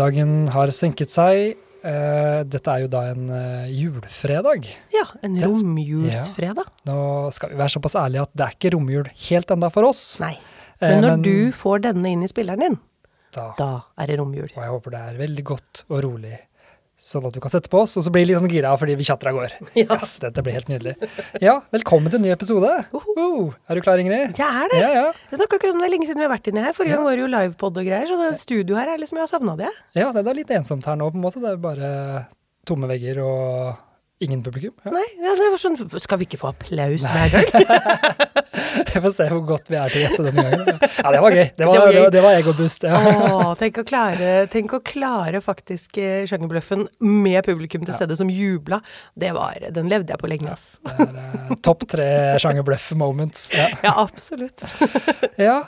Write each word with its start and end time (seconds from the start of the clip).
Fredagen 0.00 0.46
har 0.48 0.70
senket 0.72 1.12
seg. 1.12 1.58
Eh, 1.84 2.38
dette 2.48 2.72
er 2.72 2.86
jo 2.86 2.88
da 2.88 3.02
en 3.10 3.26
eh, 3.36 3.66
julefredag. 3.68 4.64
Ja, 4.94 5.02
en 5.20 5.34
romjulsfredag. 5.42 6.70
Ja. 6.70 6.88
Nå 6.88 7.00
skal 7.36 7.52
vi 7.52 7.58
være 7.60 7.74
såpass 7.74 7.98
ærlige 8.00 8.22
at 8.24 8.32
det 8.32 8.46
er 8.46 8.54
ikke 8.56 8.70
romjul 8.78 9.10
helt 9.26 9.52
enda 9.52 9.68
for 9.68 9.90
oss. 9.90 10.00
Nei. 10.24 10.38
Eh, 10.80 10.86
Men 10.88 11.04
når 11.04 11.20
du 11.26 11.34
får 11.52 11.82
denne 11.90 12.14
inn 12.14 12.24
i 12.24 12.30
spilleren 12.32 12.64
din, 12.64 12.78
da, 13.36 13.50
da 13.60 13.68
er 14.00 14.08
det 14.08 14.16
romjul. 14.22 14.48
Og 14.54 14.56
jeg 14.64 14.72
håper 14.72 14.96
det 14.96 15.02
er 15.10 15.20
veldig 15.20 15.44
godt 15.52 15.82
og 15.90 16.00
rolig, 16.06 16.32
sånn 17.00 17.24
at 17.28 17.32
du 17.34 17.40
kan 17.40 17.50
sette 17.52 17.70
på 17.72 17.80
oss, 17.80 17.94
og 17.96 18.04
så 18.04 18.10
blir 18.12 18.26
vi 18.26 18.30
litt 18.32 18.40
sånn 18.42 18.50
gira 18.52 18.70
fordi 18.78 18.94
vi 19.00 19.06
tjatter 19.08 19.30
av 19.30 19.38
gårde. 19.38 19.68
Ja. 19.80 19.96
Yes, 19.96 20.18
dette 20.22 20.42
blir 20.44 20.56
helt 20.58 20.68
nydelig. 20.70 20.94
Ja, 21.42 21.54
velkommen 21.72 22.12
til 22.12 22.20
en 22.20 22.26
ny 22.28 22.32
episode. 22.34 22.70
Oh, 22.92 23.52
er 23.70 23.78
du 23.78 23.82
klar, 23.84 24.00
Ingrid? 24.02 24.36
Jeg 24.38 24.46
er 24.64 24.72
det. 24.72 24.80
Ja, 24.82 24.90
ja. 24.98 25.06
Vi 25.30 25.38
snakka 25.40 25.58
ikke 25.60 25.72
om 25.72 25.80
det 25.84 25.90
lenge 25.94 26.08
siden 26.08 26.20
vi 26.20 26.26
har 26.28 26.32
vært 26.34 26.50
inne 26.52 26.64
her. 26.66 26.76
Forrige 26.76 26.92
Ja. 26.94 27.00
gang 27.00 27.08
var 27.08 27.16
det 27.16 27.24
jo 27.24 27.30
livepod 27.32 27.80
og 27.80 27.88
greier, 27.88 28.10
så 28.10 28.18
det 28.20 28.40
studio 28.42 28.76
her 28.76 28.92
er 28.92 29.00
liksom 29.00 29.16
Jeg 29.20 29.26
har 29.26 29.32
savna 29.32 29.56
det. 29.60 29.70
Ja, 29.96 30.10
det 30.12 30.26
er 30.26 30.36
litt 30.42 30.52
ensomt 30.60 30.84
her 30.90 30.98
nå, 31.00 31.08
på 31.14 31.16
en 31.20 31.24
måte. 31.24 31.40
Det 31.40 31.54
er 31.54 31.62
bare 31.62 31.92
tomme 32.68 32.90
vegger 32.90 33.22
og 33.24 33.86
ingen 34.20 34.42
publikum. 34.44 34.74
Ja. 34.84 34.92
Nei, 34.92 35.06
ja, 35.24 35.32
det 35.38 35.48
var 35.54 35.60
sånn 35.62 35.78
Skal 36.04 36.20
vi 36.20 36.26
ikke 36.28 36.42
få 36.42 36.50
applaus 36.52 37.06
hver 37.08 37.32
gang? 37.32 38.44
Jeg 38.94 39.02
får 39.04 39.14
se 39.16 39.26
hvor 39.30 39.42
godt 39.48 39.70
vi 39.72 39.78
er 39.80 39.92
til 39.92 40.00
å 40.00 40.04
gjette 40.06 40.26
denne 40.26 40.44
gangen. 40.46 40.80
Ja, 41.00 41.12
det 41.14 41.20
var 41.24 41.36
gøy. 41.36 41.44
Det 41.56 41.68
var, 41.68 41.80
Det 41.80 42.02
var 42.02 42.14
det 42.14 42.22
var, 42.24 42.38
egobust. 42.40 42.86
Ja. 42.86 43.00
Åh, 43.00 43.52
tenk 43.60 43.80
å 43.80 43.84
klare, 43.86 44.32
tenk 44.52 44.74
å 44.76 44.80
klare 44.84 45.40
faktisk 45.44 45.98
eh, 46.00 46.24
sjangerbløffen 46.30 46.86
med 47.04 47.40
publikum 47.46 47.84
til 47.86 47.96
stede 47.96 48.16
som 48.18 48.30
jubla. 48.32 48.80
Det 49.18 49.32
var, 49.36 49.58
Den 49.74 49.90
levde 49.92 50.14
jeg 50.14 50.22
på 50.22 50.30
lenge, 50.30 50.52
ass. 50.54 50.78
Er 50.90 51.08
eh, 51.08 51.54
topp 51.64 51.86
tre 51.90 52.10
sjangerbløff-moments. 52.42 53.50
Ja. 53.56 53.68
Ja, 53.90 53.94
absolutt. 54.02 54.62
ja. 55.40 55.62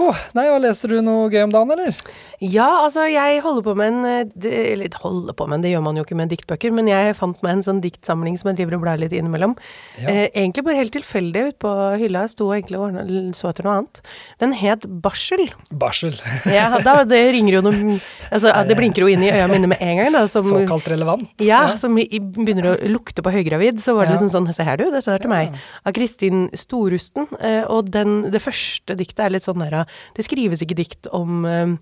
Åh, 0.00 0.20
nei, 0.34 0.46
og 0.50 0.62
leser 0.64 0.94
du 0.94 1.00
noe 1.04 1.28
gøy 1.30 1.44
om 1.44 1.52
dagen, 1.52 1.74
eller? 1.74 1.96
Ja, 2.40 2.86
altså 2.86 3.04
jeg 3.10 3.42
holder 3.44 3.64
på 3.66 3.74
med 3.76 3.90
en 3.90 4.06
eh, 4.08 4.46
Eller 4.72 4.94
holder 5.02 5.36
på 5.36 5.44
med 5.44 5.58
en, 5.58 5.64
det 5.66 5.74
gjør 5.74 5.84
man 5.84 5.98
jo 5.98 6.06
ikke 6.06 6.16
med 6.16 6.32
diktbøker, 6.32 6.72
men 6.72 6.88
jeg 6.88 7.16
fant 7.18 7.42
meg 7.44 7.58
en 7.58 7.66
sånn 7.66 7.82
diktsamling 7.84 8.38
som 8.40 8.50
jeg 8.50 8.62
driver 8.62 8.78
og 8.78 8.84
blar 8.86 9.00
litt 9.00 9.12
innimellom. 9.16 9.56
Ja. 10.00 10.08
Eh, 10.08 10.26
egentlig 10.32 10.64
bare 10.66 10.80
helt 10.80 10.94
tilfeldig 10.96 11.44
ute 11.50 11.58
på 11.60 11.74
hylla, 12.00 12.24
jeg 12.24 12.34
sto 12.40 12.48
egentlig 12.56 12.80
og 12.80 12.96
så 13.36 13.50
etter 13.52 13.66
noe 13.68 13.74
annet. 13.82 14.00
Den 14.40 14.54
het 14.56 14.86
Barsel. 15.04 15.50
Barsel. 15.70 16.16
Ja, 16.50 16.70
da, 16.80 17.02
det 17.04 17.20
ringer 17.36 17.58
jo 17.58 17.62
noe 17.68 17.98
Altså, 18.32 18.50
det 18.66 18.76
blinker 18.78 19.04
jo 19.04 19.10
inn 19.12 19.22
i 19.26 19.28
øya 19.30 19.44
mine 19.50 19.68
med 19.68 19.80
en 19.84 19.98
gang, 20.00 20.10
da. 20.16 20.24
Som, 20.30 20.48
Såkalt 20.48 20.88
relevant. 20.88 21.28
ja, 21.44 21.76
som 21.76 21.98
i, 22.00 22.06
i- 22.08 22.20
begynner 22.22 22.70
å 22.72 22.74
lukte 22.88 23.20
på 23.26 23.32
høygravid. 23.34 23.78
Så 23.84 23.92
var 23.98 24.06
det 24.08 24.14
Ja. 24.14 24.18
liksom 24.18 24.32
sånn 24.32 24.48
Se 24.56 24.64
her, 24.64 24.80
du, 24.80 24.88
dette 24.90 25.12
er 25.12 25.20
til 25.22 25.30
meg. 25.30 25.52
Av 25.84 25.92
Kristin 25.92 26.48
Storusten. 26.56 27.28
Eh, 27.40 27.62
og 27.68 27.90
den, 27.92 28.30
det 28.32 28.40
første 28.42 28.96
diktet 28.98 29.26
er 29.26 29.34
litt 29.36 29.44
sånn 29.46 29.60
der 29.62 29.84
Det 30.16 30.24
skrives 30.26 30.62
ikke 30.64 30.78
dikt 30.80 31.06
om 31.12 31.44
eh, 31.44 31.76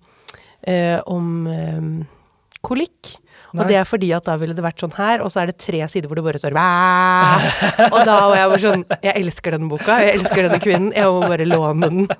eh, 0.67 0.98
om 1.06 1.47
kolikk. 2.67 3.15
Nei. 3.59 3.64
Og 3.64 3.70
det 3.73 3.78
er 3.81 3.87
fordi 3.89 4.11
at 4.14 4.27
da 4.28 4.37
ville 4.39 4.55
det 4.55 4.62
vært 4.64 4.83
sånn 4.83 4.95
her, 4.95 5.23
og 5.25 5.33
så 5.34 5.42
er 5.42 5.51
det 5.51 5.59
tre 5.62 5.83
sider 5.91 6.11
hvor 6.11 6.19
det 6.20 6.27
bare 6.27 6.41
står 6.42 6.55
Og 7.89 7.98
da 8.06 8.19
var 8.31 8.37
jeg 8.39 8.53
bare 8.53 8.62
sånn 8.62 8.84
Jeg 9.03 9.15
elsker 9.19 9.56
denne 9.56 9.70
boka, 9.73 9.98
jeg 10.05 10.20
elsker 10.20 10.47
denne 10.47 10.61
kvinnen, 10.62 10.92
jeg 10.95 11.11
må 11.11 11.27
bare 11.27 11.48
låne 11.48 11.91
den. 11.91 12.06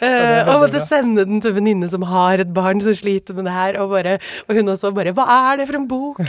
Eh, 0.00 0.48
og 0.48 0.62
måtte 0.62 0.80
sende 0.80 1.26
den 1.28 1.42
til 1.44 1.52
en 1.52 1.56
venninne 1.58 1.88
som 1.92 2.04
har 2.08 2.40
et 2.40 2.52
barn 2.56 2.78
som 2.80 2.94
sliter 2.96 3.36
med 3.36 3.44
det 3.44 3.52
her, 3.52 3.76
og, 3.82 3.90
bare, 3.92 4.14
og 4.48 4.56
hun 4.56 4.72
også 4.72 4.94
bare 4.96 5.12
Hva 5.16 5.26
er 5.52 5.60
det 5.60 5.66
for 5.68 5.76
en 5.76 5.88
bok? 5.90 6.22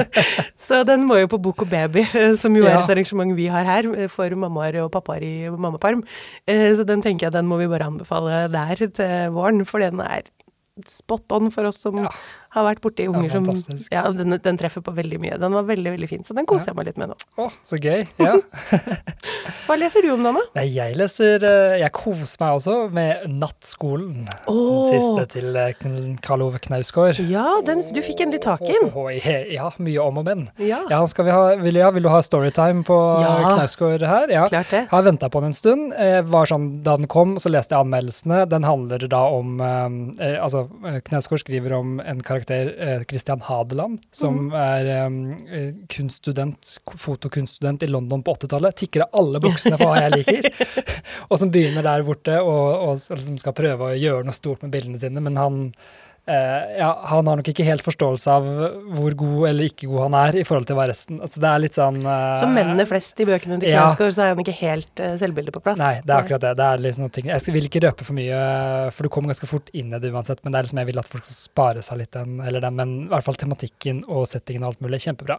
så 0.68 0.84
den 0.86 1.08
må 1.08 1.18
jo 1.18 1.30
på 1.32 1.40
Bok 1.42 1.64
og 1.66 1.72
baby, 1.72 2.04
eh, 2.06 2.36
som 2.38 2.54
jo 2.54 2.62
er 2.68 2.76
et 2.76 2.92
arrangement 2.94 3.34
vi 3.34 3.48
har 3.50 3.66
her 3.66 3.88
eh, 3.96 4.06
for 4.10 4.30
mammaer 4.38 4.78
og 4.84 4.92
pappaer 4.94 5.26
i 5.26 5.34
mammaperm. 5.50 6.04
Så 6.46 6.86
den 6.86 7.02
tenker 7.02 7.26
jeg 7.26 7.34
den 7.34 7.50
må 7.50 7.58
vi 7.58 7.66
bare 7.70 7.90
anbefale 7.90 8.44
der 8.52 8.86
til 8.86 9.34
våren, 9.34 9.64
for 9.66 9.82
den 9.82 10.02
er 10.06 10.22
spot 10.86 11.34
on 11.34 11.50
for 11.50 11.66
oss 11.68 11.82
som 11.82 12.04
Ja. 12.04 12.12
Har 12.54 12.66
vært 12.66 12.80
borti 12.82 13.06
unger 13.10 13.34
som. 13.34 13.50
Ja, 13.92 14.06
den, 14.14 14.34
den 14.42 14.60
treffer 14.60 14.82
på 14.86 14.94
veldig 14.96 15.20
mye. 15.22 15.38
Den 15.40 15.54
var 15.54 15.66
veldig, 15.68 15.92
veldig 15.96 16.08
fin, 16.10 16.24
så 16.26 16.36
den 16.36 16.48
koser 16.50 16.72
jeg 16.72 16.78
meg 16.80 16.88
litt 16.90 17.00
med 17.00 17.12
nå. 17.12 17.18
Å, 17.42 17.48
så 17.68 17.78
gøy. 17.80 18.06
Ja. 18.22 18.36
Hva 19.66 19.76
leser 19.78 20.02
du 20.02 20.10
om, 20.14 20.24
da, 20.24 20.32
Nei, 20.56 20.66
jeg 20.72 20.96
leser 20.98 21.44
eh, 21.46 21.76
Jeg 21.82 21.92
koser 21.94 22.40
meg 22.42 22.56
også 22.58 22.76
med 22.94 23.26
Nattskolen. 23.30 24.24
Den 24.46 24.88
siste 24.94 25.26
til 25.36 25.58
eh, 25.58 25.74
Karl 26.24 26.46
Ove 26.46 26.60
Knausgård. 26.64 27.20
Ja, 27.30 27.60
den, 27.66 27.84
du 27.94 28.00
fikk 28.04 28.24
endelig 28.24 28.42
tak 28.46 28.64
i 28.66 28.72
den. 28.72 28.90
Oh, 28.96 29.10
ja, 29.12 29.70
mye 29.78 30.06
om 30.08 30.22
og 30.22 30.26
men. 30.30 30.48
Ja, 30.56 30.82
Ja, 30.90 31.04
vi 31.20 31.34
ha, 31.34 31.44
vil, 31.60 31.78
ja, 31.82 31.92
vil 31.94 32.06
du 32.06 32.10
ha 32.12 32.22
storytime 32.24 32.82
på 32.88 32.98
Ja. 33.20 33.36
Knausgård 33.54 34.06
her? 34.08 34.32
Ja. 34.32 34.46
klart 34.50 34.72
det. 34.72 34.86
Har 34.90 35.04
venta 35.06 35.28
på 35.30 35.42
den 35.44 35.50
en 35.50 35.56
stund. 35.56 35.92
Eh, 35.98 36.22
var 36.30 36.48
sånn, 36.50 36.68
da 36.86 36.96
den 36.98 37.08
kom, 37.10 37.36
så 37.42 37.50
leste 37.52 37.74
jeg 37.74 37.84
anmeldelsene. 37.84 38.44
Den 38.50 38.66
handler 38.66 39.06
da 39.10 39.22
om 39.34 39.60
eh, 39.60 39.88
eh, 40.26 40.38
Altså, 40.40 40.66
eh, 40.86 41.00
Knausgård 41.06 41.42
skriver 41.44 41.74
om 41.76 41.98
en 42.00 42.22
karakter, 42.22 42.39
eh, 42.48 43.02
Christian 43.08 43.42
Hadeland, 43.44 44.00
som 44.14 44.36
mm. 44.48 44.54
er 44.56 44.90
um, 45.06 45.18
kunststudent, 45.92 46.76
fotokunststudent 46.96 47.82
i 47.82 47.90
London 47.90 48.22
på 48.22 48.34
80-tallet. 48.38 48.76
Tikker 48.80 49.06
av 49.06 49.20
alle 49.22 49.42
boksene 49.44 49.78
for 49.80 49.92
hva 49.92 50.04
jeg 50.06 50.20
liker. 50.20 50.48
og 51.30 51.40
som 51.42 51.52
begynner 51.52 51.86
der 51.86 52.06
borte 52.06 52.38
og, 52.42 52.60
og, 52.60 52.94
og 53.10 53.18
liksom 53.18 53.40
skal 53.42 53.56
prøve 53.56 53.90
å 53.90 53.98
gjøre 53.98 54.28
noe 54.28 54.36
stort 54.36 54.64
med 54.64 54.72
bildene 54.74 55.00
sine, 55.02 55.22
men 55.24 55.38
han 55.40 55.66
ja, 56.28 56.90
han 57.10 57.26
har 57.26 57.38
nok 57.40 57.48
ikke 57.50 57.64
helt 57.66 57.82
forståelse 57.82 58.32
av 58.32 58.48
hvor 58.94 59.14
god 59.18 59.48
eller 59.48 59.70
ikke 59.70 59.88
god 59.88 60.04
han 60.04 60.16
er 60.18 60.36
i 60.38 60.44
forhold 60.46 60.68
til 60.68 60.76
hva 60.78 60.84
resten 60.90 61.18
Altså, 61.24 61.40
det 61.42 61.48
er 61.48 61.62
litt 61.64 61.78
sånn 61.78 61.96
uh, 62.04 62.36
Som 62.38 62.52
mennene 62.54 62.84
flest 62.86 63.18
i 63.22 63.26
bøkene 63.26 63.58
til 63.62 63.72
Ja. 63.72 63.86
Så 63.96 64.08
er 64.10 64.34
han 64.34 64.42
ikke 64.42 64.54
helt 64.60 65.02
uh, 65.02 65.16
selvbildet 65.20 65.54
på 65.54 65.62
plass. 65.64 65.80
Nei, 65.80 65.96
det 66.04 66.12
er 66.12 66.22
akkurat 66.22 66.44
det. 66.44 66.52
det 66.60 66.68
er 66.68 66.96
sånne 66.98 67.14
ting. 67.14 67.30
Jeg 67.32 67.54
vil 67.56 67.66
ikke 67.66 67.82
røpe 67.86 68.06
for 68.06 68.18
mye, 68.18 68.40
for 68.94 69.06
du 69.06 69.12
kommer 69.12 69.32
ganske 69.32 69.48
fort 69.50 69.70
inn 69.76 69.94
i 69.96 70.00
det 70.02 70.12
uansett. 70.12 70.42
Men 70.44 70.52
det 70.52 70.60
er 70.60 70.68
liksom 70.68 70.82
jeg 70.82 70.90
vil 70.90 71.02
at 71.02 71.10
folk 71.10 71.26
skal 71.26 71.38
spare 71.38 71.84
seg 71.86 72.00
litt 72.02 72.12
den, 72.16 72.40
eller 72.46 72.64
den, 72.64 72.76
men 72.78 72.96
i 73.04 73.10
hvert 73.12 73.26
fall 73.26 73.38
tematikken 73.40 74.02
og 74.08 74.26
settingen 74.30 74.66
og 74.66 74.74
alt 74.74 74.84
mulig. 74.84 75.02
Kjempebra. 75.04 75.38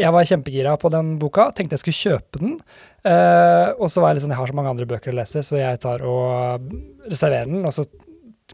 Jeg 0.00 0.14
var 0.14 0.28
kjempegira 0.30 0.76
på 0.80 0.92
den 0.94 1.16
boka, 1.20 1.50
tenkte 1.56 1.76
jeg 1.76 1.84
skulle 1.84 2.00
kjøpe 2.00 2.42
den. 2.42 2.60
Uh, 3.04 3.72
og 3.80 3.88
så 3.92 4.02
var 4.02 4.12
jeg 4.12 4.20
litt 4.20 4.28
sånn, 4.28 4.36
jeg 4.36 4.42
har 4.42 4.52
så 4.52 4.60
mange 4.60 4.72
andre 4.74 4.88
bøker 4.88 5.12
å 5.12 5.18
lese, 5.20 5.44
så 5.46 5.58
jeg 5.60 5.82
tar 5.82 6.04
og 6.06 6.70
reserverer 7.08 7.50
den. 7.50 7.64
og 7.64 7.74
så 7.76 7.86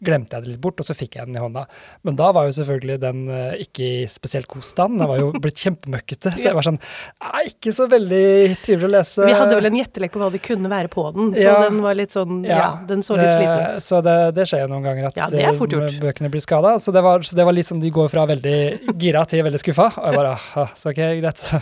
glemte 0.04 0.36
jeg 0.36 0.44
det 0.44 0.50
litt 0.54 0.60
bort, 0.60 0.80
og 0.80 0.86
så 0.88 0.94
fikk 0.96 1.16
jeg 1.16 1.26
den 1.30 1.36
i 1.36 1.42
hånda. 1.42 1.64
Men 2.04 2.16
da 2.18 2.30
var 2.36 2.46
jo 2.48 2.54
selvfølgelig 2.58 2.96
den 3.00 3.22
eh, 3.32 3.54
ikke 3.64 3.86
i 3.86 4.06
spesielt 4.10 4.48
god 4.52 4.64
stand. 4.66 4.98
Den 5.00 5.08
var 5.08 5.18
jo 5.22 5.30
blitt 5.44 5.62
kjempemøkkete. 5.64 6.32
Så 6.36 6.48
jeg 6.50 6.54
var 6.58 6.66
sånn 6.66 6.78
«Nei, 6.80 7.44
Ikke 7.52 7.72
så 7.76 7.86
veldig 7.90 8.22
trivelig 8.64 8.88
å 8.88 8.92
lese. 8.96 9.26
Vi 9.28 9.36
hadde 9.38 9.56
vel 9.60 9.70
en 9.70 9.78
gjettelek 9.80 10.12
på 10.14 10.20
hva 10.22 10.30
det 10.34 10.42
kunne 10.44 10.70
være 10.72 10.90
på 10.92 11.06
den, 11.16 11.32
så 11.36 11.46
Ja. 11.46 11.56
den 11.68 11.80
var 11.84 11.94
litt 11.98 12.12
sånn 12.14 12.42
Ja, 12.46 12.78
den 12.88 13.02
så 13.06 13.16
litt 13.16 13.32
sliten 13.32 13.76
ut. 13.76 13.82
Så 13.86 14.02
det, 14.04 14.16
det 14.36 14.46
skjer 14.50 14.64
jo 14.66 14.70
noen 14.74 14.84
ganger 14.86 15.08
at 15.10 15.16
Ja, 15.22 15.30
det 15.32 15.42
eh, 15.46 16.00
bøkene 16.02 16.30
blir 16.32 16.44
skada. 16.44 16.76
Så, 16.82 16.92
det 16.92 17.02
var- 17.06 17.24
så 17.26 17.36
det 17.38 17.44
var 17.48 17.52
litt 17.56 17.66
sånn 17.70 17.80
de 17.80 17.90
går 17.90 18.08
fra 18.12 18.26
veldig 18.28 18.94
gira 19.00 19.24
til 19.28 19.42
veldig 19.46 19.62
skuffa. 19.62 19.88
Og 19.96 20.06
jeg 20.10 20.20
bare 20.20 20.34
ah, 20.62 20.70
så 20.76 20.90
ok, 20.92 21.02
greit. 21.22 21.38
Så 21.46 21.60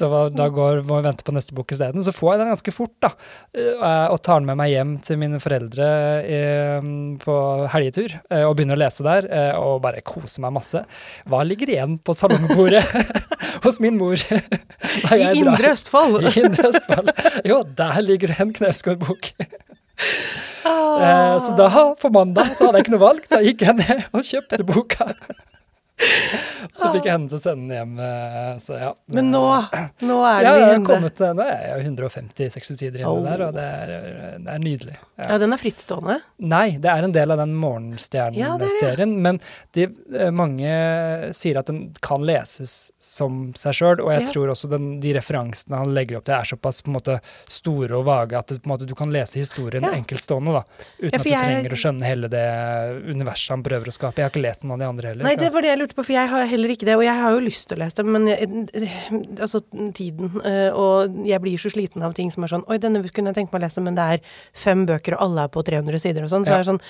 så 0.00 0.08
da 0.34 0.48
går, 0.50 0.80
må 0.88 0.96
vi 1.00 1.06
vente 1.06 1.22
på 1.26 1.32
neste 1.34 1.54
bok 1.54 1.70
isteden. 1.72 2.02
Så 2.02 2.10
får 2.16 2.32
jeg 2.34 2.40
den 2.42 2.48
ganske 2.50 2.72
fort, 2.74 2.94
da. 3.04 3.10
eh, 3.54 4.06
Og 4.10 4.18
tar 4.22 4.40
den 4.40 4.46
med 4.48 4.56
meg 4.58 4.72
hjem 4.72 4.94
til 5.04 5.18
mine 5.20 5.38
foreldre 5.42 5.86
i, 6.26 6.40
på 7.22 7.34
helgetur. 7.72 8.14
eh, 8.30 8.44
Og 8.48 8.56
begynner 8.58 8.76
å 8.78 8.82
lese 8.82 9.04
der, 9.06 9.26
eh, 9.30 9.52
og 9.58 9.80
bare 9.84 10.02
koser 10.06 10.42
meg 10.44 10.52
masse. 10.58 10.82
Hva 11.28 11.42
ligger 11.46 11.70
igjen 11.74 11.98
på 12.04 12.14
salongbordet 12.18 12.82
hos 13.64 13.80
min 13.80 13.98
mor? 14.00 14.16
I? 15.16 15.20
Indre 15.40 15.72
Østfold! 15.74 16.22
I 16.30 16.34
Indre 16.44 16.70
Østfold. 16.74 17.12
Jo, 17.48 17.62
der 17.78 18.00
ligger 18.04 18.32
det 18.34 18.40
en 18.44 18.52
Knausgård-bok. 18.56 19.32
Ah. 20.64 21.00
Eh, 21.00 21.36
så 21.44 21.54
da, 21.58 21.68
på 22.00 22.10
mandag, 22.12 22.54
så 22.56 22.68
hadde 22.68 22.80
jeg 22.80 22.86
ikke 22.88 22.94
noe 22.96 23.04
valg. 23.06 23.24
Da 23.30 23.40
gikk 23.44 23.64
jeg 23.66 23.78
ned 23.80 24.04
og 24.16 24.24
kjøpte 24.26 24.64
boka. 24.68 25.10
Så 26.72 26.90
fikk 26.94 27.06
jeg 27.08 27.12
henne 27.14 27.28
til 27.30 27.38
å 27.38 27.42
sende 27.42 27.68
den 27.68 27.74
hjem. 27.76 27.94
eh, 28.00 28.58
Så 28.62 28.76
ja. 28.78 28.90
Men 29.12 29.30
nå, 29.32 29.42
nå 30.06 30.16
er 30.28 30.44
ja, 30.44 30.52
i 30.54 30.60
jeg 30.60 30.72
henne. 30.74 30.86
kommet, 30.86 31.20
Nå 31.36 31.44
er 31.44 31.64
jeg 31.78 31.86
150-60 31.90 32.78
sider 32.78 33.00
inne 33.02 33.10
Oh. 33.10 33.22
der, 33.24 33.42
og 33.48 33.54
det 33.56 33.64
er, 33.64 34.38
det 34.38 34.52
er 34.54 34.60
nydelig. 34.62 34.94
Ja. 35.18 35.26
Ja, 35.32 35.38
den 35.42 35.52
er 35.52 35.60
frittstående. 35.60 36.18
Nei, 36.38 36.76
det 36.78 36.90
er 36.92 37.04
en 37.08 37.12
del 37.16 37.30
av 37.34 37.40
den 37.42 37.50
Ja, 37.50 37.56
det 37.56 38.20
er 38.20 38.30
det. 38.30 38.36
Morgenstjernen-serien. 38.40 39.14
Men 39.24 39.40
de, 39.76 39.88
eh, 40.16 40.30
mange 40.30 40.70
sier 41.36 41.58
at 41.58 41.66
den 41.66 41.92
kan 42.00 42.22
leses 42.24 42.92
som 42.98 43.52
seg 43.58 43.72
sjøl, 43.80 44.00
og 44.04 44.10
jeg 44.14 44.22
Ja. 44.26 44.32
tror 44.32 44.48
også 44.54 44.70
den, 44.70 45.00
de 45.00 45.12
referansene 45.14 45.76
han 45.76 45.92
legger 45.94 46.18
opp 46.18 46.24
til, 46.24 46.34
er 46.34 46.44
såpass 46.44 46.82
måte 46.86 47.20
store 47.46 47.92
og 47.98 48.04
vage 48.06 48.38
at 48.38 48.46
det, 48.48 48.62
måte, 48.64 48.86
du 48.86 48.94
kan 48.94 49.10
lese 49.10 49.34
historien 49.40 49.82
Ja. 49.82 49.90
enkeltstående, 49.96 50.52
da, 50.52 50.62
uten 51.00 51.10
Ja, 51.12 51.18
at 51.18 51.22
du 51.24 51.30
jeg- 51.30 51.40
trenger 51.40 51.70
å 51.70 51.80
skjønne 51.82 52.04
hele 52.04 52.28
det 52.28 52.46
universet 53.10 53.48
han 53.50 53.62
prøver 53.62 53.86
å 53.86 53.92
skape. 53.92 54.16
Jeg 54.16 54.24
har 54.24 54.30
ikke 54.30 54.42
lest 54.42 54.62
noen 54.64 54.72
av 54.72 54.78
de 54.78 54.84
andre 54.86 55.08
heller. 55.08 55.24
Nei, 55.24 55.34
det 55.36 55.52
var 55.52 55.62
det 55.62 55.68
jeg 55.70 55.78
lurte 55.78 55.89
på, 55.96 56.04
for 56.06 56.12
jeg 56.14 56.28
har 56.30 56.46
heller 56.50 56.72
ikke 56.74 56.86
det. 56.88 56.96
Og 56.98 57.04
jeg 57.04 57.14
har 57.20 57.34
jo 57.36 57.42
lyst 57.44 57.68
til 57.68 57.78
å 57.78 57.82
lese 57.84 57.96
det, 58.00 58.06
men 58.06 58.26
jeg, 58.30 58.90
altså 59.40 59.60
tiden 59.96 60.40
eh, 60.44 60.70
Og 60.76 61.20
jeg 61.26 61.40
blir 61.44 61.58
så 61.62 61.70
sliten 61.72 62.02
av 62.06 62.14
ting 62.16 62.30
som 62.32 62.44
er 62.46 62.52
sånn 62.52 62.64
Oi, 62.70 62.78
denne 62.82 63.02
kunne 63.08 63.32
jeg 63.32 63.40
tenkt 63.40 63.52
meg 63.54 63.62
å 63.62 63.64
lese, 63.66 63.82
men 63.84 63.96
det 63.98 64.06
er 64.16 64.24
fem 64.56 64.86
bøker, 64.88 65.16
og 65.18 65.26
alle 65.28 65.46
er 65.48 65.54
på 65.54 65.64
300 65.66 66.02
sider 66.02 66.26
og 66.26 66.32
sånn. 66.32 66.46
Så 66.46 66.52
Ja. 66.54 66.60
er 66.60 66.64
det 66.64 66.70
sånn 66.72 66.82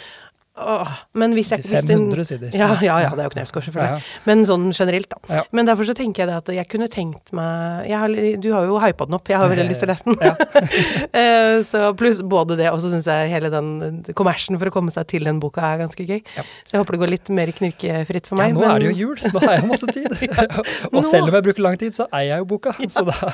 Åh, 0.58 0.88
men 1.14 1.32
hvis 1.32 1.49
jeg 1.55 1.62
hvis 1.62 1.85
den- 1.87 2.11
500 2.11 2.25
sider. 2.26 2.50
Ja, 2.52 2.75
ja, 2.82 2.99
ja, 3.00 3.11
det 3.14 3.20
er 3.20 3.29
jo 3.29 3.31
knepskorset 3.31 3.73
for 3.73 3.81
Ja. 3.81 3.99
Men 4.26 4.43
sånn 4.44 4.73
generelt, 4.75 5.08
da. 5.08 5.17
Ja. 5.37 5.43
Men 5.52 5.64
derfor 5.67 5.85
så 5.87 5.94
tenker 5.94 6.26
jeg 6.26 6.29
det 6.29 6.37
at 6.37 6.47
jeg 6.55 6.69
kunne 6.69 6.88
tenkt 6.91 7.32
meg 7.32 7.88
har, 7.88 8.08
Du 8.41 8.52
har 8.52 8.64
jo 8.67 8.79
hypa 8.79 9.06
den 9.06 9.14
opp, 9.14 9.29
jeg 9.29 9.38
har 9.38 9.49
veldig 9.49 9.69
lyst 9.70 9.81
til 9.81 9.88
å 9.88 9.94
lese 9.94 10.05
den. 10.05 11.06
Eh, 11.20 11.62
så 11.67 11.94
pluss 11.97 12.20
både 12.23 12.56
det, 12.56 12.69
og 12.70 12.81
så 12.82 12.91
syns 12.93 13.06
jeg 13.06 13.31
hele 13.31 13.49
den 13.50 14.02
kommersen 14.14 14.58
for 14.58 14.67
å 14.69 14.73
komme 14.75 14.91
seg 14.93 15.06
til 15.06 15.25
den 15.25 15.41
boka 15.41 15.61
er 15.62 15.79
ganske 15.79 16.05
gøy. 16.06 16.20
Ja. 16.37 16.43
Så 16.67 16.73
jeg 16.76 16.82
håper 16.82 16.93
det 16.97 17.00
går 17.00 17.11
litt 17.14 17.31
mer 17.31 17.47
knirkefritt 17.56 18.26
for 18.26 18.37
meg. 18.37 18.50
Ja, 18.52 18.55
nå 18.55 18.61
men- 18.61 18.70
er 18.70 18.79
det 18.85 18.91
jo 18.91 19.08
jul, 19.08 19.17
så 19.17 19.32
nå 19.32 19.41
har 19.47 19.56
jeg 19.58 19.69
masse 19.70 19.87
tid. 19.87 20.11
og 20.93 21.05
selv 21.05 21.29
om 21.29 21.35
jeg 21.35 21.44
bruker 21.49 21.62
lang 21.62 21.79
tid, 21.81 21.93
så 21.97 22.06
eier 22.12 22.35
jeg 22.37 22.38
jo 22.44 22.44
boka. 22.56 22.73
Så 22.91 23.05
da 23.06 23.32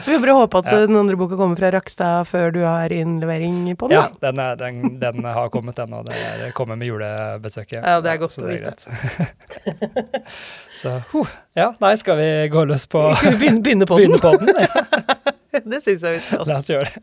Så 0.00 0.12
vi 0.12 0.18
bare 0.18 0.34
håper 0.40 0.58
at 0.64 0.72
Ja. 0.72 0.86
den 0.86 0.96
andre 0.96 1.16
boka 1.16 1.36
kommer 1.36 1.56
fra 1.56 1.70
Rakstad 1.70 2.26
før 2.26 2.52
du 2.52 2.60
har 2.64 2.88
innlevering 2.92 3.76
på 3.76 3.88
den. 3.88 3.96
Ja, 4.00 4.08
da. 4.20 4.30
den, 4.32 4.38
er, 4.40 4.56
den, 4.56 4.98
den 5.00 5.24
har 5.24 5.48
kommet, 5.50 5.74
den, 5.76 5.92
og 5.94 6.04
det 6.06 6.14
er, 6.16 6.45
kommer 6.54 6.76
med 6.78 6.86
julebesøket. 6.90 7.80
Ja, 7.80 8.00
det 8.04 8.10
er 8.12 8.18
godt 8.20 8.38
å 8.38 8.46
vite. 8.46 8.74
så 10.80 10.90
huh. 11.12 11.30
ja, 11.56 11.72
nei, 11.82 11.96
skal 12.00 12.16
vi 12.20 12.30
gå 12.52 12.64
løs 12.68 12.86
på 12.90 13.00
Skal 13.18 13.32
vi 13.34 13.38
begynne, 13.44 13.62
begynne 13.64 13.86
på 13.88 13.96
begynne 13.98 14.20
den? 14.20 14.24
på 14.24 14.30
den? 14.42 14.48
Ja, 14.62 15.62
det 15.72 15.80
syns 15.84 16.02
jeg 16.06 16.12
vi 16.18 16.20
skal. 16.26 16.44
la 16.46 16.58
oss 16.60 16.70
gjøre 16.70 16.90
det. 16.90 17.00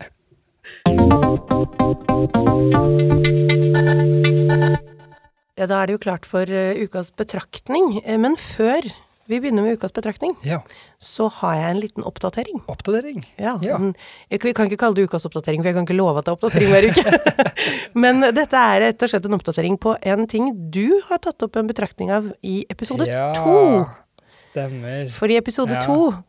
Ja, 5.54 5.68
da 5.70 5.74
er 5.80 5.86
det 5.86 5.94
jo 5.94 6.02
klart 6.02 6.24
for 6.26 6.50
eh, 6.50 6.80
ukas 6.82 7.12
betraktning. 7.14 8.00
Eh, 8.04 8.18
men 8.20 8.34
før 8.40 8.82
vi 9.26 9.38
begynner 9.40 9.62
med 9.64 9.78
ukas 9.78 9.92
betraktning, 9.92 10.34
Ja, 10.44 10.60
så 11.00 11.28
har 11.40 11.54
jeg 11.56 11.70
en 11.70 11.80
liten 11.80 12.04
oppdatering. 12.04 12.62
oppdatering. 12.68 13.24
Ja, 13.38 13.58
Ja. 13.62 13.78
den- 13.78 13.94
Jeg 14.30 14.40
kan 14.40 14.52
kan 14.54 14.66
ikke 14.70 14.76
kalle 14.78 14.94
det 14.94 15.08
ukas 15.08 15.24
oppdatering, 15.26 15.62
for 15.62 15.68
jeg 15.68 15.74
kan 15.74 15.84
ikke 15.86 15.96
love 15.96 16.18
at 16.18 16.24
det 16.24 16.32
er 16.32 16.36
oppdatering 16.36 16.68
hver 16.68 16.88
uke. 16.90 17.94
Men 17.94 18.20
dette 18.20 18.54
er 18.56 18.80
rett 18.80 19.02
og 19.02 19.08
slett 19.08 19.24
en 19.26 19.38
oppdatering 19.38 19.78
på 19.80 19.96
en 20.02 20.26
ting 20.26 20.70
du 20.70 21.00
har 21.08 21.18
tatt 21.18 21.42
opp 21.42 21.56
en 21.56 21.66
betraktning 21.66 22.10
av 22.10 22.32
i 22.42 22.64
episode 22.70 23.06
ja, 23.06 23.32
to. 23.34 23.86
Stemmer. 24.26 25.10
For 25.12 25.28
i 25.28 25.36
episode 25.36 25.72
Ja. 25.72 25.80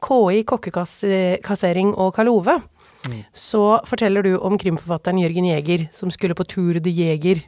KI, 0.01 0.44
kokkekassering 0.44 1.94
og 1.98 2.13
Kalove, 2.15 2.62
Mm. 3.07 3.24
så 3.33 3.80
forteller 3.86 4.24
du 4.24 4.38
om 4.41 4.57
krimforfatteren 4.57 5.19
Jørgen 5.21 5.45
Jæger 5.45 5.89
som 5.94 6.09
skulle 6.09 6.33
på 6.36 6.44
Tour 6.48 6.80
de 6.81 6.89
Jæger. 6.91 7.44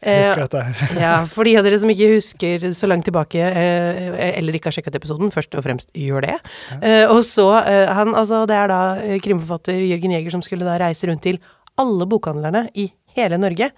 Eh, 0.00 0.20
Husker 0.22 0.44
dette. 0.44 0.60
ja, 1.04 1.14
for 1.26 1.48
de 1.48 1.56
av 1.58 1.66
dere 1.66 1.78
som 1.82 1.90
ikke 1.90 2.10
husker 2.12 2.66
så 2.76 2.86
langt 2.90 3.06
tilbake, 3.08 3.40
eh, 3.42 4.28
eller 4.38 4.54
ikke 4.58 4.70
har 4.70 4.76
sjekket 4.76 4.98
episoden, 5.00 5.32
først 5.34 5.56
og 5.58 5.64
fremst 5.66 5.90
gjør 5.96 6.26
det. 6.28 6.36
Eh, 6.78 7.04
og 7.10 7.24
så, 7.26 7.48
eh, 7.64 7.90
han, 7.98 8.14
altså 8.18 8.44
det 8.48 8.58
er 8.58 8.70
da 8.70 8.82
eh, 9.02 9.16
krimforfatter 9.24 9.80
Jørgen 9.82 10.14
Jæger 10.14 10.36
som 10.36 10.44
skulle 10.46 10.68
da 10.68 10.76
reise 10.82 11.10
rundt 11.10 11.24
til 11.26 11.40
alle 11.78 12.06
bokhandlerne 12.10 12.68
i 12.78 12.86
hele 13.18 13.40
Norge, 13.42 13.72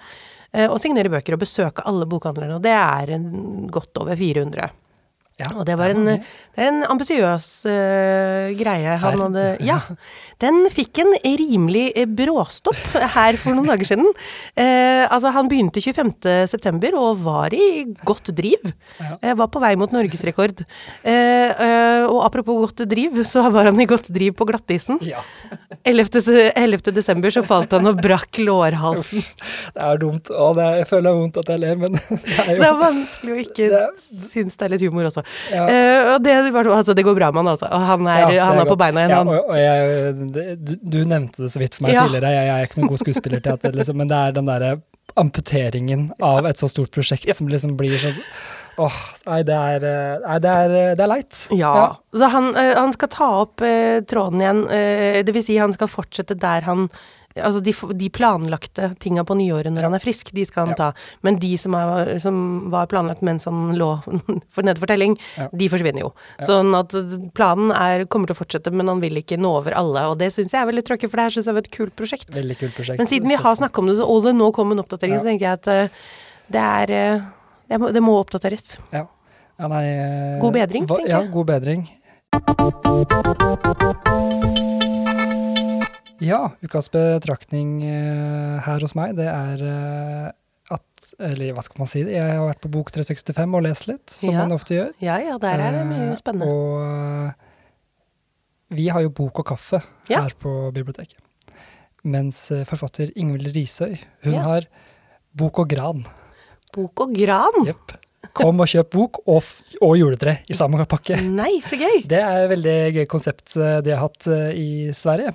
eh, 0.52 0.66
og 0.68 0.76
signere 0.82 1.12
bøker 1.12 1.36
og 1.38 1.42
besøke 1.46 1.84
alle 1.88 2.08
bokhandlerne, 2.10 2.58
og 2.58 2.64
det 2.68 2.76
er 2.76 3.16
en, 3.16 3.26
godt 3.72 4.00
over 4.02 4.16
400. 4.20 4.68
Ja, 5.40 5.50
Og 5.56 5.66
det 5.68 5.76
var 5.80 5.94
en, 5.94 6.06
det 6.06 6.20
en 6.60 6.82
ambisiøs 6.84 7.48
uh, 7.68 8.50
greie 8.58 8.96
han 9.02 9.24
hadde 9.26 9.46
Ja. 9.66 9.80
Den 10.40 10.62
fikk 10.72 11.02
en 11.02 11.12
rimelig 11.20 11.90
eh, 11.98 12.06
bråstopp 12.08 12.94
her 13.14 13.36
for 13.40 13.52
noen 13.52 13.68
dager 13.68 13.90
siden. 13.90 14.06
Uh, 14.56 15.04
altså, 15.04 15.34
han 15.34 15.50
begynte 15.50 15.82
25. 15.84 16.14
september 16.48 16.96
og 16.96 17.20
var 17.26 17.52
i 17.52 17.84
godt 18.08 18.30
driv. 18.36 18.70
Ja. 18.96 19.18
Eh, 19.20 19.36
var 19.36 19.50
på 19.52 19.60
vei 19.60 19.74
mot 19.80 19.92
norgesrekord. 19.92 20.62
Uh, 21.04 22.06
og 22.08 22.22
apropos 22.24 22.62
godt 22.64 22.84
driv, 22.88 23.20
så 23.28 23.44
var 23.52 23.68
han 23.68 23.80
i 23.84 23.88
godt 23.90 24.08
driv 24.14 24.38
på 24.38 24.48
glattisen. 24.48 25.00
Ja, 25.04 25.20
11. 25.84 26.08
11. 26.56 26.88
desember 26.96 27.36
så 27.36 27.44
falt 27.46 27.76
han 27.76 27.90
og 27.90 28.00
brakk 28.00 28.40
lårhalsen. 28.40 29.20
det 29.76 29.84
er 29.90 30.00
dumt. 30.00 30.32
Og 30.32 30.56
det 30.56 30.64
er, 30.64 30.80
jeg 30.80 30.90
føler 30.90 31.10
det 31.10 31.12
er 31.12 31.20
vondt 31.20 31.40
at 31.40 31.52
jeg 31.52 31.62
ler, 31.66 31.78
men 31.84 31.96
det 32.00 32.46
er 32.46 32.50
jo 32.54 32.64
Det 32.64 32.70
er 32.70 32.80
vanskelig 32.80 33.34
å 33.34 33.40
ikke 33.44 33.68
Det 33.74 33.84
synes 34.00 34.56
det 34.56 34.66
er 34.66 34.74
litt 34.74 34.86
humor 34.88 35.10
også. 35.10 35.24
Ja. 35.52 35.64
Uh, 35.66 36.14
og 36.14 36.24
det, 36.24 36.36
altså, 36.60 36.94
det 36.96 37.04
går 37.06 37.16
bra 37.18 37.30
med 37.32 37.42
han, 37.44 37.52
altså. 37.54 37.70
Og 37.70 37.86
han 37.92 38.06
er, 38.06 38.34
Ja, 38.36 38.50
han 38.50 38.60
er 38.62 38.70
på 38.70 38.78
beina 38.80 39.04
igjen, 39.04 39.10
Ja, 39.16 39.18
han. 39.24 39.28
og, 39.28 39.50
og 39.50 39.58
jeg, 39.58 40.54
du, 40.60 40.76
du 40.82 41.00
nevnte 41.08 41.44
det 41.46 41.52
så 41.54 41.62
vidt 41.62 41.78
for 41.78 41.86
meg 41.88 41.96
Ja. 41.96 42.06
tidligere, 42.06 42.32
jeg, 42.36 42.46
jeg 42.50 42.56
er 42.56 42.70
ikke 42.70 42.80
noen 42.80 42.92
god 42.94 43.02
skuespiller 43.04 43.40
skuespillerteater, 43.40 43.76
liksom, 43.76 44.00
men 44.00 44.08
det 44.10 44.16
er 44.16 44.38
den 44.38 44.48
derre 44.50 44.72
amputeringen 45.18 46.08
av 46.22 46.46
et 46.46 46.60
så 46.60 46.68
stort 46.70 46.92
prosjekt 46.94 47.30
som 47.36 47.48
liksom 47.50 47.76
blir 47.80 47.96
sånn 48.00 48.18
Åh, 48.80 48.98
nei, 49.26 49.40
det 49.44 49.56
er, 49.56 49.82
eh, 49.84 50.12
nei, 50.22 50.36
det 50.40 50.50
er, 50.50 50.74
det 50.96 51.02
er 51.04 51.10
leit. 51.10 51.38
Ja. 51.52 51.72
Så 52.16 52.28
han, 52.32 52.46
eh, 52.56 52.70
han 52.78 52.94
skal 52.94 53.10
ta 53.12 53.26
opp 53.42 53.60
eh, 53.66 53.98
tråden 54.08 54.40
igjen. 54.40 54.62
eh, 54.72 55.18
det 55.26 55.34
vil 55.36 55.44
si, 55.44 55.58
han 55.60 55.74
skal 55.76 55.90
fortsette 55.90 56.36
der 56.40 56.64
han 56.64 56.86
Altså 57.36 57.60
de, 57.62 57.72
de 57.94 58.08
planlagte 58.10 58.88
tinga 58.98 59.22
på 59.22 59.36
nyåret 59.38 59.70
når 59.70 59.84
han 59.86 59.94
er 59.94 60.02
frisk, 60.02 60.32
de 60.34 60.42
skal 60.44 60.66
han 60.66 60.72
Ja. 60.74 60.74
ta. 60.76 60.88
Men 61.22 61.38
de 61.38 61.52
som, 61.56 61.74
er, 61.78 62.18
som 62.18 62.70
var 62.72 62.86
planlagt 62.90 63.22
mens 63.22 63.44
han 63.46 63.76
lå 63.78 63.90
for 64.54 64.62
nede 64.66 64.80
for 64.82 64.86
telling, 64.90 65.14
Ja. 65.38 65.46
de 65.54 65.68
forsvinner 65.70 66.00
jo. 66.02 66.10
Sånn 66.42 66.74
at 66.74 66.90
planen 67.38 67.70
er, 67.70 68.04
kommer 68.10 68.26
til 68.26 68.34
å 68.34 68.40
fortsette, 68.40 68.72
men 68.74 68.88
han 68.90 69.00
vil 69.00 69.14
ikke 69.22 69.38
nå 69.38 69.52
over 69.60 69.72
alle. 69.78 70.08
Og 70.10 70.18
det 70.18 70.32
syns 70.34 70.50
jeg 70.52 70.60
er 70.62 70.66
veldig 70.72 70.82
tråkig, 70.90 71.08
for 71.10 71.16
det 71.22 71.28
her 71.28 71.36
syns 71.36 71.46
jeg 71.46 71.54
var 71.54 71.62
et 71.62 71.70
kult 71.70 71.94
prosjekt. 71.94 72.30
Veldig 72.34 72.58
kult 72.64 72.74
prosjekt. 72.74 72.98
Men 72.98 73.06
siden 73.06 73.28
vi 73.30 73.38
har 73.38 73.54
snakka 73.56 73.78
om 73.78 73.86
det, 73.86 73.96
så- 74.00 74.08
og 74.10 74.24
det 74.24 74.34
nå 74.34 74.50
kom 74.52 74.72
en 74.72 74.82
oppdatering, 74.82 75.14
Ja. 75.14 75.20
så 75.20 75.24
tenker 75.30 75.46
jeg 75.46 75.52
at 75.52 75.68
eh, 75.68 75.88
det 76.50 76.60
er 76.66 76.90
eh, 76.90 77.20
det 77.70 77.78
må, 77.78 77.92
det 77.94 78.02
må 78.02 78.18
oppdateres. 78.18 78.76
Ja. 78.92 79.06
Ja, 79.60 79.68
nei, 79.68 79.84
eh, 79.86 80.38
God 80.40 80.54
bedring, 80.54 80.86
hva- 80.88 80.96
tenker 80.98 81.10
Ja, 81.14 81.22
god 81.30 81.46
bedring. 81.46 81.86
Ja, 86.20 86.50
ukas 86.62 86.90
betraktning 86.92 87.78
eh, 87.86 88.58
her 88.66 88.80
hos 88.84 88.94
meg, 88.98 89.14
det 89.16 89.26
er 89.30 89.62
eh, 89.64 90.26
at 90.74 91.12
Eller 91.18 91.54
hva 91.56 91.62
skal 91.64 91.80
man 91.82 91.88
si? 91.90 92.02
Jeg 92.04 92.20
har 92.36 92.44
vært 92.46 92.60
på 92.62 92.70
Bok 92.70 92.90
365 92.94 93.54
og 93.56 93.62
lest 93.66 93.86
litt, 93.88 94.04
som 94.12 94.34
Ja. 94.34 94.42
man 94.44 94.52
ofte 94.56 94.74
gjør. 94.76 94.90
Ja 95.02 95.16
ja, 95.18 95.38
der 95.42 95.58
er 95.64 95.72
det 95.78 95.86
mye 95.88 96.10
Eh, 96.12 96.16
spennende. 96.20 96.46
Og 96.46 97.32
vi 98.76 98.86
har 98.92 99.02
jo 99.02 99.10
bok 99.10 99.40
og 99.42 99.46
kaffe 99.50 99.80
Ja. 100.08 100.20
her 100.22 100.30
på 100.38 100.70
biblioteket. 100.72 101.18
Mens 102.04 102.48
forfatter 102.68 103.10
Ingvild 103.16 103.50
Risøy, 103.54 103.98
hun 104.24 104.32
Ja. 104.34 104.42
har 104.42 104.62
bok 105.34 105.58
og 105.58 105.68
gran. 105.68 106.04
Bok 106.72 107.00
og 107.00 107.14
gran. 107.14 107.64
Jepp. 107.66 107.96
Kom 108.34 108.60
og 108.60 108.66
kjøp 108.68 108.90
bok 108.90 109.18
og, 109.26 109.42
og 109.82 109.96
juletre 109.98 110.38
i 110.48 110.54
samme 110.54 110.84
pakke. 110.86 111.16
Nei, 111.20 111.58
så 111.64 111.76
gøy. 111.80 112.06
Det 112.06 112.18
er 112.20 112.44
et 112.44 112.50
veldig 112.50 112.94
gøy 112.94 113.06
konsept 113.08 113.54
de 113.56 113.90
har 113.90 113.98
hatt 114.06 114.26
i 114.54 114.90
Sverige. 114.92 115.34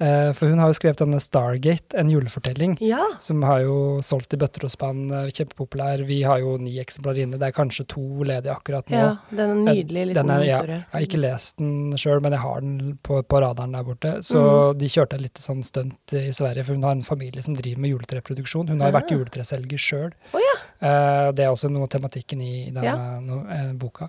Eh, 0.00 0.32
For 0.32 0.46
hun 0.48 0.58
har 0.58 0.68
jo 0.68 0.76
skrevet 0.78 0.98
denne 0.98 1.20
Stargate, 1.20 1.94
en 1.98 2.08
julefortelling, 2.10 2.76
Ja. 2.80 3.04
som 3.20 3.42
har 3.42 3.60
jo 3.62 3.98
solgt 4.02 4.32
i 4.34 4.36
bøtter 4.36 4.64
og 4.64 4.70
spann, 4.70 5.10
eh, 5.10 5.30
kjempepopulær. 5.30 6.04
Vi 6.06 6.22
har 6.22 6.38
jo 6.40 6.56
ni 6.58 6.78
eksemplarer 6.78 7.22
inne, 7.24 7.38
det 7.38 7.42
er 7.48 7.52
kanskje 7.52 7.86
to 7.88 8.00
ledige 8.24 8.54
akkurat 8.54 8.86
nå. 8.86 8.96
ja. 8.98 9.16
Den 9.30 9.50
er 9.68 9.74
nydelig 9.74 10.06
litt 10.08 10.14
Den 10.14 10.30
er, 10.30 10.42
ja, 10.44 10.62
jeg 10.62 10.84
har 10.92 11.00
ikke 11.00 11.20
lest 11.20 11.56
den 11.58 11.92
sjøl, 11.92 12.20
men 12.22 12.32
jeg 12.32 12.40
har 12.40 12.60
den 12.60 12.98
på, 13.02 13.22
på 13.22 13.40
radaren 13.40 13.72
der 13.72 13.82
borte. 13.84 14.18
Så 14.22 14.38
Mm. 14.74 14.78
de 14.78 14.86
kjørte 14.86 15.18
litt 15.20 15.28
lite 15.28 15.42
sånn 15.42 15.62
stunt 15.62 16.12
i 16.14 16.30
Sverige, 16.32 16.64
for 16.64 16.72
hun 16.74 16.82
har 16.82 16.92
en 16.92 17.02
familie 17.02 17.42
som 17.42 17.54
driver 17.54 17.78
med 17.80 17.90
juletreproduksjon. 17.90 18.68
Hun 18.68 18.80
har 18.80 18.90
jo 18.92 18.98
vært 18.98 19.12
Ah. 19.12 19.16
juletreselger 19.16 19.78
sjøl. 19.78 20.12
Oh, 20.32 20.40
ja. 20.40 20.54
Eh, 20.80 21.32
det 21.32 21.44
er 21.44 21.50
også 21.50 21.68
noe 21.70 21.82
av 21.82 21.88
tematikken 21.90 22.40
i 22.40 22.70
denne 22.70 23.76
boka. 23.78 24.08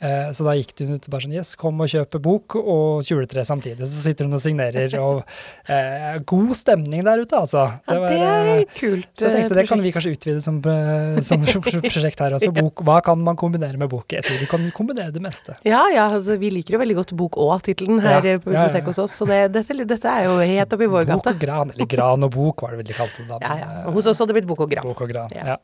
Eh, 0.00 0.30
så 0.32 0.46
da 0.46 0.54
gikk 0.56 0.72
hun 0.80 0.94
ut 0.96 1.04
og 1.04 1.12
bare 1.12 1.24
sånn 1.26 1.34
Yes, 1.36 1.52
kom 1.60 1.80
og 1.84 1.90
kjøp 1.92 2.16
bok 2.24 2.56
og 2.60 3.04
juletre 3.04 3.44
samtidig. 3.44 3.84
Så 3.84 4.00
sitter 4.06 4.24
hun 4.28 4.36
og 4.38 4.40
signerer, 4.42 4.94
og 5.00 5.20
eh, 5.68 6.16
god 6.28 6.54
stemning 6.56 7.04
der 7.04 7.20
ute, 7.20 7.36
altså. 7.36 7.66
Ja, 7.84 7.98
var, 8.00 8.06
det 8.08 8.20
eh, 8.20 8.52
er 8.54 8.64
kult. 8.78 9.10
så 9.18 9.28
jeg 9.28 9.36
tenkte 9.36 9.58
det 9.60 9.66
kan 9.68 9.82
vi 9.84 9.92
kanskje 9.94 10.14
utvide 10.16 10.40
som, 10.44 10.60
eh, 10.64 11.20
som 11.26 11.44
prosjekt 11.84 12.22
her 12.24 12.38
også. 12.38 12.52
Bok, 12.56 12.80
hva 12.86 13.00
kan 13.04 13.20
man 13.26 13.36
kombinere 13.40 13.76
med 13.80 13.90
bok? 13.92 14.08
Jeg 14.16 14.24
tror 14.26 14.40
du 14.40 14.48
kan 14.50 14.64
kombinere 14.76 15.12
det 15.14 15.22
meste. 15.24 15.58
Ja, 15.68 15.82
ja, 15.92 16.08
altså, 16.16 16.38
vi 16.40 16.52
liker 16.54 16.78
jo 16.78 16.82
veldig 16.82 16.96
godt 17.02 17.14
Bok 17.20 17.36
og-tittelen 17.42 17.98
her 18.00 18.24
Ja, 18.24 18.38
på 18.40 18.52
ja, 18.54 18.64
ja. 18.72 18.80
hos 18.86 18.98
oss, 19.02 19.14
så 19.20 19.26
det, 19.28 19.40
dette, 19.52 19.74
dette 19.84 20.08
er 20.08 20.28
jo 20.28 20.38
helt 20.40 20.74
oppi 20.76 20.88
vår 20.88 21.08
Bok 21.10 21.28
og 21.28 21.40
gran, 21.42 21.72
eller 21.74 21.88
gran 21.90 22.24
og 22.24 22.32
bok 22.32 22.62
var 22.64 22.72
det 22.72 22.80
vel 22.80 22.88
de 22.88 22.96
kalte 22.96 23.20
det 23.20 23.28
da. 23.28 23.38
Ja, 23.42 23.50
men, 23.52 23.60
ja. 23.60 23.82
eh, 23.82 23.92
Hos 23.96 24.08
oss 24.08 24.20
hadde 24.22 24.32
det 24.32 24.38
blitt 24.40 24.48
Bok 24.48 24.64
og 24.64 24.70
gran. 24.72 24.86
Bok 24.86 25.02
og 25.04 25.12
gran, 25.12 25.34
Ja. 25.36 25.56
ja. 25.56 25.58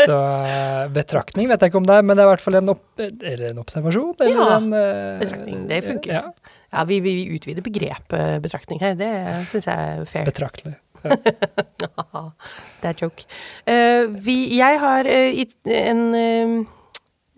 Så 0.00 0.16
eh, 0.16 0.88
betraktning 0.94 1.50
vet 1.50 1.62
jeg 1.62 1.70
ikke 1.72 1.80
om 1.82 1.86
det 1.88 1.98
er, 2.00 2.06
men 2.06 2.16
det 2.18 2.24
er 2.24 2.30
i 2.30 2.32
hvert 2.32 2.44
fall 2.44 2.58
en, 2.60 2.72
opp, 2.74 2.84
eller 3.04 3.50
en 3.52 3.59
observasjon. 3.60 4.14
Eller 4.20 4.36
Ja, 4.36 4.56
en, 4.58 4.68
uh, 4.72 5.18
betraktning, 5.22 5.64
det 5.70 5.82
funker. 5.86 6.12
Ja, 6.12 6.56
Ja, 6.70 6.84
vi, 6.86 7.00
vi 7.02 7.14
utvider 7.34 7.64
begrepet 7.66 8.42
betraktning 8.44 8.78
her, 8.82 8.94
det 8.94 9.10
syns 9.50 9.66
jeg 9.66 9.74
er 10.00 10.04
fair. 10.06 10.24
betraktelig. 10.28 10.76
Ja. 11.02 11.16
det 12.82 12.90
er 12.92 12.98
joke. 13.00 13.24
Uh, 13.66 14.12
vi, 14.22 14.36
jeg 14.58 14.78
har 14.82 15.08
uh, 15.08 15.44
en 15.80 16.02
eh, 16.14 16.56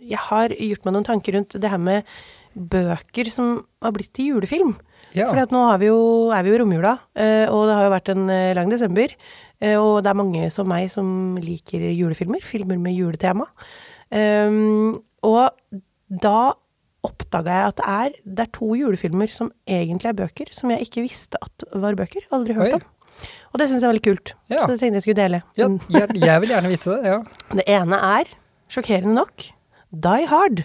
Jeg 0.03 0.19
har 0.29 0.51
gjort 0.57 0.85
meg 0.89 0.97
noen 0.97 1.07
tanker 1.07 1.37
rundt 1.39 1.55
det 1.63 1.71
her 1.71 1.79
med 1.79 2.09
bøker 2.53 3.31
som 3.33 3.63
har 3.81 3.95
blitt 3.95 4.11
til 4.17 4.33
julefilm. 4.35 4.75
Ja. 5.17 5.29
For 5.31 5.39
nå 5.53 5.63
har 5.69 5.79
vi 5.81 5.89
jo, 5.91 6.01
er 6.33 6.43
vi 6.45 6.53
jo 6.53 6.57
i 6.57 6.61
romjula, 6.63 6.97
eh, 7.17 7.47
og 7.53 7.67
det 7.69 7.77
har 7.77 7.87
jo 7.87 7.95
vært 7.95 8.11
en 8.13 8.27
eh, 8.33 8.53
lang 8.57 8.71
desember. 8.73 9.15
eh, 9.61 9.77
Og 9.79 10.03
det 10.03 10.11
er 10.11 10.19
mange 10.19 10.51
som 10.53 10.69
meg 10.69 10.91
som 10.93 11.39
liker 11.41 11.85
julefilmer, 11.93 12.43
filmer 12.45 12.81
med 12.81 12.97
juletema. 12.97 13.47
Um, 14.13 14.93
og 15.25 15.55
da 16.23 16.53
oppdaga 17.03 17.55
jeg 17.57 17.71
at 17.73 17.79
det 17.81 17.87
er, 17.91 18.17
det 18.23 18.45
er 18.45 18.51
to 18.55 18.69
julefilmer 18.79 19.31
som 19.31 19.49
egentlig 19.67 20.13
er 20.13 20.19
bøker, 20.21 20.51
som 20.55 20.71
jeg 20.71 20.85
ikke 20.87 21.05
visste 21.07 21.41
at 21.43 21.65
var 21.73 21.97
bøker. 21.99 22.27
Aldri 22.35 22.55
hørt 22.59 22.77
Oi. 22.77 22.79
om. 22.79 22.85
Og 23.53 23.59
det 23.61 23.67
syns 23.69 23.83
jeg 23.83 23.89
er 23.89 23.93
veldig 23.93 24.05
kult. 24.07 24.35
Ja. 24.49 24.61
Så 24.63 24.69
det 24.73 24.79
tenkte 24.81 25.01
jeg 25.01 25.07
skulle 25.07 25.23
dele. 25.23 25.43
Ja, 25.59 25.69
jeg, 25.93 26.15
jeg 26.23 26.45
vil 26.45 26.55
gjerne 26.55 26.71
vite 26.73 26.95
det. 26.95 27.11
Ja. 27.11 27.19
Det 27.59 27.67
ene 27.75 27.99
er, 28.21 28.31
sjokkerende 28.73 29.17
nok, 29.19 29.49
Die 30.07 30.29
Hard. 30.31 30.63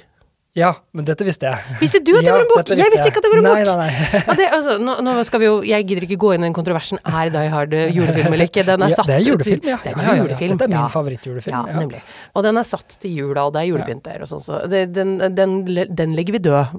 Ja, 0.58 0.72
men 0.98 1.06
dette 1.06 1.24
visste 1.28 1.46
jeg. 1.52 1.76
Visste 1.80 2.00
du 2.02 2.10
at 2.18 2.24
det 2.26 2.28
Ja, 2.28 2.34
var 2.34 2.42
en 2.42 2.48
bok? 2.50 2.64
Visste 2.66 2.78
Jeg 2.82 2.92
visste 2.94 3.08
ikke 3.12 3.22
at 3.22 3.26
det 3.28 3.32
var 3.32 3.38
en 3.38 3.46
nei, 3.46 3.52
bok. 3.62 3.78
Nei, 3.78 3.88
nei, 3.88 4.22
ja, 4.26 4.34
det, 4.40 4.48
altså, 4.58 4.78
nå, 4.82 4.96
nå 5.06 5.14
skal 5.28 5.40
vi 5.44 5.46
jo, 5.46 5.56
Jeg 5.70 5.86
gidder 5.88 6.06
ikke 6.08 6.18
gå 6.24 6.32
inn 6.34 6.42
i 6.42 6.48
den 6.48 6.56
kontroversen. 6.58 6.98
Er 7.06 7.30
Die 7.36 7.52
Hard 7.54 7.76
eh, 7.78 7.92
julefilm 7.94 8.34
eller 8.34 8.50
ikke? 8.50 8.64
Den 8.66 8.82
er 8.88 8.90
Ja, 8.90 8.98
satt 8.98 9.12
det 9.12 9.16
er 9.20 9.26
julefilm, 9.28 9.68
ja. 9.70 9.78
Det 9.84 9.94
er 9.94 10.02
ja. 10.10 10.16
julefilm. 10.24 10.58
Dette 10.58 10.66
er 10.68 10.74
min 10.74 10.90
favorittjulefilm. 10.96 11.54
Ja, 11.54 11.78
nemlig. 11.80 12.02
Og 12.34 12.44
den 12.48 12.58
er 12.58 12.68
satt 12.72 12.98
til 13.06 13.14
jula, 13.22 13.46
og 13.48 13.54
det 13.54 13.62
er 13.62 13.70
julepynter 13.70 14.26
og 14.26 14.32
sånn, 14.34 14.44
så 14.48 14.62
det, 14.72 14.82
den, 14.98 15.14
den, 15.38 15.56
den 15.94 16.16
legger 16.18 16.38
vi 16.40 16.44
død. 16.50 16.74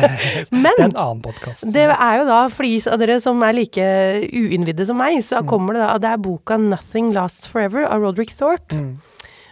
Men 0.50 0.72
Det 0.74 0.84
er 0.84 0.88
en 0.90 0.96
annen 0.96 1.22
podkast. 1.24 1.68
det 1.72 1.86
er 1.86 2.18
jo 2.20 2.26
da, 2.28 2.40
for 2.50 2.66
de 2.66 2.74
av 2.90 2.98
dere 3.00 3.20
som 3.22 3.40
er 3.46 3.54
like 3.56 3.86
uinnvidde 4.32 4.86
som 4.90 4.98
meg, 5.00 5.18
Mm. 5.20 5.24
så 5.26 5.40
kommer 5.46 5.74
det 5.74 5.80
da 5.84 5.98
Det 5.98 6.10
er 6.12 6.18
boka 6.22 6.56
'Nothing 6.56 7.12
Lasts 7.12 7.46
Forever' 7.50 7.84
av 7.86 8.00
Roderick 8.00 8.30
Thorpe. 8.36 8.72
Mm. 8.74 8.98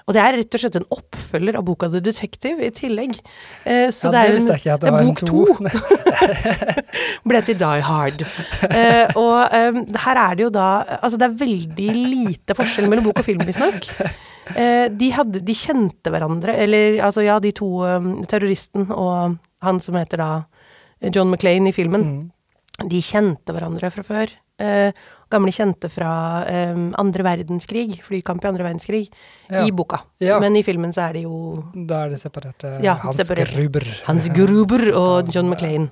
Og 0.09 0.17
det 0.17 0.23
er 0.25 0.39
rett 0.39 0.57
og 0.57 0.63
slett 0.63 0.77
en 0.81 0.87
oppfølger 0.95 1.59
av 1.59 1.65
boka 1.69 1.91
'The 1.93 2.01
Detective' 2.01 2.65
i 2.65 2.71
tillegg. 2.73 3.19
Eh, 3.69 3.91
så 3.93 4.09
Ja, 4.09 4.13
det 4.15 4.21
er 4.23 4.33
det 4.33 4.41
en, 4.41 4.49
det 4.49 4.77
det 4.81 4.89
er 4.89 5.05
bok 5.05 5.21
to. 5.29 5.43
ble 7.29 7.43
til 7.45 7.59
Die 7.61 7.83
Hard. 7.85 8.25
Eh, 8.71 9.13
og 9.21 9.53
um, 9.53 9.83
her 10.07 10.23
er 10.23 10.39
det 10.39 10.47
jo 10.47 10.51
da 10.55 10.69
Altså, 11.03 11.19
det 11.21 11.29
er 11.29 11.37
veldig 11.45 11.91
lite 12.15 12.57
forskjell 12.57 12.89
mellom 12.89 13.11
bok 13.11 13.21
og 13.21 13.29
film, 13.29 13.45
visstnok. 13.45 13.91
Eh, 14.57 14.89
de, 14.89 15.11
hadde- 15.13 15.45
de 15.45 15.53
kjente 15.55 16.09
hverandre, 16.09 16.57
eller 16.57 17.03
altså 17.05 17.21
ja, 17.27 17.37
de 17.39 17.53
to 17.53 17.69
um, 17.85 18.25
terroristen 18.25 18.89
og 18.89 19.37
han 19.61 19.81
som 19.83 19.99
heter 19.99 20.23
da 20.23 20.31
John 21.13 21.29
McClain 21.31 21.69
i 21.69 21.75
filmen. 21.77 22.05
Mm. 22.09 22.89
De 22.89 23.01
kjente 23.05 23.53
hverandre 23.53 23.91
fra 23.93 24.05
før. 24.07 24.33
Eh, 24.59 24.91
gamle 25.31 25.53
kjente 25.53 25.91
fra 25.93 26.11
um, 26.73 26.95
andre 26.99 27.23
verdenskrig, 27.27 27.99
flykamp 28.07 28.45
i 28.45 28.49
andre 28.49 28.65
verdenskrig, 28.65 29.09
Ja. 29.49 29.63
i 29.65 29.71
boka. 29.73 30.03
Ja. 30.21 30.37
Men 30.43 30.57
i 30.57 30.63
filmen 30.63 30.91
så 30.93 31.07
er 31.09 31.15
det 31.17 31.23
jo 31.23 31.55
Da 31.89 32.03
er 32.05 32.11
det 32.13 32.19
separerte 32.21 32.83
Ja, 32.85 32.99
Hans 33.01 33.17
separert. 33.17 33.49
Gruber. 33.57 33.87
Hans 34.05 34.27
Gruber 34.37 34.83
og 34.95 35.31
John 35.33 35.49
McLean. 35.49 35.87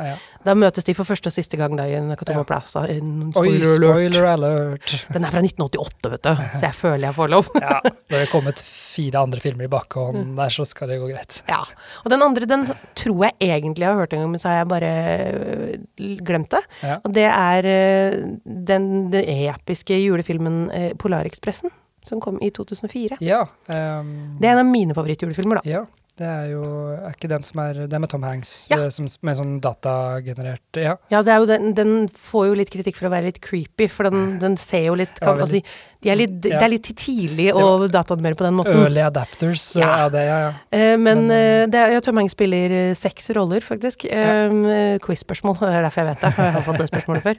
Da 0.45 0.53
møtes 0.55 0.85
de 0.85 0.93
for 0.95 1.05
første 1.09 1.31
og 1.31 1.33
siste 1.33 1.57
gang 1.57 1.73
da 1.79 1.87
i 1.89 1.97
Nakatomi 2.05 2.43
Ja. 2.43 2.45
Plaza. 2.45 2.83
En 2.93 3.33
Oi, 3.35 3.57
spoiler 3.63 4.27
alert. 4.29 4.29
alert. 4.35 5.07
Den 5.13 5.25
er 5.25 5.31
fra 5.33 5.41
1988, 5.41 6.11
vet 6.13 6.23
du, 6.23 6.35
så 6.59 6.61
jeg 6.67 6.75
føler 6.75 7.09
jeg 7.09 7.15
får 7.17 7.29
lov. 7.33 7.49
Ja, 7.57 7.81
når 7.81 8.13
det 8.13 8.21
er 8.27 8.31
kommet 8.31 8.61
fire 8.61 9.23
andre 9.25 9.41
filmer 9.41 9.65
i 9.65 9.67
Mm. 9.67 9.71
bakhånd 9.79 10.37
der, 10.37 10.49
så 10.53 10.67
skal 10.67 10.89
det 10.89 11.01
gå 11.01 11.09
greit. 11.15 11.41
Ja. 11.49 11.63
Og 12.05 12.11
den 12.13 12.23
andre, 12.23 12.45
den 12.47 12.67
tror 12.95 13.25
jeg 13.25 13.33
egentlig 13.41 13.81
jeg 13.87 13.89
har 13.89 13.97
hørt 14.05 14.13
en 14.13 14.21
gang, 14.21 14.31
men 14.31 14.39
så 14.41 14.49
har 14.49 14.57
jeg 14.61 14.69
bare 14.69 14.93
øh, 15.33 16.19
glemt 16.25 16.51
det. 16.51 16.63
Og 17.05 17.13
det 17.15 17.25
er 17.25 17.65
øh, 17.65 18.37
den, 18.45 19.11
den 19.13 19.25
episke 19.27 19.99
julefilmen 20.01 20.71
øh, 20.71 20.89
Polarekspressen, 20.99 21.75
som 22.07 22.23
kom 22.23 22.39
i 22.43 22.51
2004. 22.55 23.19
Ja. 23.21 23.45
um... 23.69 24.39
Det 24.41 24.49
er 24.49 24.57
en 24.57 24.65
av 24.65 24.71
mine 24.71 24.97
favorittjulefilmer, 24.97 25.61
da. 25.61 25.71
ja. 25.71 25.85
Det 26.17 26.25
er 26.25 26.47
jo 26.55 26.65
Er 26.97 27.13
ikke 27.13 27.29
den 27.29 27.43
som 27.45 27.61
er 27.61 27.83
Det 27.87 27.93
er 27.93 28.01
med 28.01 28.09
Tom 28.09 28.23
Hanks, 28.25 28.53
Ja. 28.71 28.79
eh, 28.87 28.89
som, 28.95 29.05
med 29.23 29.37
sånn 29.37 29.59
datagenerert 29.61 30.79
Ja. 30.81 30.95
Ja, 31.13 31.21
det 31.23 31.33
er 31.35 31.43
jo 31.43 31.49
den, 31.51 31.75
den 31.77 32.09
får 32.09 32.47
jo 32.49 32.55
litt 32.57 32.71
kritikk 32.73 32.97
for 32.97 33.09
å 33.09 33.13
være 33.13 33.29
litt 33.29 33.41
creepy, 33.45 33.89
for 33.93 34.09
den, 34.09 34.39
den 34.41 34.57
ser 34.61 34.87
jo 34.89 34.95
litt 34.97 35.21
kan 35.21 35.39
ja, 35.43 35.47
si, 35.51 35.61
de 36.03 36.11
er 36.13 36.17
litt, 36.21 36.35
Ja. 36.47 36.59
Det 36.61 36.65
er 36.67 36.73
litt 36.73 36.89
tidlig 36.97 37.49
å 37.57 37.87
dataanimere 37.91 38.37
på 38.39 38.45
den 38.47 38.57
måten. 38.57 38.77
Early 38.81 39.01
adapters 39.05 39.67
Ja. 39.77 39.87
ja. 39.87 39.93
av 40.07 40.13
det, 40.17 40.25
ja, 40.29 40.39
ja. 40.47 40.51
Eh, 40.73 40.97
men 40.97 41.27
Men, 41.27 41.31
eh, 41.31 41.67
det 41.73 41.79
er, 41.81 41.93
ja, 41.97 42.01
Tom 42.05 42.17
Hanks 42.21 42.33
spiller 42.37 42.71
eh, 42.71 42.95
seks 42.95 43.31
roller, 43.37 43.61
faktisk. 43.65 44.05
Eh, 44.05 44.99
Quiz-spørsmål, 45.05 45.57
det 45.65 45.73
er 45.73 45.87
derfor 45.87 46.03
jeg 46.05 46.11
vet 46.15 46.21
det. 46.27 46.33
Jeg 46.37 46.53
har 46.57 46.63
fått 46.67 46.79
det 46.83 46.89
spørsmålet 46.91 47.23
før. 47.25 47.37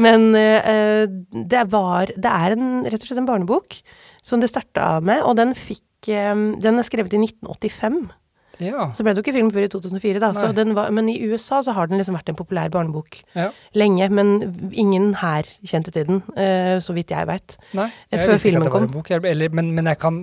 Men 0.00 0.34
eh, 0.38 1.06
det 1.44 1.64
var 1.72 2.06
Det 2.16 2.30
er 2.32 2.56
en, 2.56 2.84
rett 2.84 3.00
og 3.02 3.06
slett 3.10 3.18
en 3.22 3.28
barnebok 3.28 3.80
som 4.22 4.40
det 4.40 4.50
starta 4.52 5.00
med, 5.04 5.22
og 5.24 5.36
den 5.36 5.54
fikk 5.56 5.80
eh, 5.80 5.89
Den 6.06 6.78
er 6.78 6.86
skrevet 6.86 7.12
i 7.14 7.20
1985. 7.20 8.10
Ja. 8.60 8.90
Så 8.92 9.04
ble 9.04 9.14
det 9.14 9.20
jo 9.20 9.24
ikke 9.24 9.36
film 9.38 9.50
før 9.54 9.64
i 9.64 9.70
2004, 9.72 10.20
da. 10.20 10.32
Så 10.36 10.50
den 10.56 10.74
var, 10.76 10.90
men 10.92 11.08
i 11.08 11.16
USA 11.30 11.62
så 11.64 11.72
har 11.72 11.88
den 11.88 11.96
liksom 12.00 12.16
vært 12.18 12.28
en 12.28 12.36
populær 12.36 12.68
barnebok 12.72 13.22
ja. 13.34 13.48
lenge. 13.74 14.10
Men 14.12 14.34
ingen 14.72 15.14
her 15.22 15.48
kjente 15.64 15.94
til 15.94 16.06
den, 16.10 16.22
eh, 16.36 16.76
så 16.84 16.92
vidt 16.96 17.10
jeg 17.14 17.28
veit. 17.30 17.56
Nei, 17.72 17.88
Eh, 18.12 18.20
før 18.26 18.36
filmen 18.36 18.68
kom. 18.70 18.86
bok. 18.92 19.10
Eller, 19.10 19.48
men, 19.48 19.72
men 19.74 19.86
jeg 19.86 19.98
kan 19.98 20.20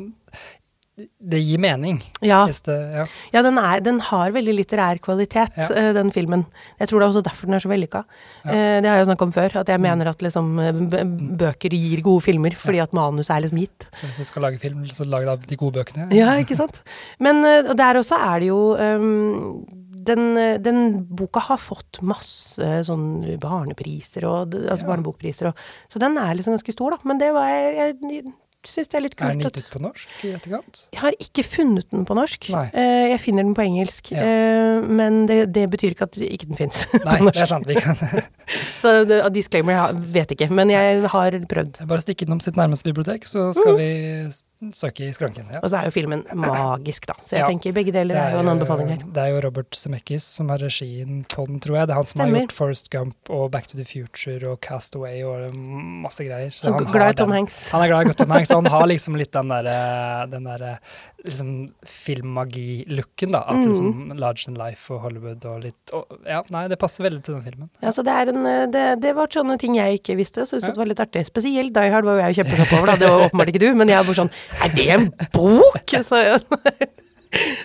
Det 0.97 1.37
gir 1.37 1.59
mening. 1.61 1.99
Ja, 2.25 2.39
det, 2.49 2.75
ja. 2.95 3.03
ja 3.29 3.41
den, 3.45 3.59
er, 3.61 3.81
den 3.85 3.99
har 4.01 4.31
veldig 4.33 4.55
litterær 4.57 4.97
kvalitet, 5.03 5.53
Ja. 5.59 5.67
eh, 5.69 5.89
den 5.93 6.09
filmen. 6.13 6.47
Jeg 6.79 6.89
tror 6.89 6.99
det 6.99 7.05
er 7.05 7.11
også 7.11 7.21
derfor 7.27 7.45
den 7.45 7.53
er 7.53 7.61
så 7.61 7.69
vellykka. 7.69 8.01
Ja. 8.45 8.49
Eh, 8.49 8.77
det 8.81 8.89
har 8.89 8.97
jeg 8.97 9.03
jo 9.03 9.09
snakket 9.11 9.27
om 9.27 9.33
før, 9.35 9.57
at 9.61 9.69
jeg 9.69 9.83
mener 9.83 10.09
at 10.09 10.25
liksom, 10.25 10.49
eh, 10.57 11.03
bøker 11.37 11.75
gir 11.77 12.01
gode 12.01 12.25
filmer 12.25 12.57
fordi 12.57 12.81
at 12.81 12.95
manus 12.97 13.29
er 13.29 13.43
liksom 13.45 13.61
gitt. 13.61 13.85
Så 13.93 14.09
hvis 14.09 14.17
du 14.23 14.29
skal 14.31 14.47
lage 14.47 14.57
film, 14.63 14.87
så 14.89 15.05
lag 15.05 15.29
av 15.35 15.45
de 15.45 15.59
gode 15.59 15.77
bøkene. 15.77 16.09
Ja, 16.17 16.33
ikke 16.41 16.57
sant? 16.57 16.81
Men 17.21 17.45
der 17.45 18.01
også 18.01 18.17
er 18.17 18.41
det 18.41 18.49
jo 18.49 18.73
um, 18.73 19.61
den, 20.07 20.33
den 20.63 20.81
boka 21.05 21.45
har 21.45 21.61
fått 21.61 22.01
masse 22.01 22.81
sånn 22.89 23.37
barnepriser 23.43 24.25
og 24.25 24.57
altså 24.57 24.87
barnebokpriser, 24.87 25.51
og, 25.51 25.65
så 25.93 26.01
den 26.01 26.17
er 26.17 26.33
liksom 26.33 26.57
ganske 26.57 26.73
stor, 26.73 26.97
da. 26.97 27.01
Men 27.05 27.21
det 27.21 27.33
var 27.35 27.51
jeg, 27.53 27.97
jeg 28.07 28.33
syns 28.69 28.89
det 28.91 28.97
er 28.99 29.03
litt 29.05 29.15
Er 29.21 29.31
den 29.33 29.41
kult. 29.41 29.55
gitt 29.57 29.65
ut 29.65 29.71
på 29.73 29.81
norsk 29.83 30.13
i 30.27 30.31
etterkant? 30.37 30.81
Jeg 30.93 31.01
har 31.01 31.17
ikke 31.23 31.43
funnet 31.47 31.87
den 31.93 32.05
på 32.05 32.15
norsk. 32.17 32.49
Nei. 32.53 32.65
Eh, 32.73 33.05
jeg 33.13 33.19
finner 33.23 33.43
den 33.47 33.55
på 33.57 33.63
engelsk. 33.65 34.11
Ja. 34.11 34.23
Eh, 34.27 34.81
men 34.87 35.25
det, 35.29 35.39
det 35.55 35.65
betyr 35.73 35.95
ikke 35.95 36.07
at 36.09 36.17
ikke 36.21 36.47
den 36.51 36.59
fins 36.59 36.85
på 36.91 37.01
Nei, 37.05 37.17
det 37.25 37.35
er 37.43 37.49
sant. 37.53 37.67
Vi 37.67 37.75
kan 37.79 37.97
Så 38.81 38.93
disclaimer, 39.33 39.73
jeg 39.75 40.03
vet 40.13 40.35
ikke. 40.37 40.49
Men 40.53 40.69
jeg 40.71 41.01
har 41.11 41.39
prøvd. 41.51 41.81
bare 41.87 42.03
stikk 42.03 42.23
innom 42.27 42.39
sitt 42.43 42.55
nærmeste 42.59 42.87
bibliotek, 42.91 43.25
så 43.27 43.49
skal 43.57 43.75
vi 43.79 43.89
s- 44.31 44.43
søke 44.73 45.05
i 45.07 45.11
skranken. 45.13 45.45
Ja. 45.53 45.59
Og 45.63 45.69
så 45.69 45.77
er 45.81 45.85
jo 45.85 45.91
filmen 45.91 46.23
magisk, 46.33 47.05
da. 47.05 47.13
Så 47.23 47.35
jeg 47.37 47.41
Ja. 47.41 47.47
tenker 47.47 47.73
begge 47.73 47.91
deler 47.93 48.15
er 48.15 48.31
jo 48.33 48.39
en 48.39 48.47
anbefaling 48.57 48.87
her. 48.89 48.97
det 49.13 49.17
er 49.17 49.29
jo 49.35 49.41
Robert 49.47 49.71
Zemeckis 49.75 50.23
som 50.23 50.49
har 50.49 50.57
regien 50.59 51.23
på 51.29 51.45
den, 51.47 51.59
tror 51.59 51.75
jeg. 51.77 51.87
Det 51.87 51.93
er 51.93 51.99
han 52.01 52.05
som 52.05 52.19
Stemmer. 52.21 52.33
har 52.39 52.45
gjort 52.47 52.51
Forest 52.57 52.89
Gump 52.89 53.15
og 53.29 53.51
Back 53.51 53.67
to 53.67 53.77
the 53.77 53.83
Future 53.85 54.49
og 54.51 54.59
Cast 54.61 54.95
Away 54.95 55.21
og 55.23 55.53
masse 55.53 56.19
greier. 56.25 56.49
Så 56.51 56.73
han 56.73 56.85
Glad 56.91 57.09
i 57.11 57.13
Tom 57.21 57.31
Hanks. 57.31 57.69
Han 57.71 57.81
er 57.83 57.87
glad 57.87 58.09
i 58.09 58.13
Tom 58.13 58.29
Hanks, 58.29 58.51
og 58.51 58.63
han 58.63 58.71
har 58.81 58.87
liksom 58.87 59.15
litt 59.15 59.31
den 59.31 59.47
derre 59.49 60.29
den 60.31 60.43
der, 60.43 60.79
liksom 61.25 61.67
filmmagi-looken, 61.85 63.31
da. 63.31 63.39
At 63.47 63.55
Mm. 63.55 63.67
liksom 63.67 64.17
Large 64.19 64.47
in 64.47 64.55
Life 64.55 64.91
og 64.93 65.01
Hollywood 65.01 65.45
og 65.45 65.63
litt 65.63 65.91
og, 65.93 66.05
Ja, 66.25 66.41
nei, 66.51 66.67
det 66.67 66.77
passer 66.79 67.03
veldig 67.03 67.23
til 67.23 67.33
den 67.35 67.43
filmen. 67.43 67.69
Ja, 67.81 67.89
så 67.91 68.03
det, 68.03 68.13
er 68.13 68.29
en, 68.33 68.45
eh, 68.45 68.65
det, 68.67 69.01
det 69.01 69.15
var 69.15 69.27
sånne 69.27 69.57
ting 69.59 69.75
jeg 69.75 69.99
ikke 70.01 70.15
visste, 70.17 70.41
så 70.45 70.57
syntes 70.57 70.63
Ja. 70.67 70.71
det 70.73 70.77
var 70.77 70.85
litt 70.85 70.99
artig. 70.99 71.25
Spesielt 71.25 71.73
Die 71.73 71.89
Hard 71.89 72.05
var 72.05 72.13
jo 72.17 72.21
jeg 72.27 72.35
jo 72.35 72.43
kjempesjokk 72.43 72.73
over, 72.77 72.85
da. 72.87 72.95
Det 72.95 73.09
var 73.09 73.19
åpenbart 73.29 73.47
ikke 73.53 73.59
du, 73.59 73.75
men 73.75 73.87
jeg 73.87 74.05
var 74.05 74.13
sånn 74.13 74.31
Er 74.63 74.69
det 74.75 74.87
en 74.95 75.09
bok?! 75.33 75.87
Så, 76.03 76.17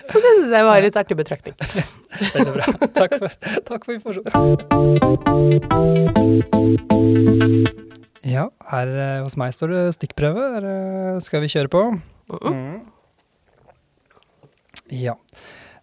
så 0.09 0.19
det 0.19 0.31
syns 0.37 0.51
jeg 0.53 0.65
var 0.67 0.83
litt 0.83 0.97
artig 0.99 1.15
betraktning. 1.19 1.55
Veldig 2.33 2.53
bra. 2.57 2.65
Takk 2.99 3.11
for, 3.21 3.29
takk 3.69 3.81
for 3.87 3.93
informasjonen. 3.95 4.31
Ja, 8.23 8.47
her 8.71 8.87
eh, 8.87 9.21
hos 9.25 9.35
meg 9.39 9.53
står 9.55 9.67
det 9.73 9.81
stikkprøve. 9.97 10.43
Skal 11.25 11.43
vi 11.43 11.51
kjøre 11.51 11.69
på? 11.73 11.81
Mm. 12.43 12.77
Ja. 14.93 15.15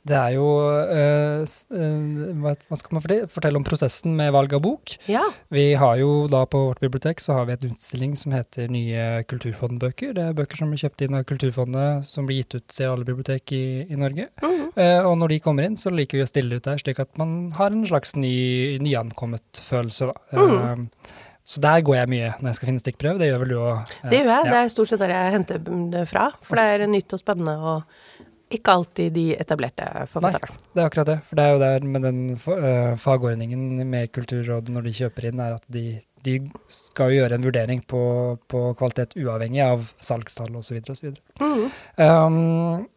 Det 0.07 0.17
er 0.17 0.33
jo 0.33 0.47
eh, 0.81 1.43
eh, 1.45 2.37
hva, 2.41 2.55
skal 2.79 2.97
man 2.97 3.05
fortelle? 3.05 3.59
om 3.59 3.67
prosessen 3.67 4.15
med 4.17 4.33
valg 4.33 4.55
av 4.57 4.63
bok? 4.65 4.95
Ja. 5.11 5.23
Vi 5.53 5.75
har 5.77 5.99
jo 6.01 6.25
da 6.31 6.45
på 6.49 6.63
vårt 6.71 6.81
bibliotek 6.81 7.21
så 7.21 7.37
har 7.37 7.49
vi 7.49 7.57
en 7.57 7.75
utstilling 7.75 8.17
som 8.17 8.33
heter 8.33 8.71
Nye 8.73 9.25
kulturfondbøker. 9.29 10.15
Det 10.17 10.25
er 10.25 10.37
bøker 10.39 10.63
som 10.63 10.73
blir 10.73 10.81
kjøpt 10.81 11.05
inn 11.05 11.19
av 11.19 11.27
Kulturfondet, 11.29 12.09
som 12.09 12.29
blir 12.29 12.41
gitt 12.41 12.57
ut 12.57 12.69
til 12.73 12.89
alle 12.89 13.09
bibliotek 13.09 13.53
i, 13.57 13.65
i 13.91 13.99
Norge. 14.01 14.31
Mhm. 14.41 14.71
Eh, 14.81 15.01
og 15.05 15.17
når 15.21 15.35
de 15.35 15.41
kommer 15.45 15.67
inn, 15.67 15.77
så 15.81 15.93
liker 15.93 16.21
vi 16.21 16.25
å 16.25 16.31
stille 16.31 16.57
ut 16.61 16.69
der, 16.69 16.81
slik 16.81 17.03
at 17.03 17.11
man 17.21 17.51
har 17.59 17.75
en 17.75 17.85
slags 17.89 18.15
ny, 18.17 18.79
nyankommet 18.83 19.61
følelse. 19.67 20.09
Da. 20.09 20.41
Mm. 20.41 20.87
Eh, 20.89 21.19
så 21.51 21.61
der 21.65 21.83
går 21.83 21.97
jeg 21.97 22.11
mye 22.13 22.33
når 22.39 22.51
jeg 22.51 22.59
skal 22.59 22.71
finne 22.71 22.83
stikkprøve. 22.85 23.21
Det 23.21 23.31
gjør 23.31 23.41
vel 23.43 23.53
du 23.53 23.59
òg? 23.59 23.95
Det 24.07 24.21
gjør 24.21 24.33
jeg. 24.33 24.51
Det 24.53 24.59
er 24.61 24.73
stort 24.73 24.91
sett 24.93 25.03
der 25.03 25.15
jeg 25.15 25.35
henter 25.35 25.63
det 25.93 26.05
fra. 26.09 26.29
For 26.47 26.61
det 26.61 26.67
er 26.77 26.91
nytt 26.91 27.17
og 27.17 27.23
spennende 27.23 27.57
og 27.59 28.29
ikke 28.51 28.75
alltid 28.75 29.15
de 29.15 29.25
etablerte 29.39 29.87
forfatterne. 30.11 30.55
Det 30.75 30.83
er 30.83 30.89
akkurat 30.89 31.11
det. 31.11 31.19
For 31.29 31.39
det 31.39 31.45
er 31.45 31.53
jo 31.55 31.63
der 31.63 31.87
med 31.87 32.07
den 32.07 32.21
uh, 32.35 32.95
fagordningen 32.99 33.83
med 33.91 34.11
Kulturrådet 34.15 34.75
når 34.75 34.89
de 34.89 34.95
kjøper 35.01 35.29
inn, 35.31 35.43
er 35.43 35.57
at 35.59 35.67
de, 35.71 35.85
de 36.27 36.37
skal 36.73 37.13
jo 37.13 37.21
gjøre 37.21 37.39
en 37.39 37.47
vurdering 37.47 37.85
på, 37.91 38.03
på 38.51 38.65
kvalitet 38.81 39.15
uavhengig 39.21 39.63
av 39.65 39.87
salgstall 40.03 40.59
osv. 40.59 40.81
osv. 40.91 41.15
Mm. 41.41 41.69
Um, 42.03 42.89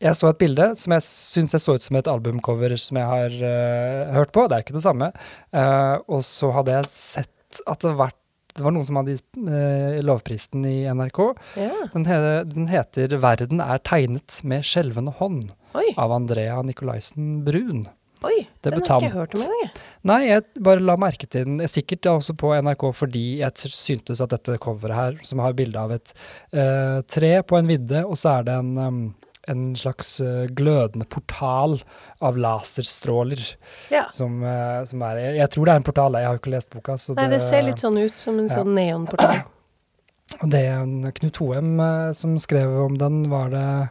jeg 0.00 0.16
så 0.16 0.30
et 0.32 0.40
bilde 0.40 0.70
som 0.80 0.94
jeg 0.96 1.04
syns 1.04 1.56
jeg 1.56 1.64
så 1.64 1.76
ut 1.76 1.84
som 1.84 1.98
et 2.00 2.08
albumcover 2.08 2.76
som 2.80 3.00
jeg 3.00 3.10
har 3.14 3.40
uh, 3.40 4.14
hørt 4.16 4.32
på. 4.36 4.46
Det 4.48 4.58
er 4.58 4.66
ikke 4.66 4.78
det 4.78 4.86
samme. 4.86 5.12
Uh, 5.52 5.96
og 6.08 6.24
så 6.28 6.52
hadde 6.56 6.76
jeg 6.76 6.92
sett 6.92 7.62
at 7.66 7.82
det, 7.82 7.96
vært, 7.98 8.19
det 8.60 8.66
var 8.66 8.76
noen 8.76 8.86
som 8.86 9.00
hadde 9.00 9.16
uh, 9.40 10.00
lovprisen 10.04 10.66
i 10.68 10.82
NRK. 10.92 11.22
Ja. 11.60 11.72
Den, 11.94 12.04
he, 12.10 12.18
den 12.50 12.68
heter 12.68 13.16
'Verden 13.16 13.64
er 13.64 13.80
tegnet 13.80 14.42
med 14.44 14.68
skjelvende 14.68 15.16
hånd' 15.16 15.54
Oi. 15.78 15.88
av 15.96 16.12
Andrea 16.12 16.60
Nicolaisen 16.66 17.40
Brun. 17.46 17.88
Oi. 18.20 18.42
Den 18.60 18.76
har 18.76 19.00
jeg 19.00 19.08
ikke 19.08 19.16
hørt 19.16 19.34
om 19.34 19.42
engang. 19.46 19.76
Nei, 20.10 20.18
jeg 20.28 20.44
bare 20.60 20.84
la 20.84 20.96
merke 21.00 21.28
til 21.30 21.46
den, 21.48 21.62
sikkert 21.72 22.08
også 22.10 22.34
på 22.36 22.52
NRK 22.66 22.84
fordi 22.96 23.24
jeg 23.40 23.72
syntes 23.72 24.20
at 24.20 24.34
dette 24.34 24.58
coveret 24.60 24.96
her, 24.96 25.16
som 25.24 25.40
har 25.40 25.56
bilde 25.56 25.80
av 25.80 25.94
et 25.96 26.12
eh, 26.52 27.00
tre 27.08 27.32
på 27.40 27.56
en 27.56 27.70
vidde, 27.70 28.04
og 28.04 28.20
så 28.20 28.34
er 28.34 28.48
det 28.50 28.58
en, 28.60 28.74
em, 28.84 29.00
en 29.48 29.76
slags 29.76 30.20
eh, 30.20 30.46
glødende 30.52 31.06
portal 31.08 31.78
av 32.20 32.36
laserstråler. 32.36 33.40
Ja. 33.90 34.04
Som, 34.12 34.42
eh, 34.44 34.84
som 34.84 35.02
er 35.02 35.20
Jeg 35.38 35.48
tror 35.50 35.64
det 35.66 35.72
er 35.72 35.80
en 35.80 35.86
portal, 35.86 36.12
jeg 36.18 36.26
har 36.28 36.36
jo 36.36 36.42
ikke 36.42 36.54
lest 36.56 36.70
boka. 36.70 36.96
Så 37.00 37.14
Nei, 37.16 37.28
det 37.32 37.40
ser 37.42 37.62
litt 37.62 37.80
sånn 37.80 37.98
ut 37.98 38.18
som 38.20 38.38
en 38.38 38.48
Ja. 38.48 38.56
sånn 38.60 38.74
neonportal. 38.76 39.42
Og 40.42 40.50
det 40.50 40.64
Knut 41.18 41.36
Hoem 41.42 41.80
eh, 41.80 42.12
som 42.12 42.36
skrev 42.38 42.68
om 42.84 42.96
den, 42.98 43.22
var 43.30 43.48
det 43.50 43.90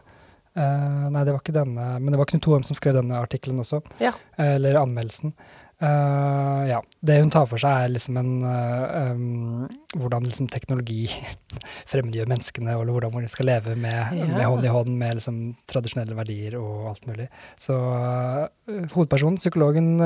eh, 0.56 1.08
Nei, 1.10 1.24
det 1.24 1.32
var 1.34 1.40
ikke 1.42 1.52
denne, 1.58 2.00
men 2.00 2.12
det 2.12 2.18
var 2.18 2.26
Knut 2.30 2.44
Hoem 2.48 2.62
som 2.64 2.76
skrev 2.78 2.94
denne 2.94 3.18
artikkelen 3.20 3.60
også. 3.60 3.82
Ja. 4.00 4.12
Eller 4.38 4.74
anmeldelsen. 4.80 5.34
Eh, 5.80 6.68
ja. 6.68 6.82
Det 7.00 7.16
hun 7.22 7.30
tar 7.32 7.46
for 7.48 7.60
seg, 7.60 7.86
er 7.86 7.92
liksom 7.94 8.18
en 8.20 8.32
uh, 8.44 9.12
um, 9.14 9.68
Hvordan 9.96 10.26
liksom 10.28 10.50
teknologi 10.52 11.06
fremmedgjør 11.90 12.28
menneskene, 12.30 12.74
eller 12.74 12.92
hvordan 12.92 13.14
man 13.14 13.28
skal 13.32 13.48
leve 13.48 13.76
med, 13.80 14.18
Ja. 14.18 14.26
med 14.28 14.44
hånd 14.44 14.66
i 14.66 14.74
hånd 14.74 14.92
med 15.00 15.16
liksom 15.18 15.40
tradisjonelle 15.70 16.18
verdier 16.18 16.58
og 16.60 16.90
alt 16.92 17.08
mulig. 17.08 17.30
Så 17.58 17.78
uh, 17.80 18.84
hovedpersonen, 18.92 19.40
psykologen 19.40 19.96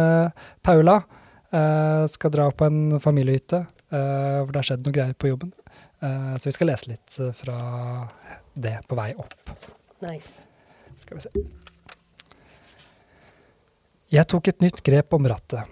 Paula, 0.64 1.02
skal 2.10 2.32
dra 2.34 2.48
på 2.50 2.66
en 2.66 2.96
familiehytte 2.98 3.60
eh, 3.94 4.40
hvor 4.40 4.50
det 4.50 4.58
har 4.58 4.66
skjedd 4.66 4.82
noe 4.82 4.94
greier 4.96 5.14
på 5.14 5.30
jobben. 5.30 5.52
Så 6.02 6.48
vi 6.48 6.54
skal 6.56 6.66
lese 6.72 6.90
litt 6.90 7.18
fra 7.38 7.58
det 8.58 8.74
på 8.90 8.98
vei 8.98 9.12
opp. 9.14 9.36
Nice. 10.02 10.42
Skal 10.98 11.20
vi 11.20 11.28
se. 11.28 11.44
Jeg 14.14 14.28
tok 14.30 14.46
et 14.46 14.60
nytt 14.62 14.78
grep 14.86 15.14
om 15.16 15.24
rattet. 15.26 15.66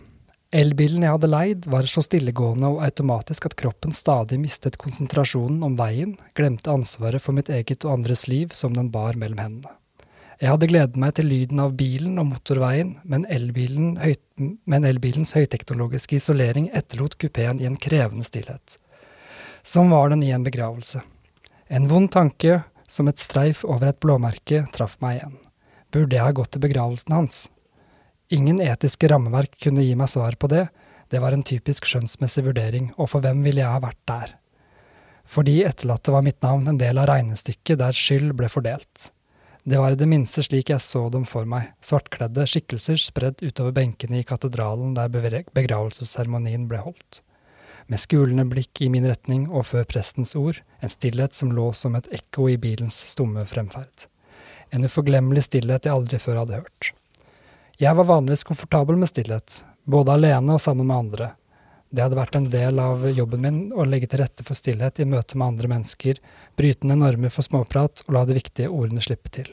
Elbilen 0.50 1.04
jeg 1.06 1.14
hadde 1.14 1.28
leid, 1.30 1.66
var 1.70 1.86
så 1.86 2.02
stillegående 2.02 2.72
og 2.72 2.80
automatisk 2.82 3.46
at 3.46 3.54
kroppen 3.60 3.94
stadig 3.94 4.40
mistet 4.42 4.80
konsentrasjonen 4.82 5.60
om 5.62 5.76
veien, 5.78 6.16
glemte 6.34 6.72
ansvaret 6.72 7.22
for 7.22 7.36
mitt 7.36 7.52
eget 7.54 7.86
og 7.86 8.00
andres 8.00 8.24
liv 8.26 8.50
som 8.58 8.74
den 8.74 8.90
bar 8.90 9.14
mellom 9.20 9.38
hendene. 9.44 9.76
Jeg 10.42 10.50
hadde 10.50 10.70
gledet 10.72 10.98
meg 10.98 11.14
til 11.14 11.30
lyden 11.30 11.62
av 11.62 11.76
bilen 11.78 12.18
og 12.18 12.32
motorveien, 12.32 12.96
men, 13.06 13.28
elbilen, 13.30 13.94
høy, 14.02 14.18
men 14.66 14.90
elbilens 14.90 15.36
høyteknologiske 15.38 16.18
isolering 16.18 16.66
etterlot 16.74 17.14
kupeen 17.22 17.62
i 17.62 17.70
en 17.70 17.78
krevende 17.78 18.26
stillhet. 18.26 18.74
Som 19.62 19.94
var 19.94 20.10
den 20.10 20.26
i 20.26 20.34
en 20.34 20.42
begravelse. 20.42 21.06
En 21.70 21.86
vond 21.86 22.10
tanke, 22.10 22.64
som 22.90 23.06
et 23.06 23.22
streif 23.22 23.62
over 23.62 23.94
et 23.94 24.02
blåmerke, 24.02 24.66
traff 24.74 24.98
meg 24.98 25.20
igjen. 25.20 25.42
Burde 25.94 26.18
jeg 26.18 26.26
ha 26.26 26.34
gått 26.34 26.56
til 26.56 26.66
begravelsen 26.66 27.20
hans? 27.22 27.44
Ingen 28.32 28.62
etiske 28.64 29.10
rammeverk 29.12 29.58
kunne 29.60 29.84
gi 29.84 29.92
meg 29.98 30.08
svar 30.08 30.38
på 30.40 30.48
det, 30.48 30.66
det 31.12 31.20
var 31.20 31.34
en 31.36 31.44
typisk 31.44 31.84
skjønnsmessig 31.84 32.46
vurdering, 32.46 32.86
og 32.96 33.10
for 33.12 33.20
hvem 33.20 33.42
ville 33.44 33.60
jeg 33.60 33.68
ha 33.68 33.80
vært 33.82 34.00
der? 34.08 34.30
Fordi 35.28 35.58
etterlatte 35.68 36.14
var 36.14 36.24
mitt 36.24 36.38
navn 36.44 36.70
en 36.70 36.78
del 36.80 36.96
av 36.96 37.10
regnestykket 37.10 37.80
der 37.82 37.96
skyld 37.96 38.32
ble 38.38 38.48
fordelt. 38.48 39.10
Det 39.68 39.76
var 39.78 39.92
i 39.92 39.98
det 40.00 40.08
minste 40.08 40.42
slik 40.42 40.72
jeg 40.72 40.82
så 40.82 41.04
dem 41.12 41.26
for 41.28 41.44
meg, 41.46 41.68
svartkledde 41.84 42.46
skikkelser 42.48 42.96
spredd 42.98 43.44
utover 43.44 43.76
benkene 43.76 44.22
i 44.22 44.26
katedralen 44.26 44.96
der 44.96 45.12
begravelsesseremonien 45.12 46.64
ble 46.70 46.80
holdt. 46.82 47.20
Med 47.92 48.00
skulende 48.00 48.46
blikk 48.48 48.80
i 48.80 48.88
min 48.90 49.06
retning 49.06 49.44
og 49.50 49.68
før 49.74 49.84
prestens 49.92 50.32
ord, 50.38 50.62
en 50.80 50.90
stillhet 50.90 51.36
som 51.36 51.52
lå 51.52 51.68
som 51.76 52.00
et 52.00 52.08
ekko 52.16 52.48
i 52.48 52.56
bilens 52.56 52.96
stumme 53.12 53.44
fremferd. 53.46 54.08
En 54.72 54.88
uforglemmelig 54.88 55.50
stillhet 55.50 55.84
jeg 55.84 55.92
aldri 55.94 56.18
før 56.22 56.42
hadde 56.42 56.62
hørt. 56.62 56.94
Jeg 57.80 57.96
var 57.96 58.04
vanligvis 58.04 58.44
komfortabel 58.44 58.98
med 59.00 59.08
stillhet, 59.08 59.62
både 59.88 60.12
alene 60.12 60.56
og 60.56 60.60
sammen 60.60 60.86
med 60.88 60.96
andre. 60.96 61.30
Det 61.92 62.04
hadde 62.04 62.16
vært 62.16 62.36
en 62.36 62.48
del 62.52 62.78
av 62.80 63.02
jobben 63.12 63.42
min 63.44 63.58
å 63.72 63.84
legge 63.88 64.08
til 64.08 64.22
rette 64.22 64.44
for 64.44 64.56
stillhet 64.56 65.00
i 65.00 65.08
møte 65.08 65.36
med 65.36 65.54
andre 65.54 65.70
mennesker, 65.74 66.20
bryte 66.56 66.88
ned 66.88 67.02
normer 67.02 67.32
for 67.32 67.44
småprat 67.44 68.04
og 68.06 68.14
la 68.16 68.24
de 68.28 68.36
viktige 68.36 68.70
ordene 68.72 69.04
slippe 69.04 69.32
til. 69.32 69.50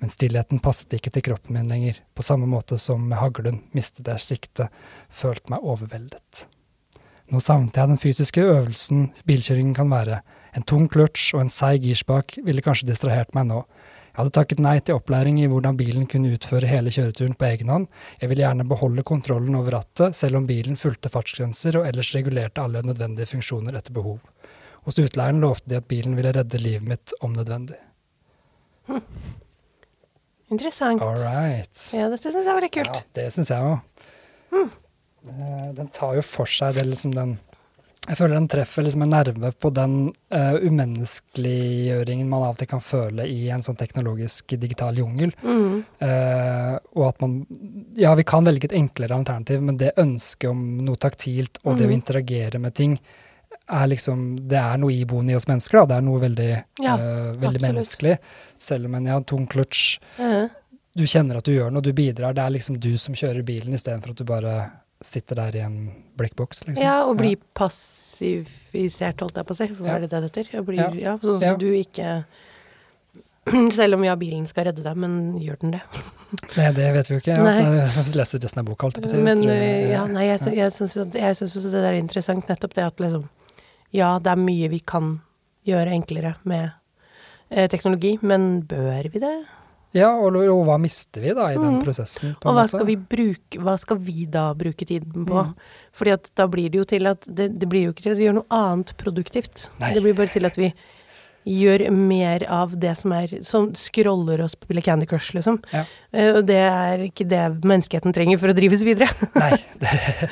Men 0.00 0.12
stillheten 0.12 0.62
passet 0.64 0.94
ikke 0.96 1.12
til 1.14 1.26
kroppen 1.30 1.58
min 1.58 1.70
lenger, 1.70 1.98
på 2.14 2.24
samme 2.26 2.46
måte 2.50 2.78
som 2.78 3.02
med 3.06 3.20
haglen 3.20 3.60
mistet 3.76 4.08
jeg 4.08 4.26
siktet, 4.26 4.70
følte 5.10 5.52
meg 5.52 5.66
overveldet. 5.66 6.46
Nå 7.30 7.38
savnet 7.42 7.76
jeg 7.78 7.90
den 7.90 8.00
fysiske 8.00 8.42
øvelsen 8.42 9.10
bilkjøringen 9.28 9.76
kan 9.76 9.90
være. 9.92 10.22
En 10.56 10.66
tung 10.66 10.88
kløtsj 10.90 11.36
og 11.36 11.44
en 11.44 11.52
seig 11.52 11.84
girspak 11.84 12.38
ville 12.42 12.64
kanskje 12.64 12.88
distrahert 12.88 13.34
meg 13.36 13.46
nå. 13.50 13.60
Jeg 14.10 14.18
hadde 14.18 14.34
takket 14.34 14.62
nei 14.62 14.74
til 14.82 14.98
opplæring 14.98 15.38
i 15.38 15.46
hvordan 15.50 15.76
bilen 15.78 16.06
kunne 16.10 16.32
utføre 16.34 16.66
hele 16.66 16.90
kjøreturen 16.90 17.36
på 17.38 17.46
egen 17.46 17.70
hånd. 17.70 17.86
Jeg 18.18 18.32
ville 18.32 18.42
gjerne 18.42 18.66
beholde 18.68 19.04
kontrollen 19.06 19.54
over 19.58 19.76
rattet, 19.78 20.18
selv 20.18 20.40
om 20.40 20.48
bilen 20.48 20.78
fulgte 20.80 21.12
fartsgrenser 21.14 21.78
og 21.78 21.86
ellers 21.86 22.10
regulerte 22.16 22.64
alle 22.64 22.82
nødvendige 22.82 23.30
funksjoner 23.30 23.78
etter 23.78 23.94
behov. 23.94 24.18
Hos 24.86 24.98
utleieren 24.98 25.42
lovte 25.44 25.70
de 25.70 25.78
at 25.78 25.86
bilen 25.90 26.16
ville 26.18 26.32
redde 26.34 26.58
livet 26.58 26.88
mitt 26.90 27.14
om 27.22 27.36
nødvendig. 27.36 27.78
Interessant. 30.50 31.02
All 31.06 31.20
right. 31.20 31.70
Ja, 31.94 32.08
dette 32.10 32.32
syns 32.32 32.42
jeg 32.42 32.56
var 32.56 32.64
litt 32.64 32.74
kult. 32.74 32.96
Ja, 32.96 33.06
det 33.14 33.28
syns 33.36 33.52
jeg 33.54 33.62
òg. 33.62 33.78
Den 35.76 35.92
tar 35.94 36.16
jo 36.18 36.24
for 36.26 36.50
seg 36.50 36.74
det 36.80 36.88
liksom 36.88 37.14
den 37.14 37.36
Jeg 38.10 38.18
føler 38.18 38.34
den 38.40 38.48
treffer 38.50 38.82
liksom 38.82 39.04
en 39.06 39.12
nerve 39.14 39.52
på 39.54 39.70
den 39.70 39.92
uh, 40.34 40.56
umenneskeliggjøringen 40.66 42.28
man 42.28 42.42
av 42.42 42.56
og 42.56 42.58
til 42.58 42.68
kan 42.70 42.82
føle 42.82 43.26
i 43.30 43.44
en 43.54 43.62
sånn 43.62 43.78
teknologisk 43.78 44.56
digital 44.58 44.98
jungel. 44.98 45.30
Mm. 45.44 45.76
Uh, 46.02 46.74
og 46.98 47.04
at 47.12 47.20
man 47.22 47.36
Ja, 48.00 48.14
vi 48.18 48.24
kan 48.26 48.44
velge 48.46 48.66
et 48.66 48.74
enklere 48.76 49.14
alternativ, 49.14 49.62
men 49.62 49.76
det 49.78 49.92
ønsket 50.00 50.50
om 50.50 50.62
noe 50.86 50.96
taktilt 51.00 51.58
og 51.64 51.76
det 51.78 51.86
å 51.86 51.90
Mhm. 51.90 51.94
interagere 52.00 52.58
med 52.58 52.74
ting 52.74 52.98
er 53.68 53.86
liksom 53.86 54.48
Det 54.48 54.58
er 54.58 54.76
noe 54.78 54.90
iboende 54.90 55.30
i 55.32 55.36
oss 55.36 55.46
mennesker, 55.46 55.78
da. 55.80 55.86
Det 55.86 55.96
er 55.98 56.02
noe 56.02 56.20
veldig, 56.20 56.64
Ja, 56.82 56.94
uh, 56.96 57.32
veldig 57.38 57.60
menneskelig. 57.60 58.18
Selv 58.56 58.86
om 58.86 58.94
en 58.96 59.06
ja, 59.06 59.20
tung 59.20 59.46
clutch 59.46 59.98
Ja. 60.18 60.48
du 60.96 61.04
kjenner 61.04 61.36
at 61.36 61.44
du 61.44 61.52
gjør 61.52 61.70
noe, 61.70 61.80
du 61.82 61.92
bidrar. 61.92 62.34
Det 62.34 62.42
er 62.42 62.50
liksom 62.50 62.80
du 62.80 62.96
som 62.96 63.14
kjører 63.14 63.44
bilen, 63.44 63.72
istedenfor 63.74 64.10
at 64.10 64.16
du 64.16 64.24
bare 64.24 64.72
sitter 65.02 65.36
der 65.36 65.56
i 65.56 65.60
en 65.64 65.76
blikkboks. 66.20 66.64
Liksom. 66.66 66.82
Ja, 66.84 67.04
og 67.08 67.16
bli 67.16 67.34
passivisert 67.56 69.20
holdt 69.24 69.36
jeg 69.40 69.46
på 69.48 69.54
å 69.54 69.56
si. 69.56 69.66
Hva 69.78 69.86
Ja. 69.86 69.94
er 69.96 70.00
det 70.00 70.10
det 70.10 70.22
heter? 70.28 70.48
Jeg 70.52 70.64
blir, 70.66 70.76
Ja. 70.76 70.90
ja. 70.94 71.18
sånn 71.18 71.36
at 71.36 71.42
Ja. 71.42 71.56
du 71.56 71.66
ikke 71.72 72.24
Selv 73.72 73.94
om 73.94 74.04
ja, 74.04 74.14
bilen 74.16 74.46
skal 74.46 74.66
redde 74.66 74.82
deg, 74.84 74.96
men 74.96 75.40
gjør 75.40 75.58
den 75.60 75.70
det? 75.72 75.80
Nei, 76.58 76.70
det 76.76 76.92
vet 76.94 77.08
vi 77.08 77.14
jo 77.16 77.20
ikke. 77.20 77.36
Ja. 77.40 77.88
Jeg 77.88 78.14
leser 78.14 78.38
resten 78.38 78.60
av 78.60 78.66
boka, 78.68 78.84
holdt 78.86 78.96
jeg 79.00 79.02
på 79.06 79.08
å 79.08 79.14
si. 79.14 79.22
Men 79.24 79.38
tror 79.40 79.50
eh, 79.50 79.62
jeg- 79.80 79.90
ja, 79.90 80.02
nei, 80.06 80.26
jeg, 80.28 80.38
sy- 80.40 80.54
jeg 80.54 81.14
jeg 81.14 81.36
syns 81.40 81.56
også 81.56 81.70
det 81.72 81.80
der 81.82 81.92
er 81.94 81.98
interessant, 81.98 82.46
nettopp 82.46 82.74
det 82.74 82.84
at 82.84 82.96
liksom 83.00 83.28
Ja, 83.92 84.18
det 84.20 84.30
er 84.30 84.36
mye 84.36 84.68
vi 84.70 84.78
kan 84.86 85.20
gjøre 85.66 85.90
enklere 85.90 86.36
med 86.44 86.72
eh, 87.50 87.66
teknologi, 87.66 88.18
men 88.22 88.62
bør 88.62 89.10
vi 89.10 89.18
det? 89.18 89.34
Ja, 89.96 90.12
og, 90.14 90.36
og 90.38 90.62
hva 90.68 90.76
mister 90.78 91.24
vi 91.24 91.32
da 91.34 91.48
i 91.50 91.58
den 91.58 91.80
mm. 91.80 91.82
prosessen? 91.82 92.36
Og 92.44 92.54
hva 92.54 92.66
skal 92.70 92.86
vi 92.86 92.94
bruke 92.94 93.58
Hva 93.58 93.74
skal 93.80 93.98
vi 94.06 94.22
da 94.30 94.50
bruke 94.54 94.86
tiden 94.86 95.26
på? 95.26 95.42
Mm. 95.48 95.52
Fordi 95.98 96.14
at 96.14 96.30
da 96.38 96.46
blir 96.50 96.70
det 96.70 96.78
jo 96.78 96.86
til 96.92 97.10
at 97.10 97.26
det, 97.26 97.50
det 97.58 97.68
blir 97.70 97.88
jo 97.88 97.94
ikke 97.94 98.04
til 98.06 98.14
at 98.14 98.20
vi 98.20 98.28
gjør 98.28 98.38
noe 98.38 98.54
annet 98.54 98.94
produktivt. 99.00 99.66
Nei. 99.82 99.92
Det 99.96 100.04
blir 100.04 100.14
bare 100.18 100.30
til 100.30 100.46
at 100.46 100.58
vi 100.60 100.70
gjør 101.50 101.86
mer 101.96 102.44
av 102.52 102.76
det 102.78 102.92
som 103.00 103.14
er 103.16 103.32
Som 103.48 103.70
scroller 103.78 104.42
og 104.44 104.52
spiller 104.52 104.84
Candy 104.84 105.08
Crush, 105.10 105.34
liksom. 105.34 105.58
Ja. 105.74 105.86
Eh, 106.12 106.36
og 106.36 106.44
det 106.46 106.60
er 106.68 107.06
ikke 107.08 107.26
det 107.28 107.42
menneskeheten 107.64 108.14
trenger 108.14 108.38
for 108.38 108.52
å 108.52 108.56
drives 108.56 108.84
videre. 108.86 109.10
Nei. 109.42 109.56
Det 109.80 109.90
er 109.90 110.28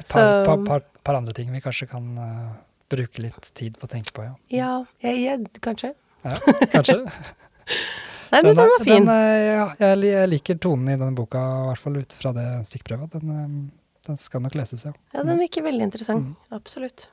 et 0.00 0.08
par, 0.08 0.44
par, 0.46 0.64
par, 0.66 0.86
par 1.06 1.20
andre 1.20 1.34
ting 1.36 1.52
vi 1.54 1.60
kanskje 1.62 1.86
kan 1.90 2.06
uh, 2.18 2.54
bruke 2.90 3.22
litt 3.22 3.52
tid 3.54 3.76
på 3.78 3.86
å 3.86 3.92
tenke 3.92 4.14
på, 4.16 4.24
ja. 4.26 4.32
ja, 4.50 4.72
jeg, 5.04 5.20
jeg, 5.26 5.62
kanskje. 5.64 5.92
ja 6.24 6.40
kanskje. 6.72 6.98
Nei, 8.34 8.42
men 8.42 8.58
den 8.58 8.70
var 8.74 8.84
fin. 8.84 9.06
Den, 9.06 9.14
eh, 9.14 9.46
ja, 9.54 9.66
jeg, 9.78 10.28
liker 10.34 10.58
tonen 10.58 10.88
i 10.90 10.98
denne 10.98 11.14
boka, 11.16 11.38
i 11.38 11.66
hvert 11.70 11.82
fall 11.86 11.98
ut 12.02 12.16
fra 12.18 12.32
det 12.36 12.46
stikkprøvet. 12.68 13.14
Den, 13.14 13.34
eh, 13.38 14.06
den 14.08 14.18
skal 14.20 14.42
nok 14.44 14.56
leses, 14.58 14.84
ja. 14.88 14.92
Ja, 15.14 15.22
den 15.22 15.38
virker 15.40 15.62
veldig 15.64 15.84
Mm. 15.86 15.90
interessant. 15.92 16.34
Absolutt. 16.52 17.06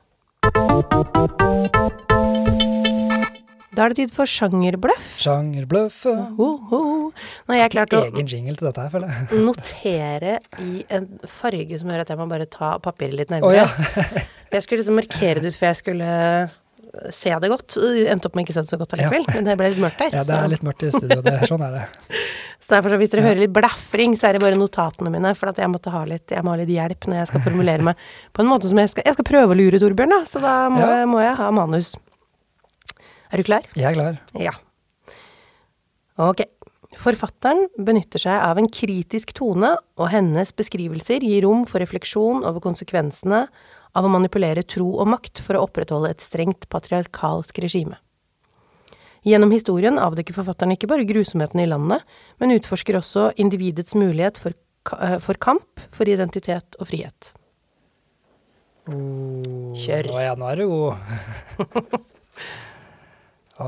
Da 3.72 3.86
er 3.86 3.92
det 3.94 3.96
tid 4.02 4.10
for 4.12 4.28
sjangerbløff. 4.28 5.06
Sjangerbløffe. 5.22 6.12
Ho, 6.36 6.48
ho. 6.68 6.80
Nå 7.48 7.54
har 7.54 7.62
jeg 7.62 7.72
klart 7.72 7.94
å 7.96 8.02
Egen 8.10 8.26
jingle 8.28 8.56
til 8.58 8.68
dette 8.68 8.82
her, 8.84 8.90
føler 8.92 9.08
jeg. 9.08 9.38
notere 9.46 10.34
i 10.60 10.82
en 10.92 11.06
farge 11.30 11.78
som 11.80 11.88
gjør 11.88 12.02
at 12.04 12.12
jeg 12.12 12.20
må 12.20 12.26
bare 12.28 12.48
ta 12.52 12.74
papiret 12.84 13.16
litt 13.16 13.32
Å 13.32 13.40
Oh, 13.40 13.54
ja. 13.56 13.64
Jeg 14.52 14.66
skulle 14.66 14.82
liksom 14.82 14.98
markere 15.00 15.40
det 15.40 15.48
ut 15.48 15.56
før 15.56 15.70
jeg 15.70 15.78
skulle 15.78 16.08
se 17.14 17.32
det 17.40 17.48
godt. 17.52 17.76
Endte 18.12 18.28
opp 18.28 18.34
med 18.36 18.44
ikke 18.46 18.54
å 18.54 18.56
se 18.58 18.64
det 18.66 18.72
så 18.72 18.78
godt 18.80 18.94
allikevel, 18.96 19.24
men 19.32 19.46
det 19.48 19.56
ble 19.60 19.70
litt 19.72 19.82
mørkt 19.82 19.98
der. 20.02 20.16
ja, 20.18 20.22
det 20.28 20.36
er 20.38 20.50
litt 20.52 20.64
mørkt 20.66 20.84
i 20.86 20.90
studio. 20.92 21.20
Det, 21.24 21.34
sånn 21.48 21.64
er 21.66 21.76
det. 21.78 21.82
Så, 22.12 22.20
så 22.66 22.74
derfor 22.76 22.92
så 22.94 22.98
hvis 23.00 23.12
dere 23.14 23.24
hører 23.26 23.40
litt 23.42 23.54
blafring, 23.56 24.16
så 24.20 24.28
er 24.28 24.36
det 24.36 24.42
bare 24.44 24.58
notatene 24.60 25.12
mine, 25.14 25.32
for 25.38 25.50
at 25.50 25.58
jeg 25.62 25.72
måtte 25.72 25.92
ha 25.94 26.04
litt, 26.08 26.30
jeg 26.30 26.44
må 26.46 26.52
ha 26.54 26.60
litt 26.60 26.70
hjelp 26.72 27.08
når 27.10 27.22
jeg 27.22 27.30
skal 27.32 27.44
formulere 27.48 27.88
meg 27.90 28.06
på 28.36 28.44
en 28.44 28.50
måte 28.52 28.68
som 28.70 28.78
jeg 28.82 28.92
skal 28.92 29.08
Jeg 29.08 29.16
skal 29.18 29.28
prøve 29.32 29.56
å 29.56 29.58
lure 29.58 29.80
Torbjørn, 29.82 30.12
da, 30.18 30.20
så 30.28 30.42
da 30.44 30.56
må, 30.72 30.82
Ja. 30.84 30.90
jeg, 31.00 31.08
må 31.10 31.22
jeg 31.24 31.34
ha 31.40 31.50
manus. 31.56 31.94
Er 33.32 33.40
du 33.40 33.48
klar? 33.48 33.64
Jeg 33.74 33.88
er 33.88 33.96
klar. 33.96 34.20
Ja. 34.36 34.52
Ok. 36.20 36.44
Forfatteren 36.98 37.70
benytter 37.80 38.20
seg 38.20 38.36
av 38.36 38.58
en 38.60 38.68
kritisk 38.68 39.32
tone, 39.36 39.74
og 39.96 40.10
hennes 40.12 40.52
beskrivelser 40.56 41.24
gir 41.24 41.46
rom 41.46 41.64
for 41.68 41.80
refleksjon 41.80 42.44
over 42.44 42.60
konsekvensene 42.64 43.46
av 43.96 44.06
å 44.06 44.12
manipulere 44.12 44.64
tro 44.64 44.90
og 45.00 45.08
makt 45.14 45.40
for 45.44 45.56
å 45.56 45.64
opprettholde 45.66 46.12
et 46.12 46.24
strengt 46.24 46.68
patriarkalsk 46.72 47.62
regime. 47.64 47.96
Gjennom 49.22 49.52
historien 49.54 50.00
avdekker 50.02 50.34
forfatteren 50.34 50.74
ikke 50.74 50.90
bare 50.90 51.06
grusomhetene 51.06 51.64
i 51.64 51.70
landet, 51.70 52.02
men 52.42 52.56
utforsker 52.56 52.98
også 52.98 53.30
individets 53.40 53.94
mulighet 53.94 54.40
for, 54.40 54.52
eh, 54.98 55.18
for 55.18 55.34
kamp 55.34 55.80
for 55.90 56.10
identitet 56.10 56.76
og 56.80 56.88
frihet. 56.88 57.32
Oh, 58.88 59.72
Kjør. 59.78 60.10
Nå, 60.10 60.18
ja, 60.18 60.34
nå 60.34 60.48
er 60.50 60.56
du 60.56 60.66
god. 60.66 60.96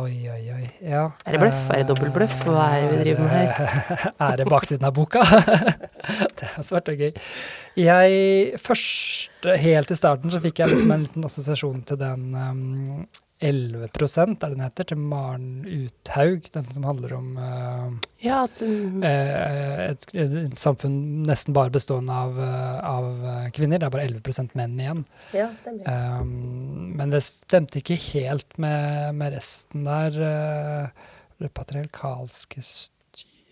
oi, 0.00 0.14
oi, 0.30 0.42
oi. 0.54 0.64
Ja. 0.82 1.04
Er 1.24 1.36
det 1.36 1.40
bløff? 1.42 1.68
Er 1.70 1.82
det 1.82 1.88
dobbeltbløff? 1.90 2.44
Hva 2.46 2.66
er 2.76 2.84
det 2.84 2.90
vi 2.92 3.02
driver 3.02 3.24
med 3.24 3.34
her? 3.34 4.06
Er 4.28 4.38
det 4.40 4.46
baksiden 4.50 4.86
av 4.88 4.94
boka? 4.96 5.22
det 6.38 6.48
er 6.50 6.66
svært 6.66 6.90
og 6.92 7.02
gøy. 7.04 7.12
Jeg 7.78 8.60
først, 8.62 9.48
helt 9.64 9.90
i 9.90 9.98
starten, 9.98 10.32
så 10.32 10.40
fikk 10.44 10.62
jeg 10.62 10.74
liksom 10.74 10.94
en 10.94 11.06
liten 11.06 11.26
assosiasjon 11.26 11.82
til 11.88 12.00
den 12.00 12.26
um, 12.34 13.04
11 13.44 13.84
er 13.84 14.34
det 14.40 14.50
den 14.54 14.62
heter, 14.64 14.88
til 14.90 15.00
Maren 15.00 15.48
Uthaug. 15.68 16.48
Den 16.54 16.70
som 16.72 16.86
handler 16.88 17.14
om 17.18 17.36
uh, 17.36 17.92
Ja, 18.24 18.44
at 18.44 18.62
uh, 18.64 19.04
et, 19.04 20.06
et, 20.14 20.36
et 20.44 20.60
samfunn 20.60 21.26
nesten 21.28 21.56
bare 21.56 21.72
bestående 21.74 22.16
av, 22.24 22.38
uh, 22.40 22.78
av 22.88 23.50
kvinner. 23.56 23.82
Det 23.82 23.88
er 23.88 23.94
bare 23.94 24.08
11 24.08 24.48
menn 24.58 24.78
igjen. 24.80 25.04
Ja, 25.36 25.50
stemmer. 25.60 25.84
Um, 25.86 26.94
men 26.96 27.12
det 27.12 27.24
stemte 27.26 27.82
ikke 27.82 28.00
helt 28.12 28.58
med, 28.58 29.12
med 29.20 29.36
resten 29.36 29.84
der. 29.88 30.22
Uh, 30.24 31.48
patriarkalske. 31.54 32.62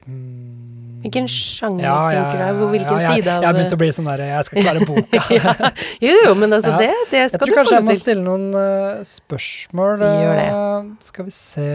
Hvilken 0.02 1.26
sjanger 1.30 2.10
tenker 2.10 2.38
du? 2.38 2.58
Hvor- 2.58 2.70
hvilken 2.72 2.98
ja, 3.00 3.10
jeg, 3.12 3.22
side 3.22 3.30
av- 3.32 3.42
Jeg 3.42 3.48
har 3.48 3.54
begynt 3.58 3.74
å 3.74 3.78
bli 3.78 3.88
sånn 3.94 4.08
der 4.10 4.22
Jeg 4.26 4.44
skal 4.48 4.62
klare 4.62 4.86
boka. 4.90 5.22
ja. 5.34 5.70
Jo, 6.02 6.14
jo, 6.26 6.34
men 6.38 6.52
altså, 6.52 6.70
Ja. 6.74 6.78
det, 6.78 6.90
det 7.10 7.18
Jeg 7.22 7.30
skal 7.30 7.38
tror 7.40 7.46
du 7.46 7.52
få 7.52 7.58
kanskje 7.60 7.76
jeg 7.78 7.84
må 7.86 7.92
til. 7.94 8.00
stille 8.02 8.24
noen 8.26 8.46
uh, 8.54 9.02
spørsmål. 9.06 9.98
Gjør 10.02 10.36
det. 10.38 10.46
Uh, 10.52 10.92
skal 11.00 11.24
vi 11.24 11.34
se 11.38 11.66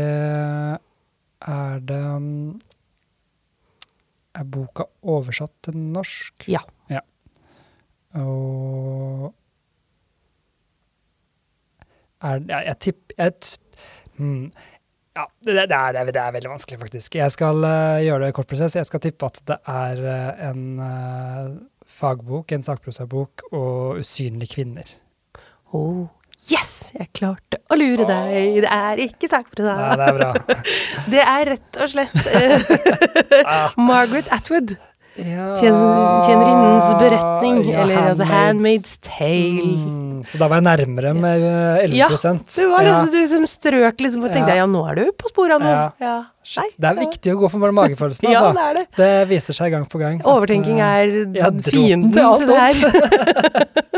Er 1.47 1.79
det 1.87 2.01
um, 2.03 2.61
Er 4.37 4.43
boka 4.43 4.83
oversatt 5.03 5.53
til 5.63 5.75
norsk? 5.77 6.47
Ja. 6.51 6.59
Og 8.17 9.33
er, 12.23 12.39
ja, 12.49 12.59
Jeg 12.71 12.79
tipper 12.81 13.15
jeg 13.17 13.33
hmm, 14.17 14.51
ja, 15.17 15.23
det, 15.47 15.53
det, 15.57 15.63
er, 15.73 15.95
det, 15.95 16.01
er, 16.03 16.11
det 16.13 16.21
er 16.21 16.35
veldig 16.35 16.51
vanskelig, 16.53 16.77
faktisk. 16.83 17.15
Jeg 17.17 17.33
skal 17.33 17.63
uh, 17.65 17.97
gjøre 18.05 18.27
det 18.27 18.33
kort 18.37 18.49
prosess. 18.51 18.75
Jeg 18.77 18.85
skal 18.89 19.01
tippe 19.03 19.25
at 19.31 19.41
det 19.49 19.57
er 19.73 20.03
uh, 20.05 20.45
en 20.51 20.61
uh, 20.77 21.49
fagbok, 21.97 22.53
en 22.53 22.65
sakprosabok, 22.67 23.47
og 23.51 24.03
usynlige 24.03 24.53
kvinner. 24.59 24.91
Oh, 25.75 26.05
yes! 26.51 26.91
Jeg 26.95 27.09
klarte 27.17 27.59
å 27.73 27.75
lure 27.79 28.05
deg. 28.07 28.61
Det 28.63 28.69
er 28.71 29.01
ikke 29.07 29.27
sakprosa. 29.31 29.73
Nei, 29.81 29.95
det 29.99 30.05
er 30.11 30.19
bra. 30.21 30.29
Det 31.13 31.23
er 31.23 31.49
rett 31.53 31.81
og 31.83 31.91
slett 31.91 32.15
Ah. 33.47 33.73
Margaret 33.79 34.29
Atwood. 34.35 34.75
Ja. 35.17 35.49
Tjen- 35.57 36.23
Tjenerinnens 36.27 36.91
beretning. 37.01 37.61
Ja, 37.65 37.81
eller 37.83 38.11
altså 38.11 38.27
Handmaid's 38.29 38.97
Tale. 39.01 39.73
Mm, 39.81 40.06
så 40.27 40.39
da 40.41 40.47
var 40.49 40.61
jeg 40.61 40.65
nærmere 40.67 41.13
med 41.17 41.43
eh, 41.45 41.83
11 41.85 41.97
Ja, 41.97 42.07
Det 42.13 42.65
var 42.71 42.83
det 42.87 42.91
Ja. 42.93 43.01
så 43.05 43.11
du 43.11 43.27
som 43.27 43.45
strøk 43.49 44.01
liksom 44.05 44.23
og 44.23 44.31
tenkte 44.33 44.55
Ja. 44.55 44.63
ja, 44.63 44.65
nå 44.65 44.81
er 44.89 44.95
du 44.95 45.11
på 45.11 45.29
sporet 45.29 45.57
av 45.57 45.61
noe. 45.61 45.75
Ja. 45.75 45.91
Ja. 45.99 46.17
Det 46.77 46.87
er 46.87 46.95
ja. 46.95 47.01
viktig 47.03 47.33
å 47.35 47.39
gå 47.41 47.49
for 47.51 47.71
magefølelsen, 47.75 48.29
Ja, 48.33 48.41
altså. 48.47 48.53
det 48.55 48.65
er 48.67 48.73
det. 48.73 48.85
Det 48.97 49.29
viser 49.29 49.53
seg 49.53 49.71
gang 49.75 49.85
på 49.91 49.99
gang. 49.99 50.21
Overtenking 50.23 50.79
eh, 50.79 51.03
er 51.03 51.07
ja, 51.35 51.51
fienden 51.51 52.13
til 52.13 52.23
alt. 52.23 53.93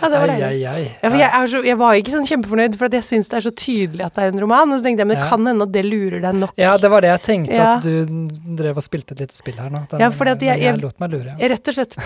ja, 0.00 0.08
det 0.08 0.18
var 0.20 0.30
deilig. 0.30 0.60
Ja, 0.62 0.74
jeg, 1.20 1.48
så, 1.52 1.60
jeg 1.66 1.76
var 1.80 1.98
ikke 1.98 2.12
sånn 2.14 2.26
kjempefornøyd, 2.28 2.76
for 2.80 2.88
at 2.88 2.96
jeg 2.96 3.04
syns 3.06 3.28
det 3.30 3.38
er 3.40 3.44
så 3.44 3.52
tydelig 3.52 4.04
at 4.06 4.14
det 4.16 4.24
er 4.24 4.32
en 4.34 4.40
roman. 4.44 4.72
Og 4.72 4.80
så 4.80 4.86
tenkte 4.86 5.04
jeg, 5.04 5.10
men 5.10 5.18
det 5.20 5.28
kan 5.28 5.46
hende 5.50 5.66
at 5.66 5.72
det 5.74 5.84
lurer 5.86 6.22
deg 6.24 6.38
nok. 6.40 6.54
Ja, 6.60 6.76
det 6.80 6.90
var 6.92 7.04
det 7.04 7.10
jeg 7.12 7.22
tenkte, 7.26 7.58
Ja. 7.58 7.70
at 7.76 7.84
du 7.84 8.28
drev 8.60 8.80
og 8.80 8.84
spilte 8.86 9.16
et 9.16 9.22
lite 9.26 9.36
spill 9.36 9.58
her 9.60 9.70
nå. 9.72 9.82
Den, 9.90 10.00
Ja, 10.04 10.10
fordi 10.14 10.30
at 10.36 10.40
jeg- 10.46 10.60
jeg, 10.60 10.74
jeg- 10.74 10.82
lot 10.82 11.00
meg 11.00 11.10
lure. 11.16 11.34
Ja. 11.38 11.48
Rett 11.54 11.68
og 11.68 11.74
slett, 11.74 11.96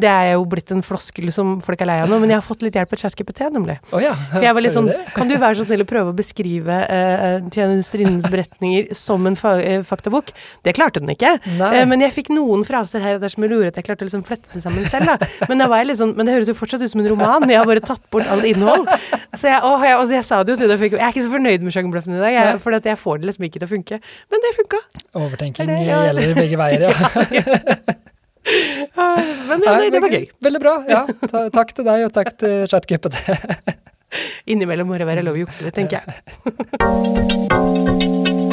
Det 0.00 0.10
er 0.10 0.32
jo 0.32 0.44
blitt 0.44 0.70
en 0.70 0.82
floskel 0.82 1.32
som 1.32 1.60
folk 1.60 1.80
er 1.80 1.86
lei 1.86 1.98
av 2.00 2.08
nå, 2.08 2.18
men 2.20 2.30
jeg 2.30 2.38
har 2.40 2.46
fått 2.46 2.62
litt 2.62 2.74
hjelp 2.74 2.92
av 2.92 2.98
ChatGPT, 2.98 3.40
nemlig. 3.52 3.78
Oh, 3.92 3.98
ja. 4.00 4.14
For 4.32 4.40
jeg 4.44 4.54
var 4.54 4.60
litt 4.62 4.72
sånn. 4.72 4.90
Kan 5.14 5.28
du 5.28 5.36
være 5.36 5.56
så 5.56 5.66
snill 5.66 5.82
å 5.82 5.88
prøve 5.88 6.12
å 6.12 6.16
beskrive 6.16 6.68
uh, 6.90 7.40
tjenesterinnens 7.50 8.28
beretninger 8.30 8.94
som 8.94 9.26
en 9.26 9.36
fa 9.38 9.56
eh, 9.60 9.82
faktabok? 9.82 10.30
Det 10.64 10.74
klarte 10.76 11.00
den 11.02 11.08
ikke. 11.14 11.34
Eh, 11.46 11.84
men 11.88 12.00
jeg 12.04 12.12
fikk 12.14 12.30
noen 12.34 12.64
fraser 12.66 13.00
her 13.04 13.16
og 13.18 13.20
der 13.24 13.32
som 13.32 13.42
jeg 13.44 13.50
lurer 13.52 13.68
at 13.72 13.76
jeg 13.80 13.84
klarte 13.88 14.04
å 14.04 14.08
liksom 14.08 14.24
flette 14.26 14.60
sammen 14.62 14.86
selv. 14.90 15.06
Da. 15.10 15.28
Men 15.48 15.58
da 15.62 15.68
var 15.70 15.82
jeg 15.82 15.90
litt 15.92 16.00
sånn, 16.00 16.14
men 16.16 16.26
det 16.28 16.34
høres 16.36 16.49
jo 16.50 16.56
fortsatt 16.58 16.82
ut 16.84 16.90
som 16.92 17.00
en 17.02 17.08
roman. 17.12 17.46
Jeg 17.50 17.58
har 17.62 17.68
bare 17.70 17.82
tatt 17.84 18.02
bort 18.12 18.26
alt 18.30 18.44
innhold. 18.48 18.84
Så 19.38 19.46
jeg, 19.48 19.58
åh, 19.64 19.80
jeg, 19.86 19.94
altså 19.96 20.14
jeg 20.18 20.24
sa 20.26 20.42
det 20.44 20.52
jo 20.54 20.58
til 20.60 20.70
deg, 20.72 20.84
jeg 20.90 20.98
er 21.00 21.12
ikke 21.14 21.24
så 21.26 21.32
fornøyd 21.32 21.64
med 21.66 21.72
sjangerbløffen 21.76 22.16
i 22.18 22.20
dag, 22.22 22.32
jeg, 22.36 22.60
for 22.64 22.76
at 22.78 22.84
jeg 22.90 22.98
får 23.00 23.20
det 23.22 23.30
liksom 23.30 23.46
ikke 23.48 23.58
til 23.62 23.68
å 23.68 23.72
funke. 23.74 24.00
Men 24.34 24.44
det 24.44 24.52
funka. 24.58 24.80
Overtenking 25.22 25.64
Er 25.64 25.72
det- 25.74 25.86
ja. 25.88 26.00
gjelder 26.10 26.34
begge 26.42 26.58
veier, 26.60 26.80
ja. 26.88 26.92
Ah, 28.96 29.20
Men 29.46 29.60
ja, 29.62 29.74
nei, 29.76 29.90
det 29.92 30.00
var 30.02 30.10
gøy. 30.14 30.24
Veldig 30.42 30.60
bra. 30.62 30.72
ja. 30.88 31.02
Ta, 31.28 31.42
takk 31.54 31.74
til 31.76 31.84
deg, 31.86 32.06
og 32.08 32.12
takk 32.16 32.32
til 32.40 32.64
ChatGPT. 32.72 33.14
Innimellom 34.50 34.88
må 34.90 34.96
det 34.98 35.06
være 35.06 35.22
lov 35.22 35.36
å 35.38 35.42
jukse 35.44 35.62
litt, 35.68 35.76
tenker 35.76 36.00
jeg. 36.00 36.08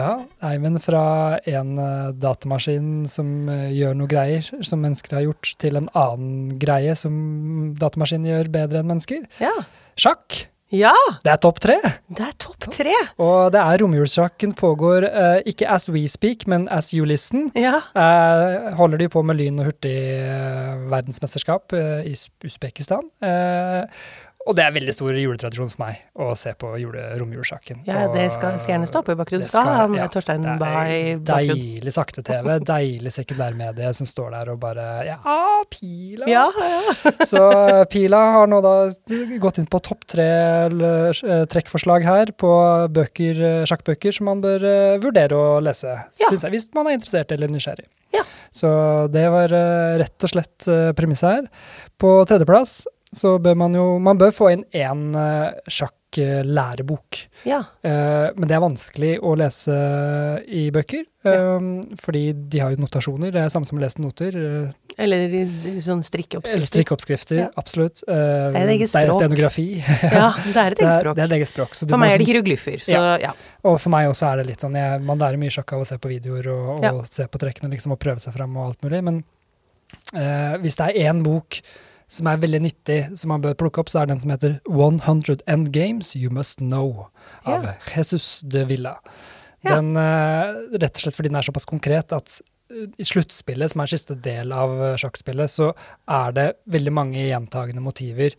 Ja, 0.00 0.12
nei, 0.42 0.54
men 0.62 0.80
fra 0.82 1.04
en 1.44 1.74
eh, 1.78 2.12
datamaskin 2.22 3.04
som 3.12 3.48
eh, 3.52 3.68
gjør 3.76 3.98
noe 4.00 4.08
greier 4.10 4.46
som 4.64 4.80
mennesker 4.80 5.18
har 5.18 5.26
gjort, 5.28 5.52
til 5.60 5.76
en 5.80 5.90
annen 5.92 6.54
greie 6.62 6.96
som 6.96 7.74
datamaskinen 7.80 8.30
gjør 8.32 8.48
bedre 8.54 8.80
enn 8.82 8.88
mennesker. 8.94 9.26
Ja. 9.42 9.52
Sjakk! 10.00 10.46
ja, 10.70 10.92
Det 11.24 11.32
er 11.32 11.38
topp 11.42 11.56
tre! 11.58 11.74
det 12.14 12.22
er 12.22 12.34
topp 12.38 12.68
tre. 12.70 12.92
Og 13.18 13.48
det 13.50 13.58
er 13.58 13.80
romjulssjakken 13.82 14.52
pågår 14.54 15.02
uh, 15.10 15.40
ikke 15.50 15.66
as 15.66 15.88
we 15.90 16.04
speak, 16.06 16.44
men 16.46 16.68
as 16.70 16.92
you 16.94 17.02
listen. 17.10 17.48
Ja. 17.58 17.80
Uh, 17.90 18.70
holder 18.78 19.02
de 19.02 19.08
på 19.10 19.24
med 19.26 19.40
lyn 19.40 19.58
og 19.58 19.66
hurtig 19.72 19.96
uh, 20.22 20.86
verdensmesterskap 20.92 21.74
i 21.74 22.14
Us- 22.14 22.28
Usbekistan. 22.46 23.10
Eh, 23.18 23.82
og 24.48 24.56
det 24.56 24.64
er 24.64 24.72
veldig 24.72 24.92
stor 24.96 25.12
juletradisjon 25.20 25.68
for 25.68 25.82
meg 25.82 25.98
å 26.16 26.30
se 26.38 26.54
på 26.58 26.70
jule, 26.80 27.02
romjulssaken. 27.20 27.82
Ja, 27.86 28.06
Og 28.08 28.14
det 28.16 28.24
skal 28.32 28.56
gjerne 28.56 28.88
stå 28.88 29.02
på 29.04 29.12
i 29.12 29.18
bakgrunnen. 29.18 29.44
det 29.44 29.50
Skal 29.52 29.66
skal 29.68 29.96
ja, 29.98 30.06
Torstein 30.10 30.46
det 30.46 30.54
er 30.54 30.60
Bae. 30.62 31.00
Deilig 31.28 31.92
sakte-TV, 31.92 32.48
deilig 32.72 33.12
sekundærmedie 33.12 33.90
som 33.98 34.08
står 34.08 34.32
der 34.38 34.52
og 34.54 34.60
bare 34.62 34.86
Ja, 35.10 35.18
Pila! 35.70 36.28
Ja, 36.30 36.46
ja. 36.56 37.12
Så 37.30 37.42
Pila 37.92 38.22
har 38.38 38.48
nå 38.50 38.62
da 38.64 38.74
gått 39.44 39.60
inn 39.60 39.68
på 39.70 39.82
topp 39.84 40.06
tre 40.08 40.28
eh, 40.70 41.44
trekkforslag 41.52 42.06
her 42.08 42.32
på 42.40 42.50
bøker, 42.96 43.42
eh, 43.50 43.64
sjakkbøker 43.68 44.16
som 44.16 44.30
man 44.32 44.40
bør 44.44 44.64
eh, 44.66 44.96
vurdere 45.04 45.36
å 45.36 45.58
lese, 45.62 45.92
Ja. 46.16 46.30
jeg, 46.32 46.50
hvis 46.56 46.70
man 46.76 46.88
er 46.88 46.96
interessert 46.96 47.36
eller 47.36 47.52
nysgjerrig. 47.52 47.86
Ja. 48.16 48.24
Så 48.50 48.70
det 49.12 49.28
var 49.30 49.52
rett 50.00 50.24
og 50.26 50.32
slett 50.32 50.66
premisset 50.98 51.28
her. 51.30 51.44
På 52.00 52.24
tredjeplass 52.26 52.80
så 53.14 53.38
bør 53.42 53.56
man 53.56 53.74
jo 53.74 53.98
Man 53.98 54.18
bør 54.18 54.30
få 54.30 54.52
inn 54.52 54.64
én 54.72 55.14
sjakklærebok. 56.10 57.18
ja. 57.44 57.60
Eh, 57.82 58.30
men 58.36 58.48
det 58.48 58.54
er 58.56 58.62
vanskelig 58.62 59.12
å 59.22 59.32
lese 59.38 59.74
i 60.48 60.70
bøker, 60.74 61.04
ja. 61.24 61.58
fordi 62.02 62.22
de 62.50 62.58
har 62.62 62.70
jo 62.74 62.80
notasjoner. 62.84 63.32
Det 63.34 63.42
er 63.42 63.50
samme 63.52 63.66
som 63.66 63.78
å 63.78 63.82
lese 63.82 64.00
noter. 64.02 64.36
eh, 64.36 64.72
Eller 65.00 65.28
sånn 65.30 65.80
sånn 65.80 66.00
eller 66.00 66.08
strikkeoppskrifter. 66.10 66.66
strikkeoppskrifter, 66.70 67.36
Ja. 67.38 67.48
absolutt. 67.56 68.02
Eh, 68.08 68.14
Det 68.14 68.56
er 68.56 68.68
et 68.68 68.74
eget 68.80 68.88
språk. 68.90 69.16
Stenografi. 69.20 69.68
Ja, 70.02 70.32
det 70.44 70.56
er 70.56 70.70
et 70.72 70.78
Det 70.78 70.84
eget 70.84 70.96
er, 70.96 71.00
språk. 71.00 71.14
det 71.16 71.22
er 71.22 71.26
et 71.26 71.36
eget 71.38 71.48
språk. 71.48 71.74
Så 71.74 71.86
du 71.86 71.90
For 71.94 71.98
meg 71.98 72.12
er 72.12 72.18
det 72.18 72.26
liksom- 72.26 72.34
hieroglyfer, 72.34 72.78
så 72.84 73.20
ja. 73.22 73.32
Og 73.64 73.80
for 73.80 73.90
meg 73.90 74.08
også 74.10 74.32
er 74.32 74.36
det 74.38 74.46
litt 74.46 74.60
sånn 74.60 74.74
jeg, 74.74 75.00
Man 75.02 75.18
lærer 75.18 75.38
mye 75.38 75.50
sjakk 75.50 75.72
av 75.72 75.80
å 75.80 75.86
se 75.86 75.96
på 75.98 76.08
videoer 76.08 76.46
og, 76.48 76.84
og 76.84 77.06
se 77.08 77.26
på 77.26 77.38
trekkene 77.38 77.70
liksom, 77.70 77.92
og 77.92 77.98
prøve 78.00 78.20
seg 78.20 78.32
fram 78.34 78.56
og 78.56 78.66
alt 78.70 78.82
mulig. 78.82 79.02
Men 79.04 79.24
eh, 80.14 80.56
hvis 80.58 80.76
det 80.76 80.90
er 80.96 81.12
én 81.12 81.22
bok 81.22 81.60
som 82.10 82.26
er 82.26 82.40
veldig 82.42 82.60
nyttig, 82.64 83.00
som 83.18 83.30
man 83.32 83.42
bør 83.44 83.56
plukke 83.58 83.82
opp, 83.82 83.90
så 83.92 84.02
er 84.02 84.10
den 84.10 84.20
som 84.22 84.32
heter 84.32 84.56
100 84.66 85.44
Endgames 85.50 86.14
You 86.18 86.32
Must 86.34 86.58
Know 86.58 87.06
av 87.44 87.68
Ja. 87.68 87.74
Jesus 87.94 88.40
de 88.42 88.64
Villa. 88.66 88.96
Ja. 89.62 89.76
Den, 89.76 89.96
eh, 89.96 90.54
rett 90.80 90.96
og 90.96 91.04
slett 91.04 91.16
fordi 91.16 91.28
den 91.28 91.36
er 91.36 91.46
såpass 91.46 91.68
konkret 91.68 92.12
at 92.16 92.40
eh, 92.72 92.88
i 92.98 93.06
sluttspillet, 93.06 93.72
som 93.72 93.84
er 93.84 93.92
siste 93.92 94.16
del 94.16 94.52
av 94.56 94.74
eh, 94.82 94.96
sjakkspillet, 94.96 95.52
så 95.52 95.70
er 96.08 96.32
det 96.32 96.48
veldig 96.66 96.92
mange 96.96 97.22
gjentagende 97.28 97.84
motiver. 97.84 98.34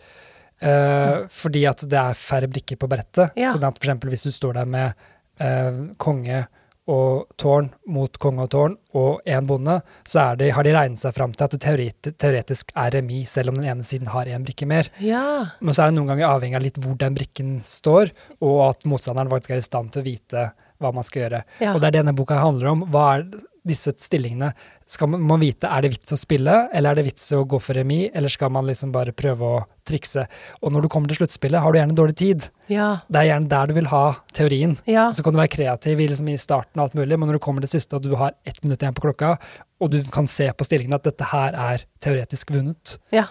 Eh, 0.61 1.27
Fordi 1.29 1.65
at 1.65 1.85
det 1.89 1.97
er 1.97 2.17
færre 2.17 2.49
brikker 2.51 2.77
på 2.77 2.89
brettet. 2.89 3.31
Ja. 3.39 3.53
Sånn 3.53 3.65
at 3.65 3.79
for 3.79 3.87
eksempel 3.87 4.13
hvis 4.13 4.27
du 4.27 4.31
står 4.35 4.59
der 4.59 4.67
med 4.69 4.93
uh, 5.41 5.95
konge 5.97 6.43
og 6.89 7.27
tårn 7.39 7.69
mot 7.93 8.15
konge 8.21 8.45
og 8.47 8.49
tårn 8.53 8.77
og 8.97 9.21
én 9.29 9.45
bonde, 9.47 9.77
så 10.07 10.23
er 10.23 10.39
det, 10.39 10.49
har 10.55 10.65
de 10.65 10.73
regnet 10.73 11.03
seg 11.03 11.13
fram 11.15 11.35
til 11.35 11.45
at 11.45 11.53
det 11.53 12.15
teoretisk 12.19 12.73
er 12.73 12.95
remis, 12.97 13.29
selv 13.35 13.53
om 13.53 13.59
den 13.59 13.69
ene 13.69 13.85
siden 13.85 14.09
har 14.11 14.29
én 14.29 14.45
brikke 14.45 14.65
mer. 14.69 14.89
Ja. 15.03 15.53
Men 15.61 15.77
så 15.77 15.85
er 15.85 15.91
det 15.91 15.99
noen 15.99 16.09
ganger 16.13 16.31
avhengig 16.31 16.57
av 16.57 16.65
litt 16.65 16.81
hvor 16.81 16.97
den 16.99 17.17
brikken 17.17 17.53
står, 17.67 18.11
og 18.41 18.57
at 18.71 18.89
motstanderen 18.89 19.31
faktisk 19.31 19.53
er 19.53 19.61
i 19.61 19.69
stand 19.69 19.93
til 19.93 20.03
å 20.03 20.09
vite 20.09 20.49
hva 20.81 20.91
man 20.95 21.05
skal 21.05 21.25
gjøre. 21.27 21.43
Ja. 21.61 21.75
Og 21.75 21.81
det 21.81 21.91
er 21.91 21.95
det 21.95 22.01
denne 22.01 22.17
boka 22.17 22.41
handler 22.41 22.73
om. 22.73 22.85
Hva 22.89 23.05
er 23.19 23.27
disse 23.67 23.93
stillingene? 24.01 24.51
Skal 24.89 25.09
man, 25.11 25.21
man 25.27 25.41
vite 25.41 25.69
er 25.69 25.85
det 25.85 25.91
vits 25.93 26.15
å 26.15 26.17
spille, 26.19 26.55
eller 26.73 26.91
er 26.91 26.99
det 26.99 27.05
vits 27.11 27.27
å 27.37 27.43
gå 27.47 27.59
for 27.61 27.77
remis, 27.77 28.09
eller 28.17 28.33
skal 28.33 28.51
man 28.53 28.67
liksom 28.67 28.91
bare 28.95 29.13
prøve 29.15 29.47
å 29.47 29.59
trikse? 29.87 30.25
Og 30.61 30.73
når 30.73 30.85
du 30.85 30.89
kommer 30.93 31.11
til 31.11 31.21
sluttspillet, 31.21 31.61
har 31.63 31.71
du 31.73 31.79
gjerne 31.79 31.97
dårlig 31.97 32.17
tid. 32.21 32.47
Ja. 32.71 32.89
Det 33.07 33.21
er 33.21 33.29
gjerne 33.31 33.51
der 33.51 33.69
du 33.71 33.75
vil 33.77 33.91
ha 33.91 34.03
teorien. 34.35 34.77
Ja. 34.89 35.09
Så 35.15 35.23
kan 35.25 35.35
du 35.35 35.41
være 35.41 35.53
kreativ 35.55 36.01
liksom, 36.01 36.31
i 36.33 36.39
starten 36.41 36.81
og 36.81 36.87
alt 36.89 36.97
mulig, 36.99 37.19
men 37.19 37.29
når 37.31 37.39
du 37.39 37.43
kommer 37.45 37.65
til 37.65 37.73
siste 37.75 37.97
og 37.99 38.05
du 38.07 38.15
har 38.19 38.35
ett 38.47 38.63
minutt 38.65 38.81
igjen 38.81 38.97
på 38.97 39.05
klokka, 39.05 39.35
og 39.81 39.93
du 39.93 40.01
kan 40.13 40.27
se 40.29 40.49
på 40.53 40.67
stillingen 40.67 40.97
at 40.97 41.05
dette 41.07 41.29
her 41.31 41.55
er 41.57 41.85
teoretisk 42.03 42.53
vunnet, 42.57 42.97
Ja. 43.15 43.29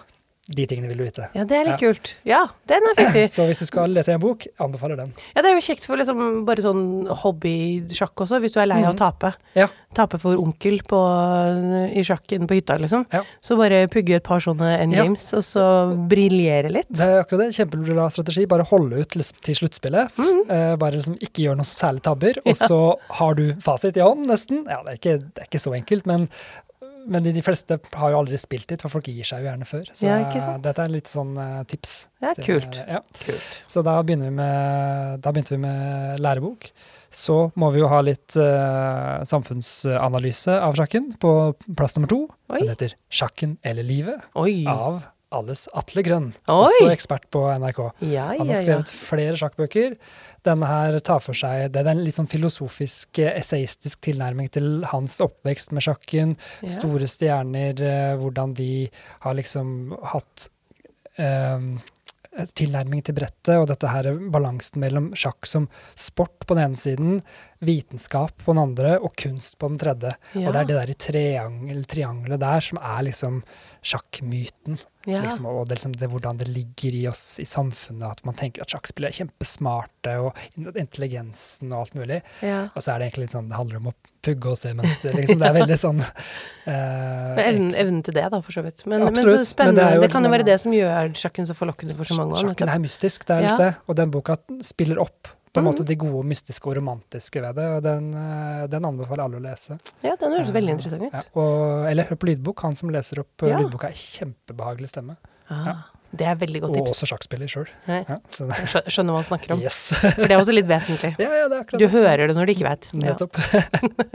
De 0.50 0.64
tingene 0.66 0.88
vil 0.90 0.98
du 0.98 1.04
vite. 1.06 1.28
ja, 1.36 1.44
det 1.46 1.56
er 1.56 1.68
litt 1.68 1.78
kult. 1.80 2.12
Ja, 2.26 2.40
den 2.70 2.86
er 2.90 2.96
fiffig. 2.98 3.26
Så 3.36 3.46
hvis 3.46 3.60
du 3.62 3.66
skal 3.68 3.92
lete 3.94 4.10
i 4.10 4.16
en 4.16 4.22
bok, 4.22 4.46
anbefaler 4.62 4.98
den. 4.98 5.12
Ja, 5.34 5.44
det 5.44 5.52
er 5.52 5.58
jo 5.58 5.62
kjekt 5.62 5.86
for 5.86 6.00
liksom 6.00 6.42
bare 6.48 6.64
sånn 6.64 6.82
hobbysjakk 7.22 8.24
også, 8.24 8.40
hvis 8.42 8.54
du 8.54 8.58
er 8.62 8.68
lei 8.70 8.80
av 8.82 8.94
å 8.94 8.98
tape. 8.98 9.30
Ja. 9.58 9.68
Tape 9.94 10.18
for 10.22 10.38
onkel 10.38 10.80
på, 10.86 10.98
i 11.94 12.02
sjakken 12.06 12.48
på 12.50 12.58
hytta, 12.58 12.78
liksom. 12.82 13.04
Ja. 13.14 13.22
Så 13.42 13.56
bare 13.58 13.84
pugge 13.90 14.18
et 14.18 14.26
par 14.26 14.42
sånne 14.42 14.72
endgames, 14.82 15.28
og 15.38 15.44
så 15.46 15.64
briljere 16.10 16.72
litt. 16.74 16.90
Det 16.94 17.06
er 17.06 17.22
akkurat 17.22 17.46
det. 17.46 17.54
Kjempebra 17.58 18.08
strategi. 18.14 18.46
Bare 18.50 18.66
holde 18.70 19.02
ut 19.02 19.18
liksom, 19.18 19.38
til 19.46 19.58
sluttspillet. 19.62 20.18
Mhm. 20.18 20.40
Eh, 20.50 20.72
bare 20.80 20.98
liksom 20.98 21.18
ikke 21.22 21.44
gjør 21.46 21.60
noe 21.60 21.68
særlig 21.68 22.02
tabber, 22.06 22.42
og 22.44 22.58
så 22.58 22.80
har 23.20 23.38
du 23.38 23.46
fasit 23.62 23.98
i 23.98 24.02
hånden, 24.04 24.26
nesten. 24.30 24.64
Ja, 24.70 24.82
det 24.86 24.96
er 24.96 25.00
ikke, 25.00 25.16
det 25.30 25.44
er 25.44 25.50
ikke 25.50 25.62
så 25.62 25.74
enkelt, 25.78 26.10
men, 26.10 26.26
men 27.06 27.22
de, 27.24 27.32
de 27.32 27.42
fleste 27.42 27.78
har 27.94 28.10
jo 28.12 28.18
aldri 28.20 28.36
spilt 28.38 28.68
dit, 28.68 28.80
for 28.82 28.90
folk 28.92 29.06
gir 29.08 29.24
seg 29.24 29.42
jo 29.44 29.48
gjerne 29.50 29.66
før. 29.68 29.88
Så 29.92 30.06
Ja, 30.06 30.18
ikke 30.26 30.40
sant? 30.44 30.62
dette 30.64 30.82
er 30.84 30.88
litt 30.92 31.08
sånn 31.10 31.32
uh, 31.38 31.62
tips. 31.70 32.08
Ja, 32.22 32.34
til- 32.34 32.44
kult. 32.48 32.80
Ja. 32.88 33.00
Kult. 33.24 33.60
Så 33.66 33.82
da, 33.86 33.98
begynner 34.02 34.30
vi 34.30 34.36
med, 34.40 35.20
da 35.24 35.32
begynte 35.32 35.54
vi 35.56 35.62
med 35.64 36.20
lærebok. 36.20 36.70
Så 37.10 37.50
må 37.58 37.72
vi 37.74 37.80
jo 37.82 37.88
ha 37.90 38.00
litt 38.06 38.36
uh, 38.38 39.24
samfunnsanalyse 39.26 40.54
av 40.62 40.76
sjakken 40.78 41.08
på 41.18 41.32
plass 41.76 41.96
nummer 41.96 42.10
to. 42.12 42.20
Oi. 42.52 42.60
Den 42.60 42.68
heter 42.74 42.94
'Sjakken 43.10 43.56
eller 43.66 43.82
livet' 43.82 44.22
Oi. 44.38 44.64
av 44.70 45.02
alles 45.30 45.66
Atle 45.76 46.02
Grønn. 46.06 46.32
Oi. 46.50 46.56
Også 46.64 46.88
ekspert 46.90 47.28
på 47.32 47.44
NRK. 47.62 47.80
Ja, 48.10 48.30
Han 48.34 48.48
har 48.48 48.56
ja. 48.56 48.62
skrevet 48.64 48.92
flere 48.94 49.36
sjakkbøker. 49.38 49.96
Denne 50.46 50.68
her 50.70 50.96
tar 51.04 51.20
for 51.20 51.36
seg 51.36 51.66
Det 51.74 51.82
er 51.82 51.90
en 51.92 52.00
litt 52.00 52.16
sånn 52.16 52.30
filosofisk, 52.30 53.18
eh, 53.20 53.34
essayistisk 53.38 54.00
tilnærming 54.06 54.48
til 54.52 54.86
hans 54.90 55.18
oppvekst 55.20 55.74
med 55.76 55.84
sjakken. 55.86 56.34
Ja. 56.64 56.72
Store 56.78 57.08
stjerner, 57.10 57.76
eh, 57.76 58.16
hvordan 58.20 58.56
de 58.58 58.88
har 59.26 59.36
liksom 59.36 59.94
hatt 60.14 60.48
um, 61.20 61.74
tilnærming 62.30 63.02
til 63.04 63.16
brettet, 63.18 63.56
og 63.58 63.66
dette 63.68 63.90
her 63.90 64.06
balansen 64.32 64.80
mellom 64.80 65.10
sjakk 65.18 65.48
som 65.48 65.68
sport 65.98 66.46
på 66.46 66.56
den 66.56 66.70
ene 66.70 66.78
siden, 66.78 67.22
vitenskap 67.60 68.32
på 68.44 68.54
den 68.54 68.62
andre, 68.62 68.94
og 69.04 69.12
kunst 69.20 69.58
på 69.60 69.68
den 69.68 69.80
tredje. 69.80 70.14
Ja. 70.32 70.46
Og 70.48 70.54
det 70.54 70.60
er 70.62 70.68
det 70.70 70.78
der 70.78 70.92
i 70.92 71.00
triangel, 71.04 71.82
triangelet 71.88 72.40
der 72.40 72.64
som 72.64 72.80
er 72.80 73.02
liksom 73.04 73.42
sjakkmyten. 73.84 74.78
Ja. 75.08 75.22
Liksom, 75.24 75.46
og 75.48 75.66
det, 75.68 75.78
liksom 75.78 75.94
det, 75.96 76.08
hvordan 76.12 76.40
det 76.40 76.48
ligger 76.48 76.96
i 76.96 77.02
oss 77.08 77.38
i 77.40 77.46
samfunnet, 77.48 78.04
at 78.04 78.24
man 78.28 78.36
tenker 78.36 78.64
at 78.64 78.72
sjakkspillere 78.72 79.12
er 79.12 79.18
kjempesmarte, 79.22 80.16
og 80.20 80.76
intelligensen 80.76 81.72
og 81.72 81.86
alt 81.86 81.96
mulig. 81.96 82.20
ja. 82.44 82.66
Og 82.74 82.84
så 82.84 82.94
er 82.94 83.00
det 83.00 83.08
egentlig 83.10 83.26
litt 83.28 83.36
sånn, 83.36 83.48
det 83.52 83.58
handler 83.60 83.80
om 83.80 83.90
å 83.92 83.94
pugge 84.24 84.52
og 84.52 84.60
se 84.60 84.72
mønster. 84.76 85.16
Liksom. 85.16 85.40
Det 85.40 85.48
er 85.48 85.56
veldig 85.56 85.78
sånn 85.80 86.00
uh, 86.04 87.40
Evnen, 87.40 87.74
evnen 87.76 88.00
til 88.04 88.16
det, 88.16 88.24
da, 88.32 88.40
for 88.44 88.56
så 88.56 88.64
vidt. 88.64 88.84
Men, 88.86 89.06
men 89.06 89.12
Absolutt, 89.14 89.48
så 89.48 89.60
men 89.60 89.76
det 89.76 89.90
Det, 89.96 90.08
er 90.08 90.14
kan 90.16 90.28
jo 90.28 90.32
være 90.32 90.48
det 90.48 90.56
som 90.64 90.76
gjør 90.76 91.12
sjakken 91.24 91.48
så 91.48 91.56
forlokkende 91.56 91.96
for 91.96 92.08
så 92.08 92.16
mange. 92.20 92.40
Sjakken 92.40 92.72
er 92.72 92.82
mystisk, 92.84 93.28
det 93.28 93.36
er 93.36 93.46
litt 93.46 93.52
Ja. 93.52 93.60
det. 93.66 93.70
Og 93.88 94.00
den 94.00 94.12
boka 94.12 94.36
spiller 94.64 95.00
opp 95.04 95.32
på 95.52 95.58
en 95.58 95.64
Mm. 95.64 95.68
måte 95.72 95.84
de 95.84 95.96
gode 95.98 96.24
mystiske 96.30 96.66
og 96.70 96.76
romantiske 96.76 97.40
ved 97.42 97.54
det, 97.56 97.64
og 97.76 97.82
den, 97.82 98.14
eh, 98.14 98.66
den 98.70 98.84
anbefaler 98.84 99.24
alle 99.24 99.36
å 99.40 99.42
lese. 99.42 99.78
Ja, 100.02 100.14
den 100.16 100.32
høres 100.32 100.52
veldig 100.54 100.70
interessant 100.76 101.02
ut. 101.02 101.12
Ja, 101.12 101.22
og, 101.34 101.86
eller 101.90 102.04
hør 102.04 102.16
på 102.22 102.28
lydbok. 102.30 102.60
Han 102.62 102.76
som 102.76 102.88
leser 102.90 103.18
opp 103.24 103.42
eh, 103.42 103.48
Ja. 103.50 103.58
lydboka, 103.58 103.88
er 103.88 103.98
kjempebehagelig 103.98 104.88
stemme. 104.92 105.16
Ah, 105.50 105.82
det 106.14 106.26
er 106.26 106.36
veldig 106.36 106.60
godt 106.62 106.70
Og 106.70 106.86
tips. 106.86 106.90
også 107.02 107.06
sjakkspiller 107.10 107.48
sjøl. 107.50 107.66
Ja, 107.88 108.04
det- 108.04 108.86
Skjønner 108.86 109.10
hva 109.12 109.22
han 109.22 109.24
snakker 109.24 109.50
om. 109.56 109.60
yes. 109.60 109.90
For 109.98 110.22
det 110.26 110.30
er 110.30 110.38
også 110.38 110.54
litt 110.54 110.66
vesentlig. 110.70 111.16
ja, 111.24 111.32
ja, 111.34 111.48
det 111.48 111.58
er 111.74 111.78
Du 111.78 111.88
hører 111.88 112.26
det 112.28 112.36
når 112.36 112.46
du 112.46 112.52
ikke. 112.54 112.78
Ja. 112.94 113.14
Nettopp. 113.14 113.34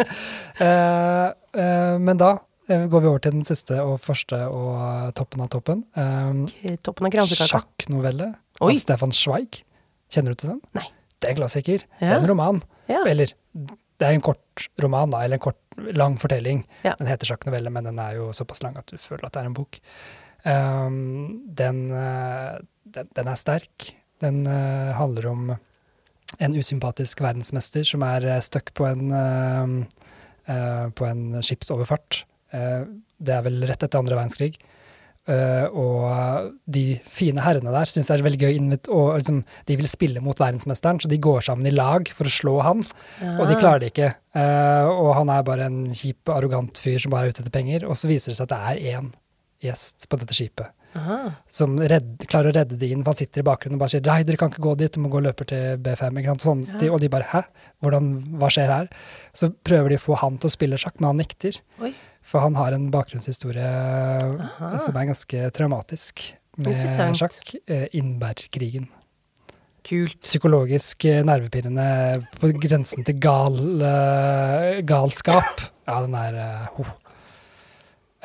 Eh, 0.60 1.26
eh, 1.60 1.98
men 2.00 2.18
da 2.18 2.38
eh, 2.70 2.86
går 2.88 3.02
vi 3.02 3.08
over 3.10 3.20
til 3.20 3.32
den 3.36 3.44
siste 3.44 3.76
og 3.84 4.00
første 4.00 4.38
og 4.48 4.70
eh, 4.80 5.12
toppen 5.18 5.42
av 5.44 5.50
toppen. 5.52 5.84
Um, 6.00 6.46
Toppen 6.82 7.08
av. 7.12 7.28
Sjakknovelle 7.28 8.36
av 8.62 8.72
Stefan 8.80 9.12
Schweig. 9.12 9.64
Kjenner 10.10 10.32
du 10.32 10.36
til 10.36 10.50
den? 10.54 10.62
Nei. 10.78 10.86
Det 11.20 11.30
er 11.30 11.36
en 11.36 11.42
klassiker. 11.42 11.86
Det 12.00 12.10
er 12.10 12.20
en 12.20 12.30
roman. 12.30 12.62
Ja. 12.92 13.02
Eller 13.08 13.32
det 13.56 14.08
er 14.08 14.16
en 14.16 14.24
kort 14.26 14.68
roman, 14.84 15.14
da, 15.14 15.24
eller 15.24 15.40
en 15.40 15.46
kort, 15.46 15.62
lang 15.96 16.18
fortelling. 16.20 16.66
Ja. 16.84 16.96
Den 17.00 17.10
heter 17.10 17.30
sjakk 17.30 17.46
novelle, 17.48 17.72
men 17.74 17.88
den 17.88 18.02
er 18.02 18.18
jo 18.18 18.32
såpass 18.36 18.62
lang 18.64 18.76
at 18.80 18.92
du 18.92 19.00
føler 19.00 19.28
at 19.28 19.36
det 19.36 19.44
er 19.44 19.50
en 19.50 19.58
bok. 19.58 19.80
Um, 20.46 20.98
den, 21.58 21.80
eh, 21.96 22.60
den, 22.98 23.10
den 23.18 23.32
er 23.32 23.40
sterk. 23.40 23.90
Den 24.22 24.44
uh, 24.48 24.92
handler 24.96 25.30
om 25.32 25.48
en 25.56 26.56
usympatisk 26.56 27.24
verdensmester 27.24 27.88
som 27.88 28.04
er 28.06 28.28
uh, 28.28 28.38
stuck 28.44 28.74
på 28.78 28.88
en, 28.88 29.10
uh, 29.16 30.06
uh, 30.52 30.86
på 30.96 31.08
en 31.08 31.42
skipsoverfart. 31.44 32.26
Eh, 32.56 32.82
det 33.26 33.34
er 33.36 33.46
vel 33.46 33.64
rett 33.68 33.84
etter 33.84 34.02
andre 34.02 34.18
verdenskrig. 34.20 34.58
Eh, 35.28 35.66
og 35.74 36.52
de 36.70 37.00
fine 37.10 37.42
herrene 37.42 37.72
der 37.74 37.90
syns 37.90 38.12
det 38.12 38.20
er 38.20 38.24
veldig 38.28 38.42
gøy. 38.44 38.60
Og 38.94 39.16
liksom, 39.18 39.40
de 39.66 39.76
vil 39.80 39.88
spille 39.90 40.22
mot 40.22 40.38
verdensmesteren, 40.38 41.00
så 41.02 41.10
de 41.10 41.18
går 41.18 41.42
sammen 41.48 41.66
i 41.66 41.74
lag 41.74 42.08
for 42.14 42.30
å 42.30 42.34
slå 42.36 42.60
han. 42.62 42.84
Og 43.40 43.48
de 43.50 43.56
Ah. 43.56 43.60
klarer 43.62 43.80
det 43.86 43.94
ikke. 43.94 44.12
Uh, 44.36 44.86
og 44.92 45.14
han 45.16 45.30
er 45.34 45.44
bare 45.48 45.66
en 45.66 45.86
kjip, 45.96 46.28
arrogant 46.30 46.78
fyr 46.78 47.00
som 47.00 47.12
bare 47.12 47.26
er 47.28 47.34
ute 47.34 47.42
etter 47.42 47.52
penger. 47.56 47.86
Og 47.90 47.96
så 47.98 48.08
viser 48.12 48.32
det 48.34 48.38
seg 48.38 48.52
at 48.52 48.56
det 48.56 48.64
er 48.92 48.98
én 49.00 49.14
gjest 49.64 50.06
på 50.12 50.20
dette 50.20 50.36
skipet 50.36 50.68
Aha. 50.96 51.32
som 51.50 51.74
redd, 51.80 52.20
klarer 52.28 52.52
å 52.52 52.56
redde 52.56 52.78
de 52.78 52.92
inn. 52.92 53.02
For 53.04 53.14
han 53.16 53.20
sitter 53.24 53.42
i 53.42 53.48
bakgrunnen 53.48 53.80
og 53.80 53.80
bare 53.86 53.90
sier 53.96 54.06
nei, 54.06 54.22
dere 54.24 54.38
kan 54.38 54.52
ikke 54.52 54.62
gå 54.64 54.76
dit, 54.78 54.92
du 54.94 55.00
må 55.02 55.10
gå 55.10 55.18
og 55.18 55.26
løpe 55.26 55.48
til 55.48 55.78
B5. 55.82 56.20
Ikke 56.22 56.36
sant? 56.36 56.44
Sånn, 56.46 56.66
Ja. 56.74 56.78
de, 56.84 56.90
og 56.92 57.00
de 57.02 57.10
bare 57.10 57.24
hæ, 57.32 57.44
Hvordan, 57.84 58.38
hva 58.40 58.48
skjer 58.50 58.68
her? 58.72 58.88
Så 59.34 59.50
prøver 59.64 59.90
de 59.90 59.96
å 59.98 60.02
få 60.06 60.16
han 60.18 60.38
til 60.38 60.48
å 60.50 60.54
spille 60.54 60.78
sjakk, 60.78 61.00
men 61.00 61.08
han 61.10 61.18
nekter. 61.18 61.60
Oi. 61.82 61.94
For 62.26 62.42
han 62.42 62.56
har 62.58 62.74
en 62.74 62.88
bakgrunnshistorie 62.94 63.66
Aha. 63.66 64.72
som 64.82 64.98
er 64.98 65.12
ganske 65.12 65.50
traumatisk 65.54 66.24
med 66.58 66.80
sjakk. 67.20 67.36
Innbærkrigen. 67.68 67.90
Innbergkrigen. 68.00 68.88
Kult. 69.86 70.18
Psykologisk 70.26 71.06
eh, 71.06 71.20
nervepirrende 71.28 71.86
på 72.40 72.50
grensen 72.58 73.06
til 73.06 73.20
gal, 73.22 73.60
eh, 73.86 74.80
galskap. 74.88 75.62
Ja, 75.86 76.00
den 76.02 76.16
er 76.18 76.38
eh, 76.42 76.64
ho. 76.80 76.86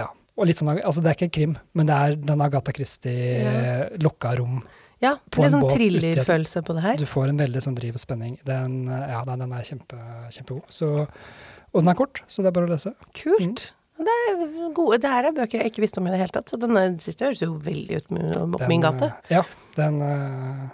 Ja. 0.00 0.06
Og 0.40 0.48
litt 0.48 0.56
sånn, 0.62 0.70
altså 0.78 1.02
Det 1.04 1.10
er 1.10 1.18
ikke 1.18 1.26
en 1.28 1.34
krim, 1.36 1.56
men 1.76 1.90
det 1.90 1.98
er 1.98 2.16
den 2.30 2.44
Agatha 2.46 2.72
Christie 2.72 3.42
Ja. 3.42 3.90
lukka 4.00 4.32
rom. 4.38 4.62
Ja, 5.00 5.14
På 5.32 5.44
litt 5.44 5.52
en 5.52 5.60
sånn 5.60 5.68
thrillerfølelse 5.74 6.62
på 6.64 6.74
det 6.76 6.82
her. 6.84 6.96
Du 7.00 7.06
får 7.08 7.28
en 7.32 7.38
veldig 7.40 7.60
sånn 7.64 7.76
driv 7.76 7.96
og 7.96 8.02
spenning. 8.02 8.38
Den, 8.48 8.86
eh, 8.88 9.04
ja, 9.12 9.20
den 9.28 9.44
den 9.44 9.52
er 9.52 9.68
kjempe, 9.68 10.00
kjempegod. 10.32 10.64
Så, 10.72 10.90
og 11.04 11.82
den 11.82 11.92
er 11.92 12.00
kort, 12.00 12.22
så 12.28 12.40
det 12.40 12.48
er 12.48 12.56
bare 12.56 12.68
å 12.68 12.72
lese. 12.72 12.94
Kult. 13.16 13.72
Det 14.00 14.12
er 14.30 14.44
gode, 14.74 14.98
det 15.02 15.10
her 15.12 15.26
er 15.28 15.34
bøker 15.36 15.60
jeg 15.60 15.70
ikke 15.72 15.82
visste 15.84 16.00
om 16.00 16.06
i 16.08 16.12
det 16.14 16.20
hele 16.22 16.32
tatt, 16.32 16.48
så 16.48 16.56
den 16.60 16.98
siste 17.04 17.26
høres 17.26 17.42
jo 17.42 17.50
veldig 17.60 17.98
ut 18.00 18.12
opp 18.40 18.60
Den, 18.62 18.68
min 18.72 18.80
gate. 18.84 19.10
eh, 19.10 19.34
Ja, 19.36 19.42
den, 19.76 20.00
eh, 20.00 20.68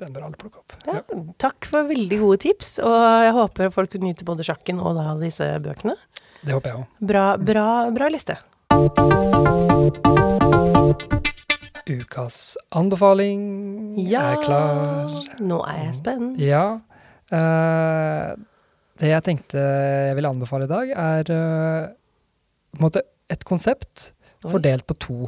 den 0.00 0.12
bør 0.16 0.24
alle 0.30 0.38
plukke 0.40 0.62
opp. 0.62 0.72
Ja, 0.86 0.94
Ja. 1.02 1.20
takk 1.38 1.64
for 1.68 1.84
veldig 1.90 2.18
gode 2.22 2.38
tips, 2.46 2.78
og 2.80 2.96
jeg 3.26 3.32
håper 3.36 3.70
folk 3.74 3.90
kunne 3.92 4.08
nyte 4.08 4.24
både 4.24 4.42
sjakken 4.48 4.80
og 4.80 4.96
da 4.96 5.12
disse 5.20 5.44
bøkene. 5.62 5.96
Det 6.42 6.54
håper 6.56 6.72
jeg 6.72 6.80
òg. 6.80 6.86
Bra, 7.12 7.26
bra, 7.36 7.66
bra 7.94 8.08
liste. 8.08 8.38
Ukas 11.92 12.56
anbefaling 12.70 13.42
Ja, 13.98 14.32
er 14.32 14.42
klar. 14.44 15.36
nå 15.42 15.58
er 15.68 15.78
jeg 15.86 15.94
spent. 15.98 16.38
Ja. 16.40 16.78
Uh, 17.32 18.36
det 19.00 19.08
jeg 19.10 19.22
tenkte 19.26 19.58
jeg 19.58 20.14
ville 20.16 20.30
anbefale 20.30 20.64
i 20.68 20.70
dag, 20.70 20.90
er 20.94 21.30
eh, 21.32 21.88
en 21.88 21.94
måte 22.80 23.04
et 23.32 23.44
konsept 23.48 24.12
Oi. 24.44 24.50
fordelt 24.54 24.86
på 24.88 24.96
to 25.00 25.18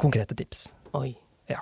konkrete 0.00 0.36
tips. 0.36 0.70
Oi. 0.96 1.14
Ja. 1.50 1.60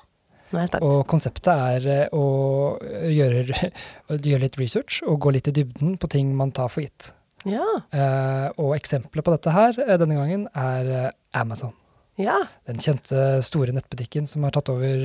Nå 0.50 0.58
er 0.58 0.66
jeg 0.66 0.72
spent. 0.72 0.86
Og 0.86 1.04
konseptet 1.10 1.52
er 1.52 1.86
eh, 1.92 2.16
å 2.16 2.78
gjøre, 3.10 3.70
gjøre 4.30 4.44
litt 4.46 4.58
research 4.60 5.02
og 5.06 5.20
gå 5.26 5.34
litt 5.36 5.50
i 5.50 5.56
dybden 5.60 5.96
på 6.00 6.10
ting 6.12 6.34
man 6.38 6.54
tar 6.56 6.70
for 6.72 6.86
gitt. 6.86 7.12
Ja. 7.46 7.66
Eh, 7.94 8.46
og 8.58 8.74
eksempelet 8.76 9.24
på 9.24 9.34
dette 9.34 9.52
her 9.54 9.76
eh, 9.84 9.98
denne 10.00 10.16
gangen 10.18 10.48
er 10.56 10.90
eh, 10.94 11.10
Amazon. 11.38 11.74
Ja. 12.18 12.40
Den 12.66 12.80
kjente 12.82 13.38
store 13.46 13.74
nettbutikken 13.76 14.26
som 14.26 14.42
har 14.42 14.54
tatt 14.56 14.72
over, 14.72 15.02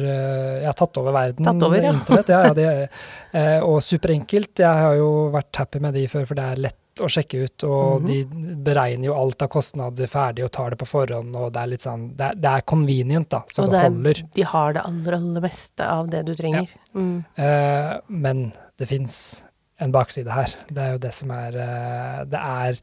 ja, 0.63 0.71
tatt 0.73 0.97
over 0.97 1.13
verden. 1.13 1.45
Tatt 1.45 1.61
over, 1.61 1.77
ja. 1.77 1.91
Internett, 1.93 2.31
ja, 2.33 2.39
ja 2.47 2.55
det, 2.57 3.59
og 3.61 3.83
superenkelt. 3.85 4.57
Jeg 4.57 4.79
har 4.81 4.95
jo 4.97 5.27
vært 5.35 5.59
happy 5.61 5.83
med 5.83 5.93
de 5.93 6.07
før, 6.09 6.25
for 6.31 6.39
det 6.39 6.47
er 6.47 6.63
lett 6.63 6.79
å 7.01 7.07
sjekke 7.09 7.43
ut, 7.45 7.63
og 7.63 8.01
Mhm. 8.03 8.05
de 8.05 8.55
beregner 8.63 9.05
jo 9.05 9.13
alt 9.15 9.41
av 9.41 9.49
kostnader 9.49 10.05
ferdig 10.07 10.43
og 10.45 10.51
tar 10.51 10.69
det 10.69 10.77
på 10.77 10.85
forhånd, 10.85 11.35
og 11.35 11.53
det 11.53 11.61
er 11.61 11.67
litt 11.67 11.81
sånn 11.81 12.15
Det 12.15 12.21
er, 12.31 12.35
det 12.35 12.45
er 12.51 12.61
convenient, 12.61 13.29
da, 13.29 13.39
så 13.47 13.63
Og 13.63 13.71
det 13.71 13.71
det 13.71 13.79
er- 13.79 13.89
holder. 13.89 14.29
De 14.35 14.41
har 14.43 14.73
det 14.73 14.81
aller, 14.85 15.13
aller 15.13 15.41
meste 15.41 15.79
av 15.81 16.09
det 16.09 16.25
du 16.25 16.33
trenger. 16.33 16.67
Mm. 16.93 17.25
Eh, 17.37 17.99
men 18.09 18.53
det 18.77 18.87
fins 18.87 19.41
en 19.79 19.91
bakside 19.91 20.29
her. 20.31 20.53
Det 20.67 20.77
er 20.77 20.91
jo 20.93 20.97
det 20.99 21.13
som 21.13 21.31
er 21.31 21.57
eh, 21.57 22.23
Det 22.25 22.39
er 22.39 22.77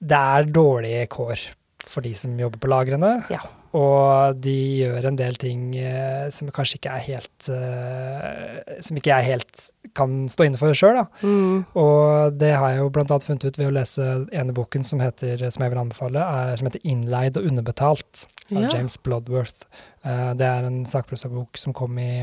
Det 0.00 0.12
er 0.16 0.44
dårlige 0.44 1.08
kår 1.08 1.38
for 1.80 2.00
de 2.02 2.14
som 2.14 2.36
jobber 2.38 2.58
på 2.58 2.68
lagrene. 2.68 3.28
Ja. 3.28 3.40
Og 3.76 4.38
de 4.40 4.54
gjør 4.80 5.10
en 5.10 5.18
del 5.18 5.36
ting 5.40 5.74
eh, 5.76 6.28
som 6.32 6.48
kanskje 6.54 6.78
ikke 6.78 6.94
er 6.94 7.04
helt 7.04 7.48
eh, 7.52 8.78
Som 8.84 8.96
ikke 8.96 9.12
jeg 9.12 9.26
helt 9.26 9.66
kan 9.98 10.22
stå 10.30 10.46
inne 10.46 10.60
for 10.60 10.72
sjøl, 10.76 10.96
da. 11.00 11.04
Mm. 11.20 11.66
Og 11.80 12.38
det 12.38 12.52
har 12.54 12.72
jeg 12.72 12.80
jo 12.80 12.90
annet 13.02 13.26
funnet 13.26 13.44
ut 13.44 13.58
ved 13.58 13.68
å 13.68 13.74
lese 13.74 14.08
ene 14.36 14.54
boken 14.56 14.84
som, 14.86 15.02
heter, 15.02 15.42
som 15.50 15.64
jeg 15.64 15.72
vil 15.72 15.80
anbefale, 15.80 16.22
er, 16.22 16.56
som 16.60 16.68
heter 16.68 16.84
'Innleid 16.84 17.40
og 17.40 17.48
underbetalt' 17.50 18.26
av 18.54 18.62
Ja. 18.62 18.70
James 18.76 18.96
Bloodworth. 19.02 19.66
Eh, 20.04 20.34
det 20.38 20.46
er 20.46 20.68
en 20.68 20.84
sakprosabok 20.88 21.58
som 21.60 21.74
kom 21.76 21.98
i, 21.98 22.22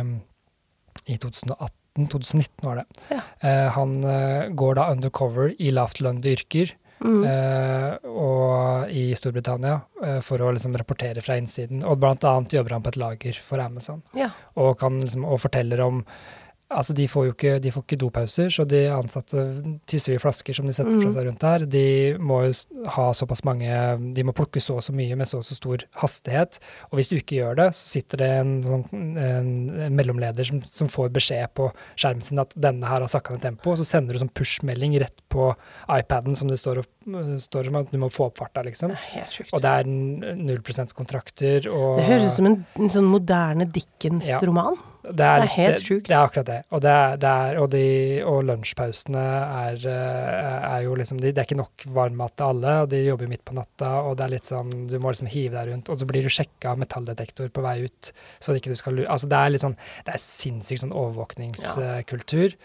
i 1.05 1.17
2018-2019, 1.17 2.47
var 2.63 2.81
det. 2.81 2.85
Ja. 3.11 3.21
Eh, 3.41 3.67
han 3.75 4.03
eh, 4.03 4.49
går 4.49 4.79
da 4.79 4.89
undercover 4.93 5.53
i 5.59 5.73
lavtlønnede 5.75 6.33
yrker 6.37 6.73
Mm. 7.03 7.23
eh, 7.27 8.07
og 8.07 8.89
i 8.95 9.09
Storbritannia 9.19 9.81
eh, 10.03 10.21
for 10.23 10.41
å 10.41 10.51
liksom 10.55 10.75
rapportere 10.79 11.21
fra 11.21 11.35
innsiden. 11.37 11.83
Og 11.83 11.99
blant 11.99 12.23
annet 12.23 12.55
jobber 12.55 12.77
han 12.77 12.85
på 12.85 12.93
et 12.93 13.01
lager 13.01 13.41
for 13.43 13.59
Amazon 13.59 14.01
Ja. 14.15 14.29
og, 14.55 14.77
kan 14.79 15.01
liksom, 15.03 15.25
og 15.27 15.41
forteller 15.43 15.83
om 15.83 16.03
Altså, 16.73 16.95
de 16.97 17.05
får 17.05 17.25
jo 17.27 17.33
ikke, 17.35 17.51
de 17.61 17.69
får 17.69 17.83
ikke 17.85 17.97
dopauser, 18.01 18.47
så 18.49 18.63
de 18.65 18.79
ansatte 18.89 19.41
tisser 19.85 20.15
i 20.15 20.21
flasker 20.21 20.55
som 20.57 20.65
de 20.65 20.73
setter 20.73 20.95
fra 20.97 21.11
Mm. 21.11 21.13
seg 21.13 21.27
rundt 21.27 21.43
der. 21.43 21.65
De 21.69 22.17
må 22.17 22.39
jo 22.47 22.53
ha 22.89 23.11
såpass 23.13 23.43
mange 23.45 23.69
De 24.15 24.23
må 24.23 24.33
plukke 24.33 24.59
så 24.59 24.77
og 24.77 24.83
så 24.83 24.91
mye 24.91 25.15
med 25.15 25.27
så 25.29 25.37
og 25.37 25.45
så 25.45 25.53
stor 25.53 25.83
hastighet. 26.01 26.57
Og 26.89 26.97
hvis 26.97 27.09
du 27.09 27.15
ikke 27.17 27.37
gjør 27.37 27.55
det, 27.55 27.67
så 27.77 27.85
sitter 27.93 28.17
det 28.17 28.29
en, 28.39 28.63
sånn, 28.63 28.83
en, 28.93 29.51
en 29.85 29.95
mellomleder 29.95 30.43
som, 30.49 30.61
som 30.65 30.89
får 30.89 31.13
beskjed 31.13 31.53
på 31.53 31.69
skjermen 31.95 32.25
sin 32.25 32.41
at 32.41 32.53
denne 32.57 32.89
her 32.89 33.05
har 33.05 33.07
sakka 33.13 33.35
ned 33.35 33.45
tempo, 33.45 33.71
og 33.75 33.77
så 33.77 33.85
sender 33.85 34.17
du 34.17 34.23
sånn 34.23 34.33
push-melding 34.33 34.97
rett 35.05 35.21
på 35.29 35.51
iPaden 35.85 36.35
som 36.35 36.49
det 36.49 36.57
står, 36.57 36.81
opp, 36.81 36.89
står 37.45 37.69
som 37.69 37.75
at 37.75 37.93
du 37.93 38.01
må 38.01 38.09
få 38.09 38.31
opp 38.31 38.41
farta, 38.41 38.65
liksom. 38.65 38.89
Det. 38.89 39.45
Og 39.53 39.61
det 39.61 39.69
er 39.69 39.85
null 39.85 40.59
0 40.65 40.93
kontrakter 40.97 41.69
og 41.69 41.99
Det 42.01 42.09
høres 42.09 42.25
ut 42.31 42.37
som 42.39 42.49
en, 42.49 42.59
en 42.79 42.89
sånn 42.89 43.05
moderne 43.05 43.69
Dickens-roman. 43.69 44.77
Det 45.11 45.25
er, 45.25 45.43
Det 45.43 45.45
er 45.45 45.53
helt 45.55 45.83
sjukt. 45.83 46.07
Det 46.07 46.15
er 46.15 46.23
akkurat 46.23 46.47
det. 46.49 46.57
Og, 46.71 46.81
det 46.83 46.91
er, 46.91 47.17
det 47.21 47.33
og, 47.61 47.67
de, 47.73 47.85
og 48.27 48.39
lunsjpausene 48.47 49.21
er, 49.21 49.85
eh, 49.91 50.67
er 50.71 50.85
jo 50.87 50.95
liksom 50.97 51.19
de, 51.21 51.31
Det 51.31 51.43
er 51.43 51.47
ikke 51.49 51.59
nok 51.59 51.85
varmmat 51.95 52.35
til 52.35 52.47
alle, 52.47 52.75
og 52.83 52.89
de 52.93 53.03
jobber 53.03 53.29
midt 53.31 53.45
på 53.45 53.57
natta, 53.57 53.91
og 54.07 54.17
det 54.17 54.25
er 54.25 54.33
litt 54.35 54.49
sånn 54.49 54.73
Du 54.89 54.97
må 54.99 55.13
liksom 55.13 55.29
hive 55.31 55.55
deg 55.57 55.71
rundt, 55.71 55.91
og 55.93 56.01
så 56.01 56.09
blir 56.09 56.25
du 56.25 56.31
sjekka 56.33 56.73
av 56.73 56.81
metalldetektor 56.81 57.51
på 57.53 57.65
vei 57.65 57.77
ut, 57.85 58.11
så 58.39 58.57
ikke 58.57 58.73
du 58.73 58.79
skal 58.79 58.97
lure 58.99 59.11
Altså, 59.11 59.29
det 59.31 59.39
er 59.39 59.53
litt 59.53 59.65
sånn 59.65 59.77
Det 59.77 60.15
er 60.15 60.23
sinnssykt 60.25 60.85
sånn 60.85 60.95
overvåkningskultur. 60.95 62.57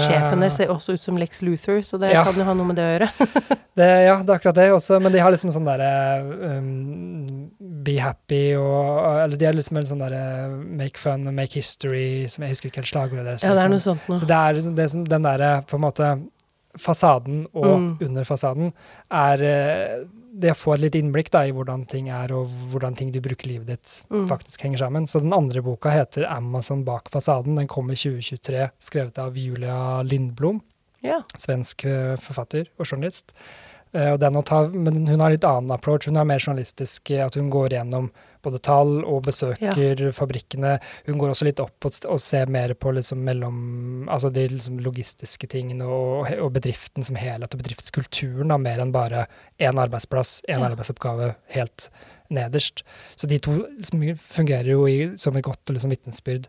Sjefen 0.00 0.40
der 0.40 0.46
Eh, 0.46 0.54
ser 0.56 0.68
også 0.72 0.94
ut 0.96 1.02
som 1.04 1.16
Lex 1.20 1.42
Luther, 1.42 1.82
så 1.82 1.98
det 2.00 2.12
Ja. 2.12 2.22
kan 2.24 2.34
jo 2.34 2.44
ha 2.44 2.54
noe 2.54 2.66
med 2.66 2.76
det 2.76 2.84
å 2.86 2.92
gjøre. 2.98 3.08
det, 3.76 3.88
ja, 4.06 4.16
det 4.22 4.30
er 4.30 4.38
akkurat 4.38 4.54
det 4.54 4.70
også, 4.72 5.00
men 5.02 5.12
de 5.12 5.18
har 5.18 5.30
liksom 5.30 5.50
sånn 5.52 5.66
derre 5.68 6.58
um, 6.58 7.50
Be 7.82 7.96
happy 7.98 8.54
og 8.54 9.22
Eller 9.24 9.36
de 9.36 9.44
har 9.46 9.54
liksom 9.54 9.76
en 9.80 9.86
sånn 9.88 9.98
derre 10.04 10.48
make 10.78 10.98
fun 11.02 11.26
og 11.26 11.34
make 11.34 11.54
history, 11.58 12.26
som 12.28 12.44
jeg 12.44 12.50
husker 12.54 12.68
ikke 12.70 12.82
helt 12.84 12.92
slagordet 12.92 13.24
deres. 13.26 13.42
Ja, 13.42 13.54
det 13.56 13.64
er 13.64 13.68
liksom. 13.68 13.72
noe 13.72 13.80
sånt 13.80 14.08
noe. 14.08 14.18
Så 14.22 14.26
det 14.30 14.38
er 14.38 14.74
det 14.78 14.90
som, 14.92 15.04
den 15.04 15.22
derre 15.26 15.52
på 15.66 15.74
en 15.80 15.84
måte 15.88 16.12
fasaden 16.78 17.46
og 17.52 17.66
Mm. 17.78 17.98
under 18.06 18.24
fasaden 18.24 18.72
er 19.10 19.42
eh, 19.42 20.04
det 20.32 20.52
å 20.52 20.56
få 20.56 20.74
et 20.74 20.80
litt 20.80 20.94
innblikk 20.96 21.30
da, 21.30 21.42
i 21.44 21.52
hvordan 21.52 21.86
ting 21.86 22.08
er, 22.08 22.32
og 22.32 22.48
hvordan 22.72 22.96
ting 22.96 23.10
du 23.12 23.20
bruker 23.20 23.46
livet 23.50 23.66
ditt, 23.66 24.02
Mm. 24.10 24.26
faktisk 24.28 24.62
henger 24.62 24.78
sammen. 24.78 25.06
Så 25.06 25.20
den 25.20 25.32
andre 25.32 25.60
boka 25.62 25.90
heter 25.90 26.24
'Amazon 26.24 26.84
bak 26.84 27.10
fasaden'. 27.10 27.56
Den 27.56 27.68
kom 27.68 27.90
i 27.90 27.94
2023, 27.94 28.70
skrevet 28.80 29.18
av 29.18 29.34
Julia 29.36 30.02
Lindblom 30.02 30.60
Ja. 31.02 31.20
svensk 31.36 31.84
eh, 31.84 32.16
forfatter 32.16 32.66
og 32.78 32.86
journalist. 32.86 33.32
Eh, 33.94 34.12
og 34.14 34.20
den 34.20 34.34
å 34.34 34.42
ta, 34.44 34.68
men 34.68 35.06
hun 35.06 35.20
har 35.20 35.30
litt 35.30 35.44
annen 35.44 35.70
approach. 35.70 36.06
Hun 36.06 36.16
er 36.16 36.24
mer 36.24 36.38
journalistisk, 36.38 37.10
eh, 37.10 37.26
at 37.26 37.34
hun 37.34 37.50
går 37.50 37.68
gjennom 37.70 38.10
både 38.44 38.60
tall 38.64 39.00
og 39.02 39.24
besøker 39.28 40.04
fabrikkene. 40.16 40.76
Hun 41.08 41.18
går 41.20 41.32
også 41.32 41.48
litt 41.48 41.62
opp 41.62 41.88
og, 41.88 41.98
og 42.10 42.22
ser 42.22 42.52
mer 42.52 42.74
på 42.74 42.94
liksom 42.96 43.22
mellom, 43.26 43.58
altså 44.12 44.32
de 44.34 44.46
liksom 44.54 44.80
logistiske 44.84 45.50
tingene 45.52 45.86
og, 45.86 46.30
og 46.38 46.52
bedriften 46.56 47.06
som 47.06 47.18
helhet, 47.18 47.54
og 47.54 47.62
bedriftskulturen, 47.62 48.52
da, 48.52 48.60
mer 48.60 48.82
enn 48.82 48.94
bare 48.94 49.26
én 49.62 49.80
arbeidsplass, 49.80 50.40
én 50.48 50.62
Ja. 50.62 50.70
arbeidsoppgave 50.70 51.34
helt 51.56 51.90
nederst. 52.32 52.82
Så 53.16 53.28
de 53.28 53.38
to 53.42 53.58
liksom 53.76 54.04
fungerer 54.18 54.72
jo 54.72 54.86
i, 54.88 55.12
som 55.20 55.36
et 55.36 55.44
godt 55.44 55.72
liksom, 55.72 55.92
vitnesbyrd. 55.92 56.48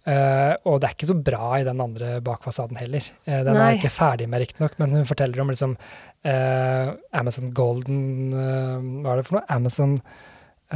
Uh, 0.00 0.56
og 0.64 0.78
det 0.80 0.88
er 0.88 0.94
ikke 0.94 1.10
så 1.10 1.14
bra 1.20 1.58
i 1.58 1.64
den 1.66 1.80
andre 1.84 2.14
bak 2.24 2.40
fasaden 2.46 2.78
heller. 2.80 3.04
Uh, 3.26 3.42
den 3.44 3.52
Nei. 3.52 3.66
er 3.66 3.76
ikke 3.76 3.92
ferdig 3.92 4.30
med, 4.32 4.40
riktignok, 4.40 4.78
men 4.80 4.96
hun 4.96 5.04
forteller 5.04 5.42
om 5.42 5.52
liksom 5.52 5.74
uh, 5.76 6.94
Amazon 7.20 7.50
Golden 7.52 8.32
Hva 8.32 9.12
er 9.12 9.20
det 9.20 9.26
for 9.28 9.36
noe? 9.36 9.44
Amazon 9.52 9.98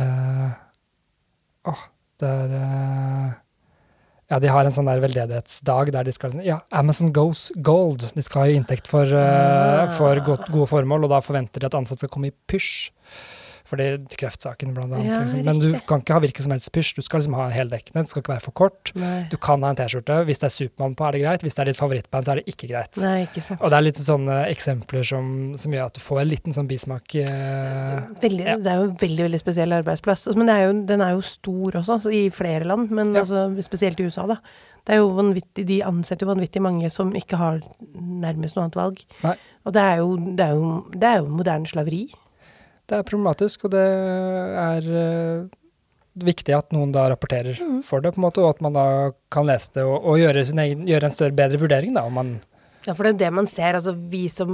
eh, 0.02 0.50
oh, 1.70 1.86
det 2.22 2.30
er 2.30 2.52
uh, 2.58 3.32
Ja, 4.32 4.40
de 4.40 4.50
har 4.50 4.66
en 4.66 4.74
sånn 4.74 4.88
der 4.88 5.02
veldedighetsdag 5.04 5.92
der 5.94 6.06
de 6.06 6.14
skal 6.16 6.36
Ja, 6.46 6.62
Amazon 6.74 7.12
Goes 7.14 7.50
Gold. 7.62 8.06
De 8.16 8.24
skal 8.24 8.46
ha 8.46 8.58
inntekt 8.58 8.88
for, 8.90 9.04
uh, 9.06 9.90
for 9.98 10.20
godt, 10.26 10.48
gode 10.50 10.70
formål, 10.70 11.06
og 11.06 11.14
da 11.14 11.22
forventer 11.24 11.62
de 11.62 11.68
at 11.68 11.76
ansatte 11.78 12.04
skal 12.04 12.14
komme 12.14 12.32
i 12.32 12.36
pysj. 12.50 12.90
Fordi 13.64 13.84
kreftsaken, 14.20 14.74
blant 14.76 14.92
annet. 14.92 15.06
Ja, 15.08 15.20
liksom. 15.22 15.44
Men 15.46 15.58
du 15.62 15.70
kan 15.88 16.02
ikke 16.02 16.12
ha 16.12 16.20
hvilken 16.20 16.44
som 16.44 16.52
helst 16.52 16.68
pysj. 16.74 16.90
Du 16.98 17.02
skal 17.06 17.22
liksom 17.22 17.32
ha 17.38 17.46
en 17.48 17.54
heldekkende. 17.56 18.02
Det 18.04 18.10
skal 18.12 18.20
ikke 18.20 18.32
være 18.34 18.44
for 18.44 18.52
kort. 18.60 18.90
Nei. 19.00 19.22
Du 19.32 19.38
kan 19.40 19.62
ha 19.64 19.70
en 19.72 19.78
T-skjorte. 19.78 20.18
Hvis 20.28 20.42
det 20.42 20.50
er 20.50 20.52
Supermann 20.52 20.92
på, 20.98 21.06
er 21.08 21.16
det 21.16 21.22
greit. 21.22 21.40
Hvis 21.46 21.56
det 21.56 21.62
er 21.64 21.70
ditt 21.72 21.78
favorittband, 21.80 22.26
så 22.28 22.34
er 22.34 22.42
det 22.42 22.44
ikke 22.52 22.68
greit. 22.74 22.98
Nei, 23.00 23.14
ikke 23.24 23.40
sant. 23.46 23.62
Og 23.64 23.72
det 23.72 23.78
er 23.78 23.86
litt 23.86 24.00
sånne 24.04 24.36
eksempler 24.52 25.08
som, 25.08 25.30
som 25.56 25.72
gjør 25.72 25.88
at 25.88 25.96
du 25.96 26.02
får 26.04 26.20
en 26.26 26.28
liten 26.34 26.56
sånn 26.58 26.68
bismak. 26.68 27.16
Eh, 27.16 27.96
Veldig, 28.20 28.44
ja. 28.50 28.58
Det 28.60 28.70
er 28.74 28.82
jo 28.82 28.90
en 28.90 28.98
veldig 29.00 29.26
veldig 29.30 29.40
spesiell 29.40 29.72
arbeidsplass. 29.78 30.26
Altså, 30.28 30.38
Men 30.42 30.50
det 30.52 30.58
er 30.60 30.66
jo, 30.68 30.76
den 30.92 31.00
er 31.08 31.14
jo 31.16 31.24
stor 31.24 31.80
også, 31.80 31.98
så 32.04 32.12
i 32.12 32.22
flere 32.36 32.68
land, 32.68 32.90
men 32.92 33.14
Ja. 33.14 33.20
altså, 33.24 33.46
spesielt 33.64 34.00
i 34.00 34.04
USA. 34.10 34.26
da. 34.26 34.36
Det 34.84 34.92
er 34.92 35.00
jo 35.00 35.08
vanvittig, 35.16 35.64
De 35.66 35.80
ansetter 35.82 36.26
jo 36.26 36.34
vanvittig 36.34 36.60
mange 36.60 36.90
som 36.92 37.14
ikke 37.16 37.38
har 37.40 37.62
nærmest 37.96 38.56
noe 38.56 38.66
annet 38.66 38.76
valg. 38.76 39.00
Nei. 39.24 39.34
Og 39.64 39.72
det 39.72 39.80
er, 39.80 39.96
jo, 40.02 40.16
det, 40.36 40.44
er 40.44 40.52
jo, 40.58 40.84
det 40.92 41.08
er 41.08 41.16
jo 41.22 41.28
moderne 41.32 41.66
slaveri. 41.70 42.02
Det 42.88 42.98
er 42.98 43.06
problematisk, 43.08 43.64
og 43.64 43.70
det 43.74 43.84
er 44.60 44.88
eh, 45.02 45.44
viktig 46.24 46.54
at 46.56 46.72
noen 46.76 46.92
da 46.94 47.06
rapporterer 47.10 47.56
Mm. 47.60 47.82
for 47.82 48.00
det, 48.00 48.14
på 48.14 48.20
en 48.20 48.26
måte, 48.28 48.42
og 48.44 48.54
at 48.54 48.60
man 48.62 48.72
da 48.76 48.86
kan 49.30 49.46
lese 49.46 49.72
det 49.74 49.84
og, 49.84 50.04
og 50.04 50.18
gjøre, 50.20 50.44
sin 50.44 50.58
egen, 50.62 50.86
gjøre 50.86 51.08
en 51.08 51.14
større, 51.16 51.34
bedre 51.34 51.58
vurdering, 51.58 51.94
da, 51.96 52.04
om 52.06 52.12
man 52.20 52.34
Ja, 52.86 52.92
for 52.92 53.04
det 53.04 53.08
er 53.08 53.14
jo 53.14 53.22
det 53.24 53.32
man 53.32 53.46
ser. 53.48 53.72
Altså, 53.78 53.94
vi 53.96 54.26
som 54.28 54.50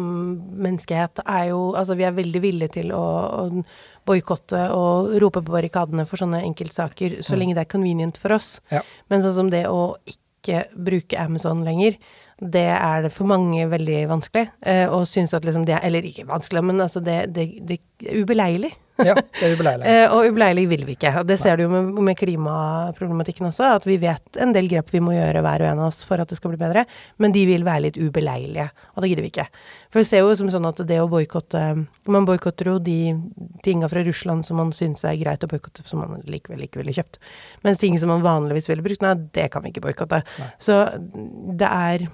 menneskehet 0.54 1.18
er 1.26 1.48
jo 1.48 1.74
Altså, 1.74 1.96
vi 1.98 2.04
er 2.06 2.12
veldig 2.14 2.40
villige 2.44 2.68
til 2.76 2.92
å, 2.94 3.00
å 3.02 3.64
boikotte 4.06 4.70
og 4.70 5.10
rope 5.20 5.42
på 5.42 5.50
barrikadene 5.50 6.06
for 6.06 6.16
sånne 6.16 6.44
enkeltsaker 6.46 7.18
så 7.26 7.34
Mm. 7.34 7.38
lenge 7.40 7.54
det 7.56 7.64
er 7.66 7.72
convenient 7.78 8.16
for 8.16 8.32
oss. 8.32 8.60
Ja. 8.70 8.82
Men 9.10 9.22
sånn 9.22 9.34
som 9.34 9.50
det 9.50 9.64
å 9.66 9.96
ikke 10.06 10.68
bruke 10.78 11.18
Amazon 11.18 11.64
lenger, 11.64 11.98
det 12.40 12.68
er 12.72 13.02
det 13.04 13.12
for 13.12 13.28
mange 13.28 13.66
veldig 13.68 14.04
vanskelig. 14.08 14.46
Eh, 14.64 14.86
og 14.88 15.08
syns 15.08 15.34
at 15.36 15.44
liksom 15.44 15.66
det 15.68 15.76
er 15.76 15.84
Eller 15.84 16.06
ikke 16.08 16.28
vanskelig, 16.28 16.62
men 16.64 16.80
altså 16.80 17.00
det, 17.04 17.34
det, 17.34 17.50
det 17.68 17.80
er 18.06 18.22
ubeleilig. 18.22 18.72
Ja, 19.00 19.14
det 19.16 19.44
er 19.44 19.54
ubeleilig. 19.56 19.86
Eh, 19.90 20.12
og 20.12 20.28
ubeleilig 20.28 20.66
vil 20.70 20.84
vi 20.86 20.94
ikke. 20.96 21.12
Og 21.20 21.26
det 21.28 21.36
ser 21.40 21.56
du 21.56 21.64
jo 21.64 21.70
med, 21.72 21.88
med 22.04 22.16
klimaproblematikken 22.18 23.48
også, 23.48 23.74
at 23.78 23.86
vi 23.88 23.96
vet 24.00 24.38
en 24.40 24.52
del 24.54 24.68
grep 24.70 24.92
vi 24.92 25.02
må 25.04 25.14
gjøre 25.14 25.42
hver 25.44 25.64
og 25.64 25.70
en 25.70 25.82
av 25.82 25.88
oss 25.88 26.02
for 26.06 26.20
at 26.20 26.30
det 26.30 26.38
skal 26.38 26.52
bli 26.52 26.60
bedre, 26.60 26.84
men 27.20 27.34
de 27.34 27.42
vil 27.48 27.64
være 27.66 27.86
litt 27.88 27.98
ubeleilige, 28.00 28.68
og 28.94 29.02
det 29.02 29.10
gidder 29.10 29.26
vi 29.26 29.32
ikke. 29.32 29.48
For 29.90 30.02
vi 30.02 30.08
ser 30.08 30.24
jo 30.24 30.36
som 30.38 30.52
sånn 30.52 30.68
at 30.68 30.84
det 30.86 31.00
å 31.02 31.08
boikotte 31.10 31.62
Man 32.10 32.26
boikotter 32.28 32.72
jo 32.72 32.76
de 32.82 33.14
tinga 33.64 33.88
fra 33.90 34.04
Russland 34.06 34.46
som 34.46 34.58
man 34.60 34.72
syns 34.76 35.04
er 35.08 35.18
greit 35.20 35.44
å 35.44 35.50
boikotte, 35.50 35.84
som 35.86 36.04
man 36.04 36.24
likevel 36.30 36.64
ikke 36.66 36.80
ville 36.82 36.94
kjøpt. 36.96 37.20
Mens 37.66 37.80
ting 37.82 37.98
som 38.00 38.12
man 38.12 38.24
vanligvis 38.24 38.70
ville 38.70 38.84
brukt, 38.84 39.04
nei, 39.04 39.16
det 39.36 39.50
kan 39.52 39.64
vi 39.64 39.74
ikke 39.74 39.84
boikotte. 39.88 40.22
Så 40.62 40.82
det 41.00 41.68
er 41.68 42.08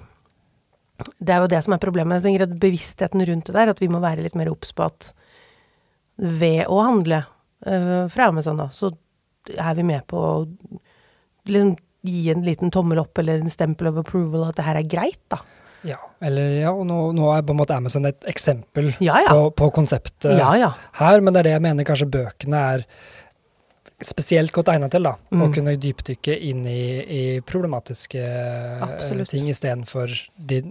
det 1.19 1.33
er 1.33 1.43
jo 1.43 1.49
det 1.51 1.63
som 1.65 1.75
er 1.75 1.81
problemet. 1.83 2.19
Jeg 2.19 2.25
tenker 2.27 2.45
at 2.47 2.59
Bevisstheten 2.61 3.25
rundt 3.29 3.49
det 3.49 3.55
der, 3.57 3.71
at 3.73 3.81
vi 3.83 3.89
må 3.91 4.01
være 4.03 4.23
litt 4.25 4.37
mer 4.39 4.49
obs 4.51 4.73
på 4.73 4.87
at 4.87 5.11
ved 6.17 6.63
å 6.65 6.79
handle 6.81 7.21
øh, 7.67 8.07
fra 8.13 8.31
Amazon, 8.31 8.57
da, 8.57 8.69
så 8.73 8.89
er 9.53 9.75
vi 9.77 9.85
med 9.85 10.07
på 10.09 10.17
å 10.17 10.31
liksom 11.47 11.75
gi 12.07 12.29
en 12.31 12.43
liten 12.45 12.71
tommel 12.73 13.01
opp 13.01 13.19
eller 13.19 13.41
en 13.41 13.51
stempel 13.51 13.89
of 13.91 13.99
approval, 14.01 14.47
at 14.47 14.57
det 14.57 14.65
her 14.67 14.79
er 14.79 14.89
greit, 14.89 15.21
da. 15.33 15.41
Ja, 15.85 15.99
eller 16.25 16.55
ja, 16.57 16.71
og 16.73 16.87
nå, 16.89 16.97
nå 17.15 17.27
er 17.35 17.43
på 17.45 17.53
en 17.53 17.59
måte 17.59 17.75
Amazon 17.77 18.07
et 18.09 18.25
eksempel 18.27 18.89
Ja, 19.03 19.19
ja. 19.21 19.29
på, 19.29 19.51
på 19.55 19.67
konseptet 19.75 20.33
Ja, 20.39 20.71
her, 20.97 21.21
men 21.21 21.35
det 21.35 21.43
er 21.43 21.47
det 21.47 21.53
jeg 21.53 21.63
mener 21.67 21.87
kanskje 21.87 22.09
bøkene 22.15 22.61
er 22.73 22.85
spesielt 24.03 24.51
godt 24.53 24.69
egnet 24.69 24.91
til, 24.93 25.03
da. 25.03 25.15
Å 25.31 25.47
Mm. 25.47 25.53
kunne 25.53 25.75
dypdykke 25.77 26.35
inn 26.49 26.65
i, 26.67 26.81
i 27.01 27.41
problematiske 27.41 28.19
eh, 28.21 28.83
Absolutt. 28.85 29.29
ting 29.29 29.47
istedenfor 29.49 30.07
de 30.37 30.61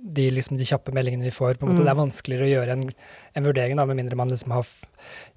de, 0.00 0.28
liksom, 0.30 0.56
de 0.56 0.64
kjappe 0.64 0.92
meldingene 0.94 1.24
vi 1.26 1.30
får. 1.34 1.56
Mm. 1.58 1.74
Det 1.76 1.88
er 1.90 1.96
vanskeligere 1.98 2.46
å 2.46 2.52
gjøre 2.52 2.70
en, 2.76 2.84
en 3.34 3.42
vurdering, 3.44 3.74
da, 3.76 3.84
med 3.84 3.96
mindre 3.98 4.14
man 4.16 4.28
liksom 4.30 4.52
har 4.54 4.64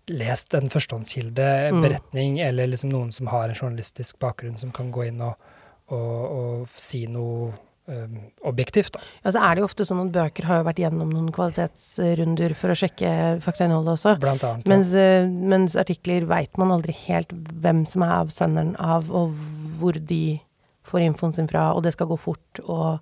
lest 0.07 0.53
en 0.53 0.69
førstehåndskilde, 0.69 1.71
Mm. 1.73 1.81
beretning, 1.81 2.39
eller 2.39 2.67
liksom 2.67 2.91
noen 2.91 3.11
som 3.11 3.25
har 3.27 3.49
en 3.49 3.55
journalistisk 3.55 4.19
bakgrunn, 4.19 4.59
som 4.59 4.71
kan 4.71 4.91
gå 4.91 5.07
inn 5.07 5.19
og, 5.19 5.33
og, 5.89 5.97
og 6.31 6.67
si 6.77 7.07
noe 7.07 7.53
objektivt. 8.47 8.93
da. 8.93 8.99
Ja, 9.23 9.31
så 9.35 9.41
er 9.43 9.55
det 9.55 9.61
jo 9.63 9.67
ofte 9.69 9.85
sånn 9.87 10.01
at 10.05 10.11
bøker 10.15 10.47
har 10.49 10.61
jo 10.61 10.67
vært 10.69 10.81
gjennom 10.83 11.09
noen 11.13 11.31
kvalitetsrunder 11.35 12.55
for 12.57 12.73
å 12.73 12.77
sjekke 12.77 13.11
faktainnholdet 13.43 13.95
også. 13.97 14.13
Blant 14.21 14.43
annet. 14.47 14.67
ja. 14.67 14.73
Mens, 14.75 14.93
eh, 14.93 15.25
mens 15.27 15.75
artikler 15.79 16.25
veit 16.29 16.57
man 16.61 16.71
aldri 16.71 16.95
helt 17.07 17.31
hvem 17.33 17.85
som 17.87 18.03
er 18.07 18.15
avsenderen 18.21 18.75
av, 18.79 19.09
og 19.11 19.35
hvor 19.79 19.93
de 19.99 20.39
får 20.87 21.01
infoen 21.07 21.33
sin 21.35 21.47
fra, 21.51 21.73
og 21.75 21.83
det 21.83 21.93
skal 21.93 22.07
gå 22.07 22.17
fort. 22.19 22.59
og 22.65 22.99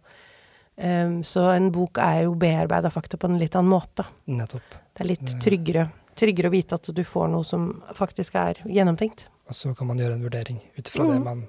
um, 0.78 1.24
Så 1.24 1.46
en 1.56 1.72
bok 1.72 1.98
er 1.98 2.24
jo 2.26 2.36
bearbeida 2.36 2.92
fakta 2.92 3.18
på 3.18 3.30
en 3.30 3.40
litt 3.40 3.56
annen 3.56 3.72
måte. 3.72 4.06
Nettopp. 4.28 4.76
Det 4.94 5.06
er 5.06 5.10
litt 5.14 5.36
tryggere, 5.42 5.88
tryggere 6.20 6.50
å 6.50 6.52
vite 6.52 6.76
at 6.76 6.90
du 6.94 7.04
får 7.04 7.30
noe 7.32 7.44
som 7.48 7.82
faktisk 7.96 8.36
er 8.36 8.60
gjennomtenkt. 8.68 9.28
Og 9.50 9.56
så 9.56 9.72
kan 9.76 9.88
man 9.88 9.98
gjøre 9.98 10.14
en 10.20 10.24
vurdering 10.28 10.60
ut 10.78 10.88
fra 10.92 11.04
Mm. 11.06 11.14
det 11.14 11.24
man 11.24 11.48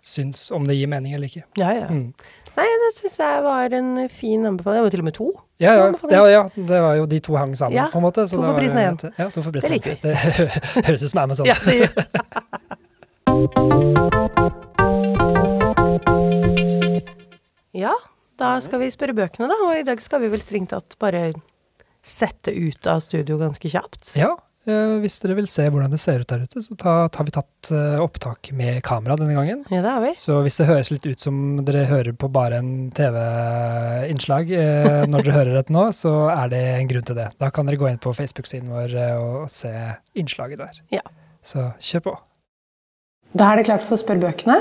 syns, 0.00 0.50
om 0.54 0.64
det 0.66 0.74
gir 0.78 0.88
mening 0.90 1.14
eller 1.14 1.26
ikke. 1.30 1.42
Ja, 1.60 1.70
ja. 1.76 1.86
Mm. 1.92 2.12
Nei, 2.56 2.66
det 2.82 2.90
syns 2.96 3.18
jeg 3.20 3.42
var 3.44 3.72
en 3.76 4.08
fin 4.12 4.46
anbefaling. 4.48 4.80
Det 4.80 4.84
var 4.88 4.90
til 4.96 5.00
og 5.04 5.08
med 5.10 5.14
to. 5.16 5.28
Ja, 5.60 5.74
ja, 5.76 5.90
det 5.92 6.20
ja, 6.32 6.42
det 6.56 6.80
var 6.80 6.94
jo 6.96 7.04
de 7.06 7.18
to 7.20 7.36
hang 7.36 7.52
sammen, 7.56 7.76
Ja, 7.76 7.88
på 7.92 7.98
en 8.00 8.04
måte. 8.06 8.24
så 8.28 8.36
to 8.36 8.42
for 8.42 8.56
prisen 8.56 8.78
av 8.80 8.84
én. 8.88 9.12
Ja, 9.18 9.28
to 9.30 9.42
for 9.44 9.50
Det 9.52 9.60
prisen 9.60 9.72
av 9.72 9.76
liker. 9.76 9.96
Det 10.02 10.14
høres 10.88 11.02
ut 11.04 11.10
som 11.12 11.20
Amazon. 11.24 11.46
Ja, 11.46 11.54
det 11.66 11.74
gjør 11.82 11.90
Ja, 17.80 17.92
da 18.40 18.54
skal 18.64 18.80
vi 18.82 18.88
spørre 18.92 19.14
bøkene, 19.16 19.48
da. 19.50 19.56
Og 19.68 19.78
i 19.78 19.84
dag 19.86 20.00
skal 20.02 20.22
vi 20.24 20.30
vel 20.32 20.42
strengt 20.42 20.72
tatt 20.74 20.96
bare 21.00 21.30
sette 22.02 22.52
ut 22.56 22.86
av 22.88 23.02
studio 23.04 23.36
ganske 23.40 23.70
kjapt. 23.70 24.14
Ja, 24.18 24.32
hvis 24.66 25.14
dere 25.22 25.34
vil 25.38 25.46
se 25.48 25.64
hvordan 25.72 25.90
det 25.90 25.98
ser 26.02 26.20
ut 26.20 26.28
der 26.28 26.42
ute, 26.44 26.60
så 26.62 26.74
ta, 26.78 26.94
har 27.08 27.24
vi 27.26 27.32
tatt 27.32 27.70
eh, 27.72 27.96
opptak 28.04 28.50
med 28.52 28.82
kamera 28.84 29.16
denne 29.16 29.32
gangen. 29.38 29.62
Ja, 29.72 29.80
det 29.80 29.94
har 29.94 30.02
vi. 30.04 30.10
Så 30.20 30.36
hvis 30.44 30.58
det 30.60 30.66
høres 30.68 30.90
litt 30.92 31.06
ut 31.08 31.22
som 31.24 31.38
dere 31.64 31.86
hører 31.88 32.12
på 32.20 32.28
bare 32.34 32.58
en 32.60 32.90
TV-innslag 32.96 34.52
eh, 34.52 35.06
når 35.08 35.24
dere 35.24 35.36
hører 35.38 35.56
dette 35.60 35.74
nå, 35.74 35.86
så 35.96 36.12
er 36.34 36.52
det 36.52 36.60
en 36.76 36.90
grunn 36.92 37.06
til 37.08 37.18
det. 37.18 37.30
Da 37.40 37.48
kan 37.54 37.68
dere 37.70 37.80
gå 37.80 37.88
inn 37.88 38.00
på 38.02 38.12
Facebook-siden 38.16 38.68
vår 38.72 38.94
eh, 39.00 39.16
og 39.16 39.48
se 39.52 39.72
innslaget 40.20 40.60
der. 40.62 40.82
Ja. 40.98 41.04
Så 41.40 41.70
kjør 41.80 42.04
på. 42.10 42.14
Da 43.40 43.52
er 43.54 43.60
det 43.60 43.68
klart 43.70 43.84
for 43.86 43.96
å 43.96 44.02
spørre 44.02 44.22
bøkene. 44.28 44.60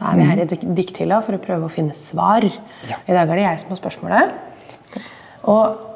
Da 0.00 0.14
er 0.14 0.16
vi 0.22 0.30
her 0.30 0.40
i 0.40 0.48
dik- 0.48 0.68
dikthylla 0.78 1.18
for 1.26 1.36
å 1.36 1.42
prøve 1.42 1.66
å 1.66 1.72
finne 1.72 1.96
svar. 1.98 2.46
Ja. 2.88 3.02
I 3.04 3.16
dag 3.16 3.26
er 3.34 3.40
det 3.40 3.46
jeg 3.48 3.62
som 3.64 3.74
har 3.74 3.80
spørsmålet. 3.82 4.36
Og 5.50 5.89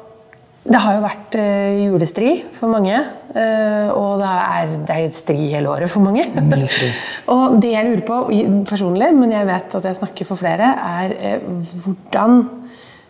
det 0.65 0.79
har 0.81 0.95
jo 0.97 1.01
vært 1.03 1.35
eh, 1.37 1.83
julestri 1.85 2.31
for 2.57 2.71
mange. 2.73 2.97
eh, 3.37 3.89
og 3.93 4.21
det 4.21 4.31
er, 4.31 4.71
det 4.87 4.95
er 4.95 5.11
stri 5.13 5.37
hele 5.51 5.69
året 5.69 5.91
for 5.91 6.01
mange. 6.01 6.25
Mye 6.33 6.69
stri. 6.69 6.89
og 7.33 7.59
det 7.61 7.75
jeg 7.75 7.85
lurer 7.85 8.01
på 8.07 8.17
personlig, 8.65 9.11
men 9.13 9.35
jeg 9.35 9.45
vet 9.45 9.77
at 9.77 9.85
jeg 9.91 9.99
snakker 9.99 10.29
for 10.29 10.41
flere, 10.41 10.71
er 11.01 11.15
eh, 11.19 11.49
hvordan 11.85 12.43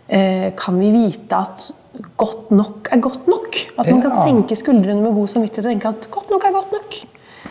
kan 0.06 0.76
vi 0.78 0.92
vite 0.94 1.34
at 1.34 1.64
godt 2.20 2.52
nok 2.54 2.92
er 2.94 3.00
godt 3.02 3.26
nok? 3.26 3.56
At 3.80 3.88
man 3.90 4.04
kan 4.04 4.20
senke 4.20 4.54
skuldrene 4.60 5.02
med 5.02 5.16
god 5.16 5.32
samvittighet 5.32 5.66
og 5.66 5.72
tenke 5.72 5.94
at 5.96 6.08
godt 6.14 6.30
nok 6.30 6.46
er 6.46 6.54
godt 6.54 6.76
nok. 6.76 6.98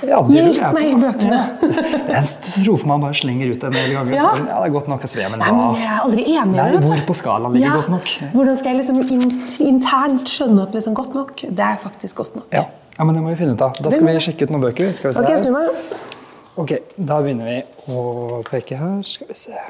Ja, 0.03 0.18
Hjelp 0.26 0.57
jeg 0.59 0.74
meg 0.74 0.88
i 0.90 0.95
bøkene! 0.99 1.36
Ja. 1.38 1.72
Jeg 2.14 2.30
tror 2.42 2.78
for 2.80 2.88
man 2.90 3.03
bare 3.05 3.16
slenger 3.16 3.53
ut 3.55 3.62
en 3.66 3.74
del 3.74 3.92
ganger. 3.95 4.14
Ja. 4.16 4.30
ja 4.40 4.57
det 4.59 4.68
er 4.68 4.72
godt 4.74 4.88
nok. 4.90 5.05
å 5.07 5.11
sveve, 5.11 5.28
men 5.32 5.42
Nei, 5.42 5.53
men 5.55 5.78
jeg 5.78 5.86
er 5.86 6.01
aldri 6.03 6.24
enig 6.34 6.59
i 6.59 6.66
det. 6.74 6.80
hvor 6.88 7.05
på 7.09 7.16
skalaen 7.20 7.55
ligger 7.55 7.78
godt 7.78 7.92
nok? 7.95 8.11
Hvordan 8.34 8.59
skal 8.61 8.72
jeg 8.72 8.80
liksom 8.80 9.01
in 9.14 9.22
internt 9.68 10.32
skjønne 10.34 10.66
at 10.66 10.76
liksom 10.76 10.97
godt 10.99 11.14
nok, 11.16 11.45
det 11.47 11.64
er 11.68 11.78
faktisk 11.82 12.20
godt 12.24 12.36
nok? 12.40 12.49
Ja. 12.55 12.64
ja, 12.99 13.07
men 13.07 13.16
det 13.16 13.22
må 13.24 13.32
vi 13.32 13.38
finne 13.40 13.55
ut 13.55 13.64
av. 13.64 13.78
Da 13.78 13.95
skal 13.95 14.11
vi 14.11 14.16
sjekke 14.26 14.49
ut 14.49 14.55
noen 14.55 14.66
bøker. 14.66 14.92
Skal 14.99 15.12
vi 15.12 15.14
Da 15.14 15.22
se 15.22 15.26
skal 15.28 15.38
jeg 15.38 15.47
snu 15.47 15.55
meg. 15.55 16.20
Ok, 16.64 16.76
da 17.11 17.18
begynner 17.22 17.51
vi 17.51 17.95
å 17.95 18.42
peke 18.51 18.78
her. 18.78 18.99
Skal 19.09 19.30
vi 19.30 19.38
se. 19.38 19.64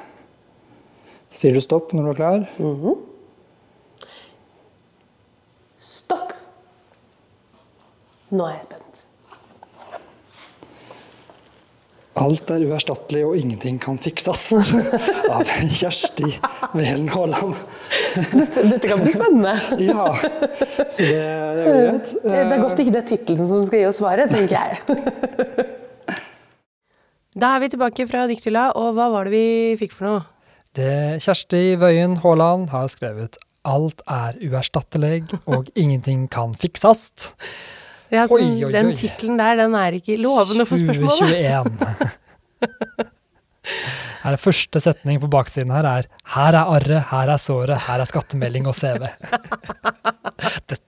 Sier 1.35 1.57
du 1.57 1.63
stopp 1.65 1.93
når 1.97 2.09
du 2.09 2.13
er 2.15 2.19
klar? 2.21 2.49
Stopp. 5.81 6.33
Nå 8.35 8.49
er 8.49 8.59
jeg 8.59 8.67
spent. 8.69 8.94
Alt 12.15 12.51
er 12.55 12.63
uerstattelig, 12.63 13.25
og 13.27 13.39
ingenting 13.39 13.81
kan 13.83 13.97
fikses. 13.99 14.53
Av 15.35 15.43
Kjersti 15.51 16.29
Velen 16.77 17.09
Haaland. 17.11 17.57
Dette, 18.31 18.67
dette 18.71 18.91
kan 18.91 19.03
bli 19.03 19.15
spennende. 19.17 19.55
Ja, 19.89 20.07
så 20.15 21.09
det, 21.09 21.17
det 21.19 21.65
er 21.65 21.81
greit. 21.89 22.13
Det 22.23 22.37
er 22.45 22.63
godt 22.63 22.83
ikke 22.85 22.95
det 22.95 23.01
er 23.01 23.09
tittelen 23.09 23.49
som 23.51 23.65
skal 23.67 23.83
gi 23.83 23.89
oss 23.89 23.99
svaret, 24.03 24.31
tenker 24.31 24.55
jeg. 24.61 24.79
Da 27.35 27.57
er 27.57 27.65
vi 27.65 27.69
tilbake 27.73 28.05
fra 28.07 28.29
dikthylla, 28.31 28.69
og 28.79 28.93
hva 28.95 29.09
var 29.11 29.27
det 29.27 29.33
vi 29.35 29.47
fikk 29.81 29.97
for 29.97 30.07
noe? 30.07 30.21
Det 30.79 31.19
Kjersti 31.25 31.75
Wøien 31.83 32.21
Haaland 32.23 32.69
har 32.71 32.87
skrevet 32.93 33.41
'Alt 33.65 34.05
er 34.07 34.37
uerstattelig, 34.39 35.25
og 35.51 35.67
ingenting 35.75 36.29
kan 36.31 36.55
fikses'. 36.55 37.33
Ja, 38.13 38.27
som, 38.29 38.37
Oi, 38.37 38.65
oi, 38.67 38.73
den 38.75 38.93
oi. 38.93 38.97
tittelen 39.01 39.39
der, 39.41 39.57
den 39.65 39.75
er 39.79 39.97
ikke 40.01 40.19
lovende 40.21 40.67
for 40.69 40.77
spørsmålet. 40.81 41.19
2021. 41.25 42.13
Her 44.25 44.33
er 44.37 44.41
første 44.41 44.81
setning 44.81 45.21
på 45.23 45.29
baksiden 45.33 45.73
her 45.73 45.87
er 45.89 46.07
'Her 46.35 46.53
er 46.55 46.65
arret, 46.77 47.03
her 47.11 47.31
er 47.33 47.41
såret, 47.41 47.79
her 47.89 48.01
er 48.01 48.05
skattemelding 48.09 48.67
og 48.69 48.75
CV'. 48.77 49.09
Det, 50.69 50.79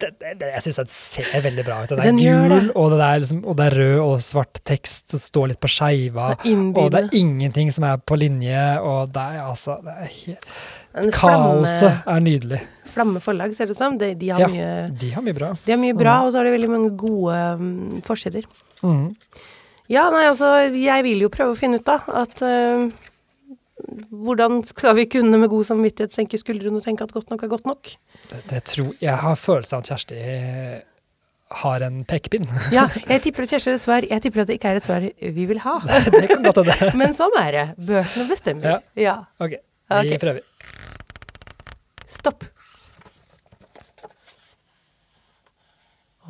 det, 0.00 0.08
det, 0.20 0.30
det, 0.40 0.46
jeg 0.54 0.62
syns 0.62 0.76
den 0.80 0.88
ser 0.90 1.40
veldig 1.42 1.62
bra 1.64 1.76
ut. 1.82 1.88
Den 1.90 1.98
er 1.98 2.02
Den 2.04 2.18
gjør 2.18 2.48
gul, 2.48 2.50
det. 2.50 2.72
og 2.76 2.90
det, 2.90 3.00
er 3.00 3.18
liksom, 3.22 3.44
og 3.46 3.56
det 3.56 3.66
er 3.66 3.76
rød 3.78 4.00
og 4.00 4.22
svart 4.22 4.60
tekst, 4.66 5.14
og 5.14 5.20
står 5.22 5.46
litt 5.52 5.60
på 5.62 5.70
skeiva. 5.70 6.26
Det 6.42 6.50
er. 6.52 6.64
Og 6.82 6.90
det 6.92 7.00
er 7.00 7.08
ingenting 7.16 7.70
som 7.72 7.84
er 7.88 7.96
på 7.96 8.18
linje, 8.20 8.64
og 8.80 9.12
det 9.14 9.22
er 9.22 9.40
altså 9.46 9.78
det 9.84 9.94
er 9.94 10.10
helt, 10.16 10.48
Kaoset 11.14 12.02
er 12.06 12.20
nydelig. 12.20 12.60
Flamme 12.92 13.22
forlag, 13.24 13.54
ser 13.56 13.70
det 13.70 13.76
ut 13.76 13.82
som. 13.82 13.98
De, 14.00 14.12
de, 14.18 14.32
har 14.34 14.42
Ja, 14.44 14.50
mye, 14.50 14.72
de 15.00 15.12
har 15.14 15.24
mye 15.26 15.36
bra. 15.36 15.52
de 15.64 15.74
har 15.74 15.80
mye 15.80 15.96
bra, 15.98 16.16
og 16.24 16.32
så 16.32 16.40
har 16.40 16.48
de 16.48 16.56
veldig 16.56 16.72
mange 16.72 16.90
gode 17.00 17.38
um, 17.60 18.02
forsider. 18.06 18.48
Mm. 18.82 19.14
Ja, 19.90 20.06
nei, 20.14 20.26
altså, 20.30 20.50
jeg 20.70 21.06
vil 21.06 21.24
jo 21.24 21.30
prøve 21.32 21.56
å 21.56 21.58
finne 21.58 21.80
ut, 21.80 21.86
da, 21.86 22.00
at 22.22 22.44
uh, 22.46 22.90
Hvordan 24.10 24.60
skal 24.68 24.94
vi 24.98 25.06
kunne 25.08 25.38
med 25.40 25.48
god 25.50 25.64
samvittighet 25.70 26.12
senke 26.14 26.38
skuldrene 26.38 26.78
og 26.78 26.84
tenke 26.84 27.06
at 27.06 27.14
godt 27.14 27.30
nok 27.32 27.42
er 27.46 27.50
godt 27.50 27.66
nok? 27.66 27.90
Det, 28.28 28.42
det 28.50 28.60
tror, 28.68 28.90
jeg 29.00 29.16
har 29.22 29.38
følelsen 29.40 29.78
av 29.78 29.82
at 29.82 29.90
Kjersti 29.90 30.18
eh, 30.20 30.74
har 31.62 31.86
en 31.86 32.02
pekepinn. 32.04 32.44
Ja, 32.76 32.86
jeg 33.08 33.24
tipper 33.24 33.46
at 33.46 33.54
Kjersti 33.54 33.72
er 33.72 33.82
svar. 33.82 34.06
Jeg 34.06 34.22
tipper 34.22 34.44
at 34.44 34.52
det 34.52 34.60
ikke 34.60 34.74
er 34.74 34.82
et 34.82 34.86
svar 34.86 35.08
vi 35.40 35.48
vil 35.48 35.62
ha. 35.64 35.78
det 36.12 36.28
kan 36.30 36.44
godt 36.46 36.62
hende. 36.62 36.92
Men 37.00 37.16
sånn 37.16 37.34
er 37.40 37.50
det. 37.56 37.66
Bøkene 37.90 38.28
bestemmer. 38.30 38.80
Ja. 39.00 39.16
Ok, 39.40 39.58
vi 39.58 40.00
okay. 40.04 40.22
prøver. 40.22 40.44
Stopp. 42.10 42.46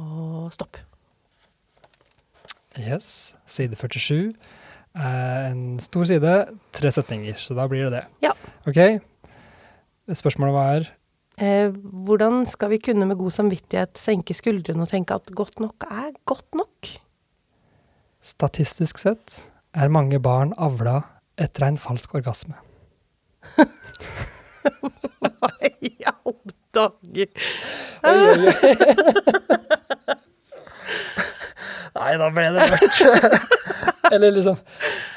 Og 0.00 0.48
stopp. 0.54 0.78
Yes, 2.80 3.34
side 3.50 3.76
47. 3.76 4.32
Eh, 4.96 5.50
en 5.50 5.78
stor 5.82 6.08
side, 6.08 6.32
tre 6.74 6.92
setninger, 6.94 7.36
så 7.42 7.54
da 7.58 7.66
blir 7.70 7.88
det 7.88 8.00
det. 8.00 8.04
Ja. 8.24 8.32
Ok, 8.68 8.80
spørsmålet 10.08 10.56
var 10.56 10.88
Eh, 11.40 11.70
hvordan 11.72 12.42
skal 12.44 12.68
vi 12.74 12.78
kunne 12.84 13.06
med 13.08 13.16
god 13.16 13.32
samvittighet 13.32 13.96
senke 13.96 14.34
skuldrene 14.36 14.84
og 14.84 14.90
tenke 14.90 15.16
at 15.16 15.30
godt 15.32 15.56
nok 15.62 15.86
er 15.88 16.10
godt 16.28 16.58
nok? 16.58 16.90
statistisk 18.20 19.00
sett 19.00 19.40
er 19.72 19.88
mange 19.92 20.20
barn 20.20 20.52
avla 20.60 21.00
etter 21.40 21.64
en 21.70 21.78
falsk 21.80 22.14
orgasme. 22.20 22.56
Hva 25.24 25.50
I 25.80 25.94
alle 26.10 26.52
dager! 26.76 27.28
Nei, 32.00 32.16
da 32.20 32.30
ble 32.34 32.48
det 32.56 32.68
mørkt. 32.72 33.02
Eller 34.14 34.32
liksom 34.34 34.56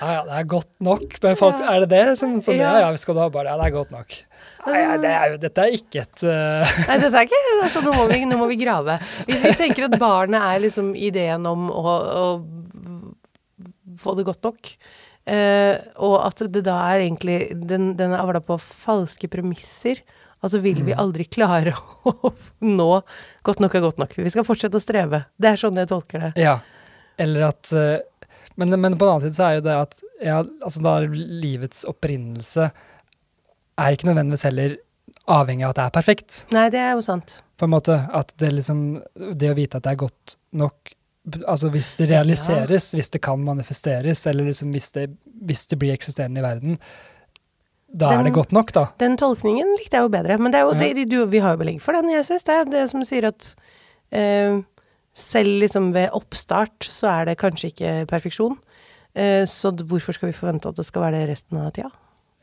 Ja, 0.01 0.09
ja, 0.11 0.21
det 0.27 0.36
er 0.38 0.45
godt 0.51 0.69
nok 0.84 1.15
Men 1.23 1.38
falsk 1.39 1.63
Er 1.65 1.84
det 1.84 1.89
det? 1.95 2.03
Sånn, 2.19 2.38
sånn, 2.45 2.59
ja, 2.59 2.75
ja, 2.84 2.91
skal 2.99 3.17
du 3.17 3.23
ha 3.23 3.29
barn? 3.34 3.49
Ja, 3.49 3.57
det 3.57 3.69
er 3.69 3.73
godt 3.73 3.93
nok. 3.93 4.17
Nei, 4.63 4.81
det 5.03 5.11
er 5.11 5.31
jo, 5.34 5.38
dette 5.43 5.63
er 5.63 5.75
ikke 5.75 6.03
et 6.05 6.23
uh... 6.23 6.73
Nei, 6.88 6.97
dette 7.01 7.19
er 7.19 7.27
ikke 7.27 7.39
altså, 7.65 7.81
nå, 7.84 7.93
må 7.97 8.05
vi, 8.11 8.21
nå 8.29 8.39
må 8.39 8.47
vi 8.51 8.59
grave. 8.61 8.95
Hvis 9.27 9.43
vi 9.43 9.51
tenker 9.59 9.89
at 9.89 9.97
barnet 9.99 10.39
er 10.39 10.61
liksom 10.63 10.93
ideen 10.95 11.47
om 11.49 11.67
å, 11.67 11.95
å 12.23 12.25
få 13.99 14.15
det 14.15 14.27
godt 14.29 14.47
nok, 14.47 14.71
uh, 15.27 15.75
og 16.07 16.15
at 16.21 16.45
det 16.55 16.63
da 16.65 16.77
er 16.93 17.03
egentlig 17.05 17.38
Den, 17.59 17.93
den 17.99 18.15
er 18.15 18.23
avla 18.23 18.39
på 18.43 18.57
falske 18.63 19.27
premisser, 19.31 19.99
altså 20.43 20.63
vil 20.63 20.79
vi 20.88 20.95
aldri 20.95 21.27
klare 21.27 21.75
å 22.07 22.34
nå 22.63 22.91
godt 23.43 23.63
nok 23.63 23.75
er 23.75 23.84
godt 23.84 23.99
nok. 23.99 24.15
Vi 24.15 24.31
skal 24.31 24.47
fortsette 24.47 24.79
å 24.79 24.84
streve. 24.84 25.25
Det 25.36 25.51
er 25.51 25.59
sånn 25.59 25.79
jeg 25.79 25.91
tolker 25.91 26.29
det. 26.29 26.34
Ja. 26.39 26.61
Eller 27.22 27.47
at 27.49 27.72
eh, 27.74 27.99
men, 28.55 28.70
men 28.80 28.97
på 28.97 29.05
den 29.05 29.11
annen 29.16 29.22
side 29.28 29.36
så 29.38 29.45
er 29.49 29.55
jo 29.59 29.66
det 29.66 29.76
at 29.82 29.99
ja, 30.24 30.39
altså 30.64 30.82
da 30.86 30.91
livets 31.09 31.84
opprinnelse 31.89 32.68
er 33.82 33.95
ikke 33.95 34.07
nødvendigvis 34.11 34.45
heller 34.45 34.76
avhengig 35.34 35.66
av 35.66 35.72
at 35.74 35.80
det 35.80 35.86
er 35.88 35.93
perfekt. 35.95 36.38
Nei, 36.53 36.68
det 36.74 36.80
er 36.84 36.91
jo 36.93 37.01
sant. 37.05 37.39
På 37.57 37.66
en 37.68 37.74
måte 37.74 37.95
at 38.14 38.34
det 38.41 38.49
liksom 38.53 38.80
Det 39.39 39.49
å 39.51 39.55
vite 39.57 39.78
at 39.80 39.86
det 39.86 39.91
er 39.93 39.99
godt 40.01 40.34
nok 40.57 40.93
Altså 41.47 41.70
hvis 41.72 41.93
det 42.01 42.09
realiseres, 42.09 42.89
hvis 42.97 43.07
det 43.14 43.22
kan 43.24 43.39
manifesteres, 43.45 44.26
eller 44.28 44.49
liksom 44.49 44.74
hvis 44.76 44.89
det, 44.91 45.05
hvis 45.47 45.61
det 45.72 45.78
blir 45.80 45.93
eksisterende 45.95 46.41
i 46.41 46.43
verden, 46.43 46.74
da 47.88 48.09
Den- 48.09 48.20
er 48.20 48.24
det 48.28 48.34
godt 48.36 48.51
nok, 48.51 48.74
da. 48.76 48.84
Den 48.99 49.16
tolkningen 49.18 49.70
likte 49.78 49.95
jeg 49.95 50.03
jo 50.03 50.09
bedre. 50.11 50.38
Men 50.38 50.51
det 50.51 50.59
jo, 50.66 50.74
Ja. 50.74 50.80
det, 50.93 51.05
du, 51.09 51.26
vi 51.32 51.39
har 51.39 51.53
jo 51.55 51.61
belegg 51.64 51.80
for 51.82 51.93
den. 51.95 52.09
Jeg 52.11 52.26
syns 52.28 52.43
det 52.43 52.53
er 52.57 52.66
det 52.66 52.89
som 52.91 53.05
sier 53.07 53.30
at 53.30 53.55
eh, 54.11 54.59
selv 55.14 55.61
liksom 55.61 55.91
ved 55.95 56.14
oppstart 56.18 56.88
så 56.89 57.09
er 57.11 57.30
det 57.30 57.39
kanskje 57.41 57.72
ikke 57.74 57.97
perfeksjon. 58.09 58.57
Eh, 59.14 59.43
så 59.49 59.74
hvorfor 59.78 60.16
skal 60.18 60.32
vi 60.32 60.38
forvente 60.38 60.72
at 60.72 60.80
det 60.80 60.88
skal 60.88 61.05
være 61.05 61.22
det 61.22 61.34
resten 61.36 61.61
av 61.61 61.74
tida? 61.76 61.91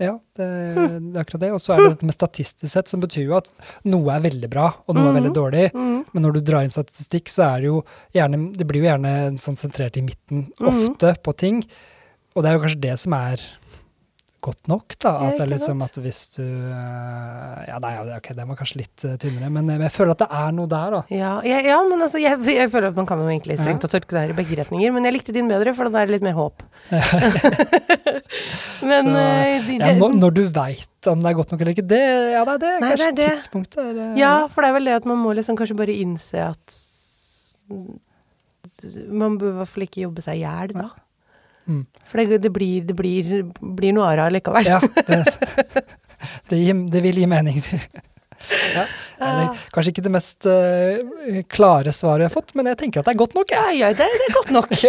Ja, 0.00 0.14
det, 0.38 0.46
det 0.46 1.12
er 1.12 1.20
akkurat 1.20 1.42
det. 1.42 1.50
Og 1.52 1.60
så 1.60 1.74
er 1.74 1.82
det 1.82 1.90
dette 1.96 2.08
med 2.08 2.16
statistisk 2.16 2.72
sett, 2.72 2.88
som 2.88 3.02
betyr 3.02 3.26
jo 3.26 3.36
at 3.36 3.50
noe 3.84 4.14
er 4.14 4.24
veldig 4.24 4.48
bra, 4.52 4.70
og 4.86 4.96
noe 4.96 5.10
er 5.10 5.18
veldig 5.18 5.32
dårlig. 5.36 5.66
Mm. 5.76 5.98
Men 6.14 6.24
når 6.24 6.38
du 6.38 6.40
drar 6.46 6.64
inn 6.64 6.72
statistikk, 6.72 7.28
så 7.32 7.50
er 7.50 7.60
det 7.60 7.68
jo 7.68 7.82
gjerne 8.16 8.40
Det 8.56 8.66
blir 8.68 8.80
jo 8.80 8.88
gjerne 8.88 9.14
sånn 9.44 9.60
sentrert 9.60 9.98
i 10.00 10.04
midten 10.06 10.46
ofte 10.56 11.12
på 11.20 11.36
ting. 11.36 11.60
Og 12.32 12.42
det 12.42 12.50
er 12.50 12.56
jo 12.56 12.62
kanskje 12.64 12.84
det 12.86 12.96
som 13.02 13.16
er 13.18 13.44
godt 14.44 14.68
nok, 14.70 14.94
da. 15.02 15.12
At 15.26 15.38
det 15.38 15.44
er 15.44 15.50
liksom 15.52 15.82
at 15.84 15.98
hvis 16.00 16.20
du 16.36 16.42
eh, 16.44 17.60
Ja, 17.68 17.78
nei, 17.82 17.92
ja, 17.96 18.04
ok, 18.16 18.30
den 18.36 18.48
var 18.50 18.58
kanskje 18.58 18.80
litt 18.82 19.04
eh, 19.06 19.16
tynnere, 19.20 19.50
men 19.52 19.68
jeg, 19.72 19.92
føler 19.94 20.14
at 20.16 20.24
det 20.24 20.28
er 20.40 20.54
noe 20.56 20.70
der, 20.70 20.96
da. 20.96 21.00
Ja, 21.14 21.32
jeg, 21.46 21.66
ja, 21.68 21.78
men 21.88 22.06
altså, 22.06 22.20
jeg, 22.22 22.40
jeg 22.48 22.72
føler 22.72 22.92
at 22.92 22.98
man 22.98 23.08
kan 23.08 23.22
jo 23.22 23.28
egentlig 23.30 23.58
strengt 23.60 23.84
tatt 23.84 23.94
tørke 23.96 24.16
det 24.16 24.24
her 24.24 24.34
i 24.34 24.38
begge 24.40 24.58
retninger. 24.60 24.94
Men 24.96 25.08
jeg 25.08 25.16
likte 25.18 25.36
din 25.36 25.50
bedre, 25.50 25.74
for 25.76 25.90
da 25.90 26.02
er 26.02 26.10
det 26.10 26.18
litt 26.18 26.26
mer 26.26 26.36
håp. 26.38 26.64
men 28.90 29.10
Så, 29.10 29.16
eh, 29.16 29.68
de, 29.68 29.78
Ja, 29.80 29.92
når, 30.00 30.16
når 30.24 30.36
du 30.38 30.44
veit 30.54 31.10
om 31.10 31.22
det 31.22 31.30
er 31.30 31.36
godt 31.38 31.52
nok 31.54 31.62
eller 31.64 31.74
ikke, 31.74 31.86
det, 31.88 32.00
ja, 32.34 32.42
det 32.44 32.54
er 32.56 32.62
det. 32.64 32.72
Nei, 32.72 32.80
det 32.80 32.88
kanskje 32.90 33.10
er 33.10 33.18
det. 33.18 33.28
tidspunktet 33.38 33.82
er 33.84 34.00
eh, 34.04 34.16
Ja, 34.20 34.32
for 34.52 34.64
det 34.64 34.70
er 34.70 34.76
vel 34.76 34.90
det 34.90 34.96
at 35.00 35.08
man 35.08 35.20
må 35.22 35.32
liksom 35.36 35.58
kanskje 35.58 35.76
bare 35.78 35.96
innse 35.96 36.42
at 36.50 36.80
Man 39.12 39.36
bør 39.38 39.52
i 39.52 39.58
hvert 39.60 39.70
fall 39.70 39.84
ikke 39.86 40.04
jobbe 40.06 40.24
seg 40.24 40.40
i 40.40 40.44
hjel 40.44 40.74
da. 40.74 40.88
Mm. 41.70 41.82
For 42.10 42.18
det, 42.18 42.40
det, 42.42 42.50
blir, 42.52 42.82
det 42.88 42.96
blir, 42.98 43.24
blir 43.78 43.92
noe 43.94 44.08
ara 44.10 44.26
likevel. 44.34 44.66
Ja, 44.66 44.80
det, 45.10 45.22
det, 46.50 46.58
det 46.90 47.02
vil 47.06 47.22
gi 47.22 47.28
mening. 47.30 47.62
Ja, 48.40 48.86
det 49.20 49.26
er 49.28 49.58
kanskje 49.74 49.92
ikke 49.92 50.02
det 50.06 50.12
mest 50.14 50.46
uh, 50.48 50.96
klare 51.52 51.92
svaret 51.92 52.24
jeg 52.24 52.30
har 52.30 52.32
fått, 52.32 52.54
men 52.56 52.70
jeg 52.70 52.78
tenker 52.80 53.02
at 53.02 53.06
det 53.10 53.12
er 53.12 53.20
godt 53.20 53.36
nok. 53.36 53.52
Ja, 53.52 53.66
ja, 53.76 53.90
det, 53.92 54.08
det 54.08 54.26
er 54.30 54.36
godt 54.38 54.50
nok. 54.56 54.70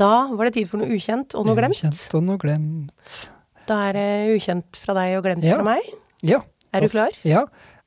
Da 0.00 0.12
var 0.32 0.48
det 0.48 0.54
tid 0.56 0.68
for 0.70 0.80
noe 0.80 0.88
ukjent 0.96 1.36
og 1.36 1.44
noe 1.44 1.58
glemt. 1.58 1.76
Ukjent 1.76 2.16
og 2.16 2.24
noe 2.24 2.40
glemt. 2.40 3.16
Da 3.68 3.82
er 3.90 3.98
det 3.98 4.10
ukjent 4.38 4.80
fra 4.80 4.96
deg 4.96 5.18
og 5.18 5.26
glemt 5.28 5.44
Ja. 5.44 5.60
fra 5.60 5.66
meg. 5.74 5.84
Ja. 6.24 6.40
Er 6.72 6.80
du 6.80 6.88
klar? 6.88 7.12
Ja. 7.26 7.44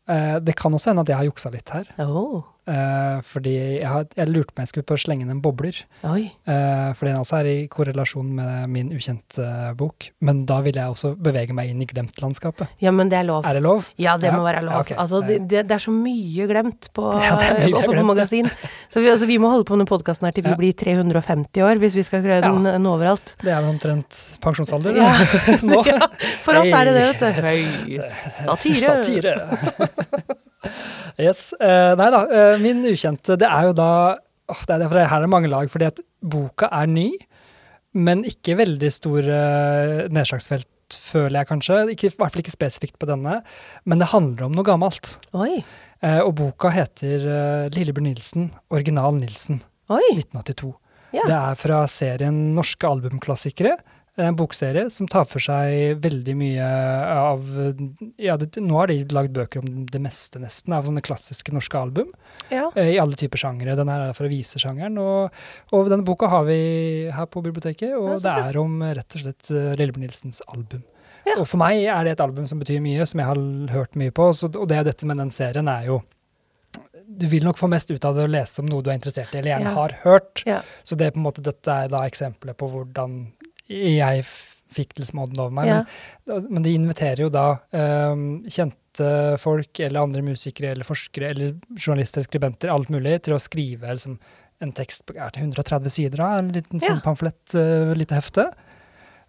Eh, 0.07 0.39
det 0.45 0.55
kan 0.59 0.73
også 0.73 0.91
hende 0.91 1.01
at 1.01 1.09
jeg 1.09 1.17
har 1.17 1.25
juksa 1.25 1.49
litt 1.49 1.69
her. 1.73 1.89
Oh. 1.97 2.43
Eh, 2.67 3.19
fordi 3.27 3.53
jeg, 3.55 3.87
har, 3.89 4.05
jeg 4.17 4.29
lurte 4.31 4.53
på 4.53 4.59
om 4.59 4.63
jeg 4.63 4.71
skulle 4.71 4.87
på 4.89 4.97
å 4.97 5.01
slenge 5.03 5.25
inn 5.25 5.33
en 5.33 5.41
bobler. 5.43 5.77
Oi. 6.09 6.27
Uh, 6.47 6.91
fordi 6.97 7.11
den 7.11 7.19
også 7.21 7.37
er 7.39 7.49
i 7.51 7.55
korrelasjon 7.71 8.29
med 8.37 8.69
min 8.73 8.91
ukjent-bok. 8.95 10.09
Men 10.23 10.43
da 10.49 10.59
vil 10.65 10.77
jeg 10.79 10.93
også 10.95 11.13
bevege 11.15 11.55
meg 11.55 11.71
inn 11.71 11.81
i 11.83 11.87
glemtlandskapet. 11.89 12.71
Ja, 12.83 12.93
men 12.95 13.11
det 13.11 13.19
er 13.21 13.27
lov. 13.27 13.45
Er 13.47 13.57
det 13.59 13.63
lov? 13.65 13.87
Ja, 14.01 14.17
det 14.21 14.31
Ja. 14.31 14.37
må 14.37 14.43
være 14.45 14.61
lov. 14.65 14.75
Ja, 14.75 14.83
ok. 14.85 14.93
Altså, 15.05 15.21
det, 15.27 15.39
det, 15.51 15.65
det 15.69 15.77
er 15.77 15.83
så 15.83 15.93
mye 15.95 16.47
glemt 16.49 16.89
på, 16.95 17.07
Ja, 17.25 17.35
mye 17.39 17.83
på 17.87 17.93
glemt, 17.93 18.09
magasin. 18.11 18.49
Så 18.89 19.03
vi, 19.03 19.09
altså, 19.11 19.27
vi 19.29 19.39
må 19.41 19.51
holde 19.53 19.67
på 19.69 19.77
med 19.79 19.89
podkasten 19.89 20.27
her 20.29 20.35
til 20.35 20.45
vi 20.47 20.55
blir 20.59 20.77
350 20.77 21.63
år, 21.67 21.81
hvis 21.83 21.97
vi 21.99 22.05
skal 22.07 22.23
greie 22.25 22.41
den 22.43 22.63
den 22.63 22.87
overalt. 22.89 23.35
Det 23.43 23.51
er 23.53 23.65
omtrent 23.67 24.21
pensjonsalder 24.43 24.97
da, 24.97 25.11
nå. 25.69 25.81
Ja, 25.87 26.07
for 26.45 26.59
oss 26.61 26.71
er 26.71 26.89
det 26.89 26.95
det, 26.99 27.05
vet 27.11 27.19
du. 27.19 27.41
Høy 27.43 27.61
satire. 28.45 28.95
Satire. 29.03 30.39
Yes. 31.21 31.51
Uh, 31.59 31.93
nei 31.99 32.09
da, 32.13 32.23
uh, 32.27 32.55
min 32.63 32.83
ukjente, 32.89 33.37
det 33.39 33.49
er 33.49 33.69
jo 33.69 33.77
da 33.77 33.91
oh, 34.51 34.63
det 34.67 34.75
er 34.75 34.83
derfor 34.83 35.01
her 35.01 35.17
er 35.17 35.25
det 35.25 35.31
mange 35.31 35.51
lag, 35.51 35.71
fordi 35.71 35.89
at 35.89 36.01
boka 36.19 36.69
er 36.71 36.89
ny, 36.91 37.07
men 37.93 38.23
ikke 38.27 38.57
veldig 38.59 38.91
stor 38.93 39.27
uh, 39.27 40.03
nedslagsfelt, 40.13 40.69
føler 40.93 41.39
jeg 41.39 41.49
kanskje. 41.49 41.79
Ikke, 41.93 42.09
I 42.11 42.17
hvert 42.19 42.35
fall 42.35 42.43
ikke 42.43 42.53
spesifikt 42.53 42.99
på 43.01 43.09
denne, 43.09 43.39
men 43.89 44.01
det 44.01 44.11
handler 44.11 44.47
om 44.47 44.57
noe 44.57 44.67
gammelt. 44.67 45.15
Oi. 45.33 45.63
Eh, 46.03 46.19
og 46.19 46.33
boka 46.35 46.69
heter 46.73 47.23
uh, 47.23 47.65
Lillebjørn 47.71 48.09
Nilsen, 48.09 48.49
original 48.75 49.15
Nilsen, 49.15 49.61
Oi. 49.93 50.03
1982. 50.17 50.73
Ja. 51.13 51.23
Det 51.29 51.37
er 51.37 51.59
fra 51.59 51.83
serien 51.91 52.39
Norske 52.57 52.89
albumklassikere. 52.89 53.77
En 54.15 54.35
bokserie 54.37 54.89
som 54.93 55.07
tar 55.09 55.23
for 55.25 55.41
seg 55.41 55.97
veldig 56.03 56.33
mye 56.37 56.65
av 57.17 57.47
ja, 58.21 58.35
det, 58.37 58.51
Nå 58.61 58.75
har 58.77 58.91
de 58.91 58.99
lagd 59.09 59.31
bøker 59.33 59.63
om 59.63 59.87
det 59.89 60.01
meste, 60.03 60.37
nesten, 60.43 60.75
av 60.77 60.85
sånne 60.85 61.01
klassiske 61.01 61.49
norske 61.55 61.79
album. 61.79 62.11
Ja. 62.53 62.67
eh, 62.77 62.91
I 62.93 62.99
alle 63.01 63.17
typer 63.17 63.41
sjangere. 63.41 63.73
Den 63.79 63.89
her 63.89 64.03
er 64.11 64.13
fra 64.13 64.29
visesjangeren. 64.29 64.99
Og, 65.01 65.33
og 65.73 65.89
denne 65.89 66.05
boka 66.05 66.29
har 66.29 66.45
vi 66.45 66.59
her 67.09 67.25
på 67.25 67.41
biblioteket, 67.41 67.95
og 67.97 68.11
Ja, 68.11 68.19
det 68.27 68.35
er 68.51 68.59
om 68.61 68.75
eh, 68.85 68.93
rett 68.99 69.17
og 69.17 69.23
slett 69.25 69.49
eh, 69.49 69.71
Lillebjørn 69.81 70.05
Nilsens 70.05 70.43
album. 70.45 70.83
Og 71.39 71.45
for 71.47 71.57
meg 71.61 71.81
er 71.87 72.03
det 72.05 72.17
et 72.17 72.21
album 72.21 72.45
som 72.45 72.59
betyr 72.61 72.81
mye, 72.83 73.05
som 73.09 73.17
jeg 73.23 73.29
har 73.31 73.39
hørt 73.73 73.95
mye 73.97 74.11
på. 74.13 74.29
Så, 74.37 74.51
og 74.53 74.67
det 74.69 74.77
er 74.77 74.85
dette 74.91 75.07
med 75.09 75.17
den 75.23 75.31
serien 75.33 75.69
er 75.71 75.87
jo 75.89 76.01
Du 77.07 77.25
vil 77.31 77.43
nok 77.45 77.57
få 77.57 77.67
mest 77.71 77.89
ut 77.91 78.05
av 78.05 78.13
det 78.17 78.25
å 78.27 78.29
lese 78.31 78.61
om 78.61 78.67
noe 78.69 78.83
du 78.85 78.89
er 78.91 78.97
interessert 78.97 79.33
i, 79.33 79.39
eller 79.41 79.55
gjerne 79.55 79.71
Ja. 79.71 79.77
har 79.79 79.97
hørt. 80.03 80.43
Ja. 80.45 80.61
Så 80.83 80.95
det 80.99 81.07
er 81.09 81.15
på 81.15 81.21
en 81.21 81.25
måte, 81.31 81.41
dette 81.45 81.71
er 81.85 81.89
da 81.89 82.03
eksempelet 82.05 82.57
på 82.59 82.69
hvordan 82.69 83.23
jeg 83.69 84.25
fikk 84.73 84.95
til 84.97 85.05
ånden 85.13 85.41
over 85.43 85.53
meg. 85.53 85.69
Ja. 85.69 85.81
Men, 86.29 86.47
men 86.49 86.65
de 86.65 86.75
inviterer 86.77 87.25
jo 87.25 87.31
da 87.33 87.47
um, 88.11 88.43
kjente 88.49 89.09
folk 89.41 89.79
eller 89.83 90.03
andre 90.03 90.23
musikere 90.25 90.73
eller 90.73 90.87
forskere 90.87 91.29
eller 91.33 91.55
journalister, 91.77 92.25
skribenter, 92.25 92.71
alt 92.73 92.89
mulig, 92.93 93.19
til 93.25 93.35
å 93.37 93.41
skrive 93.41 93.93
liksom, 93.93 94.17
en 94.63 94.73
tekst 94.75 95.05
på 95.07 95.15
er 95.17 95.33
det 95.35 95.43
130 95.43 95.93
sider, 95.93 96.23
av 96.23 96.39
en 96.39 96.51
liten 96.55 96.81
Ja. 96.81 96.89
sånn 96.91 97.03
pamflett, 97.05 97.43
uh, 97.57 97.93
lite 97.97 98.17
hefte. 98.17 98.47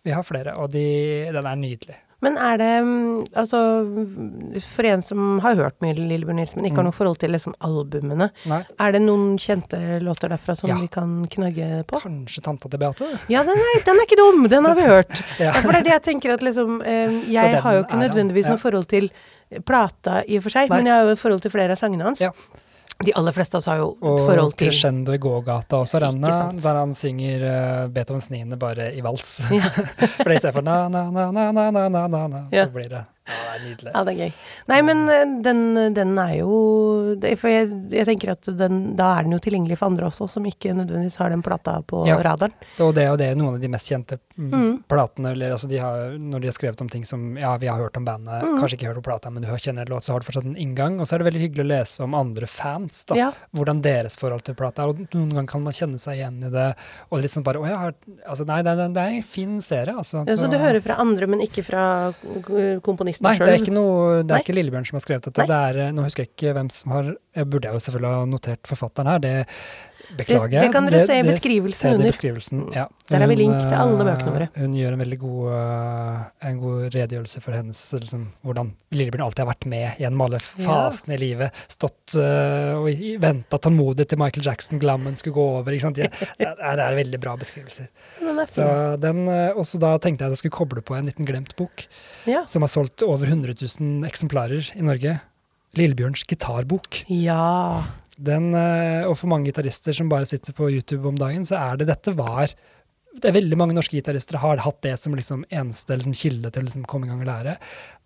Vi 0.04 0.12
har 0.12 0.24
flere, 0.26 0.56
og 0.60 0.72
de, 0.74 0.84
den 1.32 1.46
er 1.48 1.60
nydelig. 1.60 1.96
Men 2.24 2.38
er 2.40 2.56
det 2.60 2.70
mm, 2.86 3.26
Altså, 3.36 3.60
for 4.74 4.88
en 4.88 5.02
som 5.04 5.38
har 5.44 5.56
hørt 5.58 5.76
mye 5.84 5.94
Lillebjørn 5.98 6.38
Nilsen, 6.40 6.60
men 6.62 6.68
ikke 6.70 6.80
har 6.80 6.84
Mm. 6.86 6.90
noe 6.90 6.96
forhold 6.96 7.18
til 7.22 7.30
liksom 7.34 7.54
albumene, 7.66 8.30
Nei, 8.50 8.60
er 8.80 8.92
det 8.96 9.02
noen 9.04 9.36
kjente 9.40 9.78
låter 10.04 10.32
derfra 10.32 10.56
som 10.56 10.70
Ja. 10.70 10.78
vi 10.80 10.88
kan 10.88 11.26
knagge 11.30 11.84
på? 11.90 12.00
kanskje 12.02 12.42
tanta 12.42 12.68
til 12.70 12.78
Beate? 12.80 13.08
Ja, 13.28 13.42
den 13.46 13.58
er, 13.58 13.84
den 13.84 14.00
er 14.00 14.06
ikke 14.08 14.16
dum! 14.20 14.48
Den 14.48 14.64
har 14.64 14.74
vi 14.74 14.82
hørt. 14.88 15.22
Ja. 15.44 15.52
For 15.52 15.70
det 15.72 15.80
er 15.82 15.84
det 15.90 15.94
jeg 15.98 16.02
tenker 16.08 16.34
at 16.34 16.42
liksom 16.42 16.80
eh, 16.84 17.20
Jeg 17.30 17.60
har 17.62 17.74
jo 17.74 17.84
ikke 17.84 17.98
nødvendigvis 18.00 18.48
noe 18.48 18.58
forhold 18.58 18.86
til 18.88 19.10
plata 19.66 20.22
i 20.26 20.38
og 20.38 20.42
for 20.46 20.50
seg, 20.54 20.70
Nei. 20.70 20.78
men 20.80 20.86
jeg 20.88 20.94
har 20.96 21.04
jo 21.04 21.12
et 21.14 21.18
forhold 21.20 21.42
til 21.44 21.50
flere 21.52 21.74
av 21.76 21.78
sangene 21.80 22.06
hans. 22.08 22.20
Ja. 22.24 22.30
De 23.04 23.12
aller 23.12 23.32
fleste 23.32 23.56
av 23.56 23.58
oss 23.58 23.66
har 23.66 23.80
jo 23.80 23.88
et 23.94 24.20
forhold 24.22 24.54
til 24.54 24.68
Og 24.68 24.72
Crescendo 24.72 25.14
i 25.14 25.18
gågata 25.18 25.80
også, 25.82 26.00
denne, 26.04 26.30
der 26.62 26.78
han 26.78 26.94
synger 26.94 27.42
uh, 27.46 27.88
Beethovens 27.92 28.30
9. 28.30 28.44
bare 28.60 28.92
i 28.94 29.02
vals. 29.04 29.40
Ja. 29.54 29.70
for 30.24 30.32
istedenfor 30.34 30.64
na-na-na-na-na-na-na, 30.66 32.46
ja. 32.54 32.64
så 32.66 32.74
blir 32.74 32.88
det 32.90 33.04
ja, 33.24 33.32
det 33.32 33.52
er 33.54 33.62
nydelig. 33.64 33.90
Ja, 33.94 34.00
det 34.04 34.12
er 34.12 34.18
gøy. 34.18 34.32
Nei, 34.68 34.78
men 34.84 34.98
eh, 35.08 35.22
den, 35.46 35.60
den 35.96 36.10
er 36.20 36.32
jo 36.36 36.56
For 37.40 37.48
jeg, 37.48 37.70
jeg 37.94 38.04
tenker 38.10 38.34
at 38.34 38.50
den, 38.58 38.82
da 38.98 39.14
er 39.16 39.24
den 39.24 39.32
jo 39.32 39.38
tilgjengelig 39.40 39.78
for 39.80 39.88
andre 39.88 40.10
også, 40.10 40.28
som 40.34 40.44
ikke 40.48 40.74
nødvendigvis 40.76 41.16
har 41.22 41.32
den 41.32 41.44
plata 41.44 41.78
på 41.88 42.02
ja. 42.04 42.18
radaren. 42.20 42.52
Og 42.84 42.92
det 42.96 43.06
er 43.06 43.14
jo 43.14 43.20
det 43.22 43.30
noen 43.40 43.56
av 43.56 43.64
de 43.64 43.70
mest 43.72 43.88
kjente 43.88 44.18
mm, 44.38 44.84
platene. 44.88 45.30
Eller, 45.32 45.52
altså 45.54 45.68
de 45.68 45.78
har, 45.78 46.16
når 46.18 46.40
de 46.40 46.48
har 46.50 46.56
skrevet 46.56 46.80
om 46.80 46.88
ting 46.88 47.04
som 47.06 47.36
Ja, 47.38 47.56
vi 47.56 47.66
har 47.68 47.78
hørt 47.78 47.96
om 47.96 48.04
bandet, 48.04 48.42
Mm. 48.44 48.58
kanskje 48.60 48.76
ikke 48.78 48.88
hørt 48.90 48.96
om 48.96 49.02
plata, 49.06 49.30
men 49.30 49.42
du 49.42 49.48
kjenner 49.48 49.82
en 49.86 49.92
låt, 49.94 50.04
så 50.04 50.12
har 50.12 50.20
du 50.20 50.26
fortsatt 50.26 50.44
en 50.46 50.56
inngang. 50.56 51.00
Og 51.00 51.06
så 51.06 51.14
er 51.14 51.18
det 51.22 51.28
veldig 51.32 51.42
hyggelig 51.44 51.64
å 51.64 51.70
lese 51.70 52.00
om 52.02 52.14
andre 52.14 52.46
fans, 52.46 53.04
da. 53.06 53.14
Ja. 53.14 53.32
Hvordan 53.54 53.82
deres 53.82 54.16
forhold 54.18 54.42
til 54.44 54.54
plata 54.54 54.82
er. 54.82 54.88
Og 54.88 54.98
noen 55.14 55.30
ganger 55.32 55.46
kan 55.48 55.62
man 55.62 55.72
kjenne 55.72 55.98
seg 56.00 56.18
igjen 56.18 56.42
i 56.44 56.50
det. 56.50 56.74
Og 57.10 57.22
litt 57.22 57.30
sånn 57.30 57.44
bare 57.44 57.58
Å 57.62 57.68
ja, 57.68 57.76
har- 57.78 57.94
altså, 58.28 58.46
nei, 58.46 58.62
det, 58.62 58.74
er- 58.78 58.96
en 59.14 59.22
fin 59.22 59.60
serie, 59.62 59.94
altså. 59.94 60.26
Ja, 60.28 60.34
så 60.36 60.50
du 60.50 60.58
hører 60.58 60.82
fra 60.82 60.94
andre, 60.98 61.26
men 61.26 61.40
ikke 61.40 61.64
fra 61.64 62.12
komponisten 62.82 63.24
sjøl? 63.24 63.30
Nei, 63.30 63.36
selv. 63.38 63.46
det 63.46 63.54
er 63.54 63.62
ikke 63.64 63.74
noe 63.74 64.22
Det 64.24 64.30
er 64.36 64.42
ikke 64.44 64.54
Lillebjørn 64.56 64.86
som 64.86 64.96
har 64.98 65.04
skrevet 65.04 65.22
dette. 65.30 65.46
Det 65.46 65.50
er, 65.50 65.78
eh, 65.88 65.92
nå 65.92 66.02
husker 66.04 66.24
jeg 66.24 66.30
ikke 66.36 66.54
hvem 66.54 66.70
som 66.70 66.90
har 66.92 67.14
Jeg 67.34 67.50
burde 67.50 67.64
jo 67.72 67.78
selvfølgelig 67.82 68.14
ha 68.14 68.24
notert 68.26 68.62
forfatteren 68.62 69.06
her. 69.10 69.18
Det 69.18 69.46
beklager 70.16 70.50
Det- 70.50 70.60
det 70.66 70.72
kan 70.72 70.86
dere 70.86 71.06
se 71.06 71.18
i 71.18 71.22
beskrivelsen 71.22 71.90
det, 71.90 71.94
under. 71.94 72.06
beskrivelsen, 72.10 72.58
Mm. 72.64 72.72
ja. 72.74 72.86
Der 73.10 73.18
har 73.18 73.26
vi 73.28 73.36
link 73.36 73.58
til 73.60 73.74
alle 73.74 74.00
eh, 74.00 74.08
bøkene 74.16 74.32
våre. 74.34 74.48
Hun 74.56 74.74
gjør 74.74 74.92
en 74.92 74.98
veldig 75.04 75.18
god, 75.18 75.52
eh, 75.52 76.48
en 76.48 76.58
god 76.60 76.92
redegjørelse 76.94 77.42
for 77.42 77.52
hennes 77.52 77.80
liksom, 78.00 78.26
hvordan 78.44 78.72
Lillebjørn 78.92 79.24
alltid 79.26 79.44
har 79.44 79.54
vært 79.54 79.66
med 79.66 79.96
gjennom 79.98 80.22
alle 80.26 80.38
fasene 80.38 81.14
i 81.14 81.18
livet. 81.18 81.50
Stått 81.68 82.14
uh, 82.16 82.78
og 82.78 82.86
venta 83.20 83.58
tålmodig 83.58 84.06
til 84.08 84.18
Michael 84.18 84.44
Jackson, 84.44 84.78
glammen 84.78 85.16
skulle 85.16 85.34
gå 85.34 85.46
over. 85.58 85.72
Ikke 85.72 85.82
sant? 85.88 85.96
Det, 86.38 86.46
er, 86.46 86.78
er 86.78 86.94
veldig 86.96 87.20
bra 87.20 87.36
beskrivelser. 87.36 87.88
Er 88.22 88.46
Så 88.46 89.00
den, 89.00 89.26
eh, 89.28 89.52
også 89.54 89.78
da 89.80 89.96
tenkte 89.98 90.22
jeg 90.24 90.30
at 90.32 90.36
jeg 90.38 90.44
skulle 90.44 90.58
koble 90.58 90.82
på 90.82 90.96
en 90.96 91.06
liten 91.06 91.26
glemt 91.26 91.54
bok 91.56 91.86
Ja. 92.26 92.44
som 92.46 92.62
har 92.62 92.68
solgt 92.68 93.02
over 93.02 93.26
100 93.26 93.54
000 93.80 94.04
eksemplarer 94.08 94.70
i 94.76 94.82
Norge. 94.82 95.20
Lillebjørns 95.74 96.22
gitarbok. 96.30 97.04
ja. 97.10 97.82
Den, 98.16 98.52
eh, 98.54 99.02
og 99.08 99.16
for 99.18 99.30
mange 99.32 99.50
gitarister 99.50 99.96
som 99.96 100.10
bare 100.12 100.28
sitter 100.28 100.54
på 100.56 100.70
YouTube 100.70 101.08
om 101.08 101.18
dagen, 101.18 101.46
så 101.48 101.58
er 101.60 101.80
det 101.80 101.90
dette 101.90 102.14
var 102.16 102.52
det 103.14 103.30
er 103.30 103.36
veldig 103.36 103.58
mange 103.58 103.76
norske 103.76 103.94
gitarister 103.94 104.40
har 104.42 104.62
hatt 104.64 104.80
det 104.82 104.96
som 104.98 105.14
liksom 105.14 105.44
eneste 105.46 105.94
liksom, 105.94 106.16
kilde 106.18 106.50
til 106.50 106.64
å 106.64 106.66
liksom, 106.66 106.86
komme 106.90 107.06
i 107.06 107.12
gang 107.12 107.22
og 107.22 107.28
lære. 107.28 107.56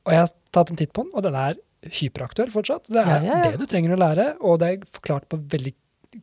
Og 0.05 0.13
jeg 0.13 0.25
har 0.25 0.33
tatt 0.53 0.73
en 0.73 0.81
titt 0.81 0.93
på 0.97 1.07
den, 1.07 1.15
og 1.17 1.25
den 1.25 1.39
er 1.39 1.57
hyperaktuell 1.99 2.53
fortsatt. 2.53 2.91
Det 2.91 3.01
er 3.01 3.09
Ja, 3.09 3.19
ja, 3.23 3.39
ja. 3.39 3.53
det 3.53 3.63
du 3.63 3.71
trenger 3.71 3.95
å 3.95 4.01
lære, 4.01 4.27
og 4.45 4.59
det 4.61 4.69
er 4.69 4.91
forklart 4.99 5.29
på 5.33 5.41
veldig 5.55 5.73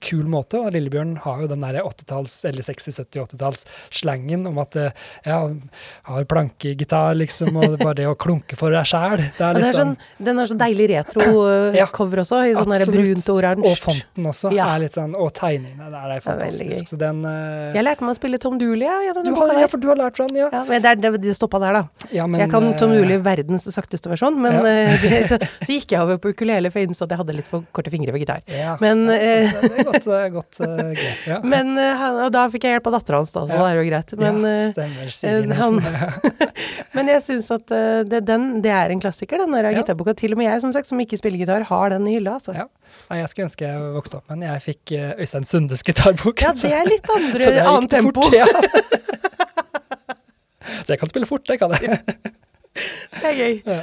kul 0.04 0.26
måte. 0.32 0.60
Og 0.60 0.74
Lillebjørn 0.76 1.16
har 1.24 1.42
jo 1.44 1.50
den 1.52 1.64
der 1.66 1.82
80-talls, 1.82 2.38
eller 2.50 2.66
60-, 2.66 3.00
70-, 3.02 3.24
80-talls-slangen 3.36 4.46
om 4.50 4.60
at 4.64 4.76
eh, 4.80 4.92
ja, 5.26 5.40
har 6.10 6.28
plankegitar, 6.32 7.16
liksom, 7.20 7.56
og 7.56 7.78
bare 7.82 7.98
det 8.02 8.08
å 8.10 8.16
klunke 8.20 8.58
for 8.60 8.74
deg 8.76 8.88
sjæl. 8.90 9.24
Er 9.26 9.26
Ja, 9.40 9.52
litt 9.56 9.68
er 9.70 9.80
sånn, 9.80 9.94
den 10.30 10.42
har 10.42 10.50
sånn 10.50 10.62
deilig 10.62 10.90
retro-cover 10.94 12.24
også, 12.24 12.42
i 12.50 12.56
sånn 12.58 12.76
der 12.76 12.86
brunt 12.92 13.30
og 13.32 13.40
oransje. 13.40 13.72
Og 13.72 13.80
fonten 13.82 14.30
også 14.32 14.54
Ja. 14.56 14.70
er 14.76 14.86
litt 14.86 14.98
sånn, 14.98 15.16
og 15.18 15.32
tegningene. 15.38 15.90
Det 15.92 16.02
er, 16.02 16.24
fantastisk. 16.26 16.90
Så 16.90 17.00
den 17.00 17.24
uh, 17.26 17.74
Jeg 17.76 17.86
lærte 17.86 18.06
meg 18.06 18.16
å 18.16 18.18
spille 18.18 18.40
Tom 18.42 18.58
Dooley 18.62 18.88
gjennom 19.08 19.24
du 19.24 19.30
den 19.30 19.38
har, 19.38 19.50
boka 19.52 19.62
Ja, 19.62 19.70
for 19.72 19.82
du 19.82 19.88
har 19.92 20.00
lært 20.00 20.20
den, 20.22 20.36
ja. 20.40 20.50
Ja, 20.54 20.64
men 20.68 20.84
det, 20.84 20.96
det, 21.04 21.12
det 21.24 21.36
stoppa 21.38 21.60
der, 21.64 21.80
da. 21.80 22.08
ja 22.14 22.28
men, 22.28 22.42
jeg 22.44 22.52
kan 22.54 22.68
Tom 22.80 22.94
eh, 22.94 23.02
Dooley 23.02 23.22
verdens 23.26 23.68
sakteste 23.74 24.12
versjon, 24.12 24.38
men 24.42 24.60
eh, 24.66 24.96
det, 25.04 25.22
så, 25.30 25.40
så 25.40 25.70
gikk 25.70 25.96
jeg 25.96 26.02
over 26.02 26.20
på 26.22 26.34
ukulele, 26.36 26.72
for 26.74 26.82
jeg 26.82 26.92
innså 26.92 27.08
at 27.08 27.16
jeg 27.16 27.22
hadde 27.24 27.38
litt 27.40 27.50
for 27.50 27.66
korte 27.76 27.94
fingre 27.94 28.16
for 28.16 28.22
gitar. 28.22 28.44
Men, 28.82 29.06
ja, 29.10 29.85
det 29.86 29.92
godt, 29.94 30.08
eh, 30.10 30.26
godt 30.34 30.60
uh, 30.66 30.92
grep. 30.98 31.22
Ja. 31.30 31.38
Men, 31.46 31.70
eh, 31.80 31.92
han, 32.02 32.18
og 32.26 32.32
da 32.36 32.44
fikk 32.54 32.66
jeg 32.68 32.76
hjelp 32.76 32.90
av 32.90 32.96
dattera 32.98 33.20
hans, 33.22 33.32
da, 33.36 33.44
så 33.46 33.54
Ja. 33.56 33.62
det 33.62 33.70
er 33.72 33.80
jo 33.80 33.86
greit. 33.90 34.14
Men, 34.22 34.40
ja, 34.44 34.72
stemmer. 34.74 35.12
Sigrid 35.16 35.52
eh, 35.52 35.58
han- 35.62 35.82
men 36.98 37.12
jeg 37.14 37.24
syns 37.26 37.50
at 37.56 37.68
det, 38.10 38.22
den, 38.28 38.48
det 38.66 38.72
er 38.74 38.94
en 38.96 39.02
klassiker, 39.04 39.38
den 39.46 39.52
der 39.56 39.70
Ja. 39.72 39.78
gitarboka. 39.82 40.16
Til 40.18 40.34
og 40.34 40.42
med 40.42 40.50
jeg, 40.50 40.62
som 40.66 40.74
sagt, 40.76 40.88
som 40.90 41.00
ikke 41.04 41.18
spiller 41.22 41.42
gitar, 41.46 41.64
har 41.70 41.90
den 41.96 42.08
i 42.10 42.18
hylla, 42.18 42.38
altså. 42.40 42.56
Ja. 42.58 42.68
Jeg 43.12 43.30
skulle 43.30 43.48
ønske 43.50 43.66
jeg 43.68 43.94
vokste 43.96 44.18
opp, 44.22 44.30
men 44.32 44.46
jeg 44.48 44.62
fikk 44.64 44.94
Øystein 45.20 45.46
Sundes 45.46 45.84
gitarbok. 45.84 46.42
Ja, 46.42 46.54
det 46.56 46.72
er 46.72 46.86
litt 46.90 47.10
andre, 47.12 47.52
annet 47.76 47.92
tempo. 47.92 48.22
Fort, 48.22 48.34
ja. 48.34 48.46
det 50.88 50.98
kan 51.02 51.10
spille 51.12 51.28
fort, 51.30 51.46
det 51.50 51.60
kan 51.62 51.74
jeg. 51.76 52.00
Det 52.76 53.32
er 53.32 53.38
gøy. 53.40 53.56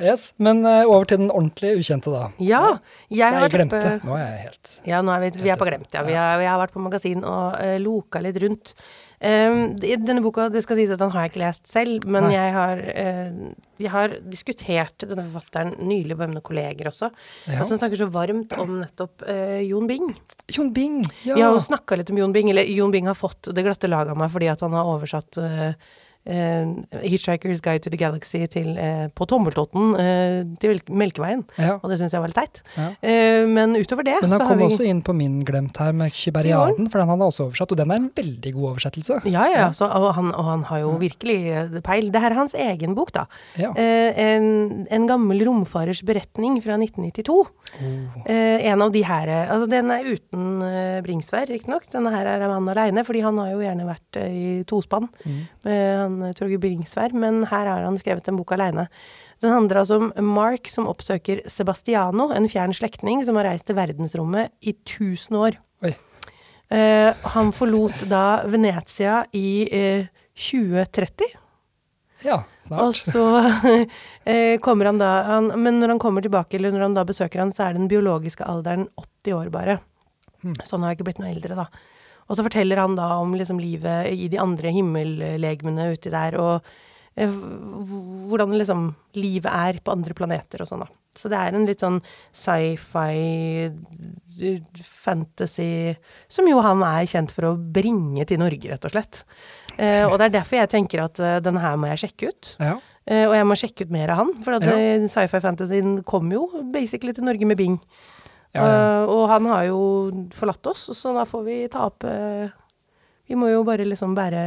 Yes. 0.00 0.30
Men 0.40 0.62
eh, 0.68 0.86
over 0.88 1.04
til 1.08 1.18
den 1.20 1.30
ordentlig 1.32 1.74
ukjente, 1.80 2.12
da. 2.12 2.28
Ja, 2.40 2.78
jeg 3.12 3.24
har 3.24 3.36
Nei, 3.36 3.42
vært 3.46 3.56
glemte. 3.56 3.90
Nå 4.04 4.14
er 4.16 4.22
jeg 4.22 4.38
helt 4.46 4.70
Ja, 4.88 5.00
nå 5.04 5.12
er 5.12 5.24
vi, 5.26 5.30
vi 5.44 5.50
er 5.52 5.58
på 5.60 5.66
glemt, 5.68 5.90
ja. 5.92 6.04
Vi 6.06 6.14
har, 6.16 6.38
vi 6.40 6.46
har 6.48 6.60
vært 6.60 6.72
på 6.72 6.84
magasin 6.84 7.24
og 7.24 7.56
uh, 7.56 7.74
loka 7.82 8.22
litt 8.24 8.38
rundt. 8.40 8.72
Um, 9.16 9.74
denne 9.80 10.20
boka, 10.24 10.50
det 10.52 10.60
skal 10.64 10.76
sies 10.80 10.92
at 10.92 11.00
den 11.00 11.12
har 11.12 11.26
jeg 11.26 11.32
ikke 11.32 11.42
lest 11.42 11.68
selv, 11.68 12.04
men 12.08 12.28
Nei. 12.28 12.34
jeg 12.36 12.54
har, 12.56 12.82
uh, 12.84 13.68
jeg 13.80 13.92
har 13.92 14.16
diskutert 14.28 15.06
denne 15.08 15.24
forfatteren 15.24 15.74
nylig 15.88 16.16
med 16.16 16.34
mine 16.34 16.44
kolleger 16.44 16.90
også. 16.92 17.10
ja. 17.48 17.60
Og 17.60 17.68
som 17.68 17.80
snakker 17.80 18.00
så 18.00 18.08
varmt 18.12 18.56
om 18.60 18.78
nettopp 18.82 19.24
uh, 19.28 19.60
Jon 19.64 19.88
Bing. 19.88 20.12
Jon 20.52 20.72
Bing! 20.76 21.02
Ja. 21.24 21.36
Vi 21.36 21.44
har 21.44 21.52
jo 21.56 21.60
snakka 21.64 22.00
litt 22.00 22.12
om 22.12 22.20
Jon 22.20 22.32
Bing, 22.36 22.52
eller 22.52 22.68
Jon 22.72 22.92
Bing 22.92 23.08
har 23.08 23.16
fått 23.16 23.52
det 23.52 23.64
glatte 23.68 23.88
laget 23.92 24.16
av 24.16 24.20
meg 24.20 24.32
fordi 24.32 24.52
at 24.52 24.64
han 24.64 24.76
har 24.76 24.88
oversatt 24.96 25.40
eh, 25.42 25.72
Hitchhiker's 26.26 27.60
Guide 27.62 27.82
to 27.86 27.90
the 27.92 27.96
Galaxy 28.00 28.40
til, 28.50 28.72
eh, 28.78 29.06
på 29.14 29.26
tommeltotten 29.30 29.94
eh, 30.00 30.42
til 30.60 30.80
Melkeveien. 30.90 31.44
ja. 31.58 31.76
Og 31.82 31.90
det 31.90 31.98
syns 32.00 32.12
jeg 32.16 32.20
var 32.22 32.28
litt 32.32 32.38
teit. 32.40 32.60
Ja. 32.76 32.88
Eh, 33.02 33.46
men 33.46 33.76
utover 33.78 34.04
det 34.06 34.16
Men 34.22 34.30
han 34.34 34.40
så 34.40 34.44
har 34.46 34.54
kom 34.54 34.58
vi 34.58 34.68
også 34.74 34.86
inn 34.88 35.02
på 35.06 35.14
min 35.14 35.40
glemt 35.46 35.76
her 35.78 35.92
med 35.92 36.12
Kyberiaden, 36.12 36.88
for 36.90 36.98
den 36.98 37.08
han 37.12 37.20
har 37.20 37.28
også 37.30 37.46
oversatt, 37.48 37.72
og 37.72 37.78
den 37.78 37.90
er 37.94 38.00
en 38.00 38.10
veldig 38.16 38.52
god 38.56 38.68
oversettelse. 38.72 39.20
Ja, 39.30 39.46
ja, 39.52 39.66
så, 39.76 39.86
og, 39.86 40.08
han, 40.16 40.32
og 40.34 40.44
han 40.50 40.64
har 40.70 40.80
jo 40.82 40.94
virkelig 41.00 41.38
eh, 41.52 41.80
peil. 41.86 42.10
Det 42.10 42.20
her 42.22 42.30
er 42.34 42.40
hans 42.40 42.54
egen 42.54 42.94
bok, 42.98 43.12
da. 43.14 43.26
Eh, 43.56 44.10
en, 44.26 44.86
en 44.90 45.06
gammel 45.08 45.44
romfarers 45.46 46.02
beretning 46.06 46.58
fra 46.64 46.76
1992. 46.80 47.38
Oh. 47.76 48.20
Eh, 48.26 48.66
en 48.70 48.82
av 48.82 48.92
de 48.94 49.02
her 49.04 49.28
eh, 49.28 49.50
Altså, 49.52 49.66
den 49.70 49.90
er 49.90 50.04
uten 50.06 50.62
uh, 50.62 51.00
Bringsvær, 51.04 51.46
riktignok. 51.50 51.86
Denne 51.92 52.10
her 52.14 52.26
er 52.26 52.44
han 52.48 52.68
aleine, 52.70 53.02
fordi 53.06 53.20
han 53.24 53.38
har 53.38 53.50
jo 53.52 53.60
gjerne 53.62 53.86
vært 53.88 54.18
eh, 54.22 54.32
i 54.32 54.64
tospann 54.68 55.08
Mm. 55.26 55.40
med 55.64 56.15
han 56.16 56.32
eh, 56.32 56.34
Torgeir 56.36 56.62
Bringsvær, 56.62 57.14
men 57.14 57.44
her 57.52 57.68
har 57.68 57.84
han 57.84 58.00
skrevet 58.00 58.32
en 58.32 58.40
bok 58.40 58.56
aleine. 58.56 58.88
Den 59.44 59.52
handler 59.52 59.82
altså 59.82 60.00
om 60.00 60.10
Mark 60.32 60.66
som 60.72 60.88
oppsøker 60.88 61.44
Sebastiano, 61.52 62.30
en 62.32 62.48
fjern 62.48 62.72
slektning 62.74 63.20
som 63.24 63.36
har 63.36 63.50
reist 63.50 63.68
til 63.68 63.76
verdensrommet 63.76 64.54
i 64.64 64.72
1000 64.72 65.36
år. 65.36 65.60
Eh, 66.68 67.14
han 67.22 67.52
forlot 67.54 68.08
da 68.10 68.42
Venezia 68.50 69.20
i 69.38 69.50
uh, 69.70 70.06
2030. 70.34 71.28
Ja, 72.24 72.40
Og 72.72 72.94
snart. 72.96 73.12
så 73.12 73.24
uh, 73.38 74.56
kommer 74.64 74.88
han 74.88 74.98
da 74.98 75.10
han, 75.28 75.52
Men 75.60 75.78
når 75.78 75.94
han 75.94 76.00
kommer 76.02 76.24
tilbake, 76.24 76.56
eller 76.56 76.72
når 76.74 76.88
han 76.88 76.96
da 76.96 77.04
besøker 77.06 77.44
han, 77.44 77.52
så 77.54 77.68
er 77.68 77.76
den 77.76 77.90
biologiske 77.92 78.44
alderen 78.44 78.88
80 78.96 79.36
år 79.36 79.52
bare. 79.54 79.78
Hmm. 80.42 80.56
Så 80.64 80.74
han 80.74 80.88
har 80.88 80.96
ikke 80.96 81.06
blitt 81.06 81.22
noe 81.22 81.30
eldre, 81.30 81.54
da. 81.54 81.68
Og 82.26 82.36
så 82.36 82.44
forteller 82.46 82.80
han 82.82 82.96
da 82.98 83.12
om 83.20 83.34
liksom 83.38 83.60
livet 83.62 84.10
i 84.12 84.28
de 84.32 84.40
andre 84.42 84.72
himmellegemene 84.74 85.90
uti 85.94 86.10
der, 86.12 86.36
og 86.42 86.66
eh, 87.14 87.32
hvordan 88.30 88.56
liksom 88.58 88.88
livet 89.18 89.50
er 89.52 89.80
på 89.82 89.94
andre 89.94 90.16
planeter 90.18 90.64
og 90.64 90.70
sånn, 90.70 90.86
da. 90.86 90.90
Så 91.16 91.30
det 91.32 91.38
er 91.40 91.54
en 91.56 91.64
litt 91.64 91.80
sånn 91.80 92.02
sci-fi, 92.36 93.70
fantasy 94.84 95.94
Som 96.28 96.50
jo 96.50 96.58
han 96.60 96.82
er 96.84 97.06
kjent 97.08 97.32
for 97.32 97.48
å 97.48 97.54
bringe 97.56 98.26
til 98.28 98.42
Norge, 98.42 98.68
rett 98.68 98.84
og 98.84 98.92
slett. 98.92 99.22
Eh, 99.80 100.04
og 100.04 100.18
det 100.18 100.28
er 100.28 100.34
derfor 100.40 100.60
jeg 100.60 100.72
tenker 100.72 101.02
at 101.06 101.20
uh, 101.20 101.38
den 101.44 101.56
her 101.60 101.78
må 101.80 101.88
jeg 101.92 102.02
sjekke 102.04 102.28
ut. 102.32 102.52
Ja. 102.60 102.76
Eh, 103.06 103.22
og 103.28 103.36
jeg 103.36 103.46
må 103.46 103.56
sjekke 103.58 103.86
ut 103.86 103.94
mer 103.94 104.10
av 104.10 104.22
han, 104.24 104.34
for 104.42 104.56
at 104.56 104.66
Ja. 104.66 104.74
eh, 104.74 105.06
sci-fi 105.06 105.40
fantasyen 105.40 106.02
kom 106.04 106.30
jo 106.32 106.48
basically 106.72 107.12
til 107.12 107.24
Norge 107.24 107.46
med 107.46 107.56
Bing. 107.56 107.80
Ja, 108.54 108.62
ja. 108.62 108.76
Uh, 109.02 109.10
og 109.16 109.24
han 109.32 109.48
har 109.50 109.64
jo 109.68 109.80
forlatt 110.36 110.66
oss, 110.70 110.86
så 110.96 111.12
da 111.16 111.26
får 111.28 111.42
vi 111.44 111.56
ta 111.72 111.86
opp 111.90 112.06
uh, 112.08 112.46
Vi 113.26 113.34
må 113.36 113.48
jo 113.50 113.64
bare 113.66 113.84
liksom 113.84 114.14
bære 114.14 114.40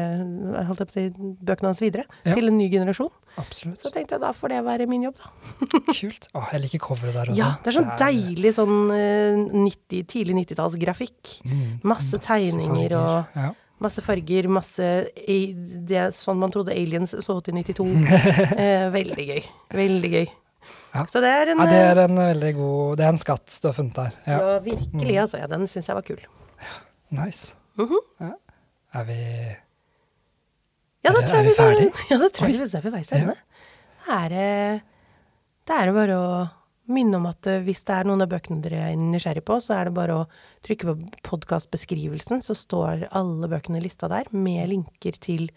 holdt 0.69 0.79
jeg 0.79 0.87
på 0.87 0.93
å 0.93 0.95
si, 0.95 1.33
bøkene 1.43 1.67
hans 1.73 1.81
videre 1.83 2.05
Ja. 2.23 2.33
til 2.37 2.47
en 2.47 2.57
ny 2.57 2.69
generasjon. 2.71 3.11
Absolutt. 3.37 3.81
Så 3.83 3.91
tenkte 3.91 4.15
jeg 4.15 4.23
da 4.23 4.31
får 4.33 4.53
det 4.55 4.63
være 4.65 4.87
min 4.87 5.03
jobb, 5.09 5.19
da. 5.19 5.31
Kult. 5.99 6.29
Å, 6.33 6.45
jeg 6.53 6.63
liker 6.65 6.83
coveret 6.87 7.13
der 7.17 7.33
også. 7.33 7.39
Ja, 7.41 7.49
det 7.59 7.73
er 7.73 7.77
sånn 7.81 7.91
deilig 7.99 8.53
sånn 8.55 8.77
uh, 8.89 9.63
90, 9.67 10.05
tidlig 10.15 10.37
90-tallsgrafikk. 10.45 11.33
Mm, 11.45 11.65
Masse 11.91 12.21
tegninger 12.23 12.95
farger. 12.95 13.01
og-. 13.49 13.65
Masse 13.79 14.01
farger, 14.03 14.47
masse 14.51 14.87
Det 15.15 15.95
er 15.95 16.09
sånn 16.11 16.39
man 16.41 16.51
trodde 16.51 16.73
aliens 16.75 17.13
så 17.23 17.37
ut 17.37 17.47
i 17.47 17.53
92. 17.55 17.85
eh, 18.59 18.89
veldig 18.91 19.27
gøy. 19.29 19.45
Veldig 19.71 20.09
gøy. 20.17 20.25
Ja. 20.93 21.05
Så 21.07 21.21
det 21.23 21.29
er 21.31 21.53
en 21.53 21.61
ja, 21.61 21.69
det 21.69 21.79
eh, 21.79 21.89
er 21.93 22.01
en 22.03 22.17
veldig 22.19 22.51
god 22.57 22.97
Det 22.99 23.05
er 23.05 23.13
en 23.13 23.21
skatt 23.21 23.55
du 23.61 23.67
har 23.69 23.75
funnet 23.77 23.95
der. 23.95 24.19
Ja. 24.25 24.37
Ja, 24.39 24.59
virkelig, 24.65 25.15
altså. 25.23 25.39
Ja, 25.41 25.47
den 25.51 25.65
syns 25.71 25.89
jeg 25.89 25.97
var 25.97 26.05
kul. 26.07 26.21
Nice. 27.15 27.55
Mhm. 27.79 28.05
ja. 28.19 28.33
Er 28.99 29.03
vi 29.07 29.19
Ja, 31.05 31.13
da 31.13 31.21
tror 31.23 31.39
jeg 31.39 31.49
vi 31.49 31.57
ferdig? 31.57 31.89
Ja, 32.11 32.17
da 32.21 32.29
tror 32.33 32.49
jeg 32.49 32.59
vi 32.59 32.69
er 32.77 32.85
ved 32.85 32.95
veis 32.97 33.11
ende. 33.15 33.35
Det 34.05 34.15
er 34.19 34.37
eh, 34.43 34.79
Det 35.69 35.77
er 35.77 35.93
bare 35.95 36.17
å 36.17 36.29
minne 36.89 37.19
om 37.19 37.27
at 37.29 37.47
eh, 37.47 37.61
hvis 37.65 37.83
det 37.85 37.95
er 37.95 38.07
noen 38.09 38.25
av 38.25 38.31
bøkene 38.31 38.63
dere 38.65 38.87
er 38.89 38.97
nysgjerrig 38.99 39.45
på, 39.45 39.59
så 39.61 39.77
er 39.77 39.89
det 39.89 39.97
bare 39.97 40.21
å 40.23 40.23
trykke 40.65 40.89
på 40.89 40.95
podkastbeskrivelsen, 41.27 42.41
så 42.41 42.55
står 42.57 43.05
alle 43.15 43.49
bøkene 43.51 43.81
lista 43.83 44.09
der, 44.11 44.29
med 44.33 44.71
linker 44.71 45.19
til 45.21 45.51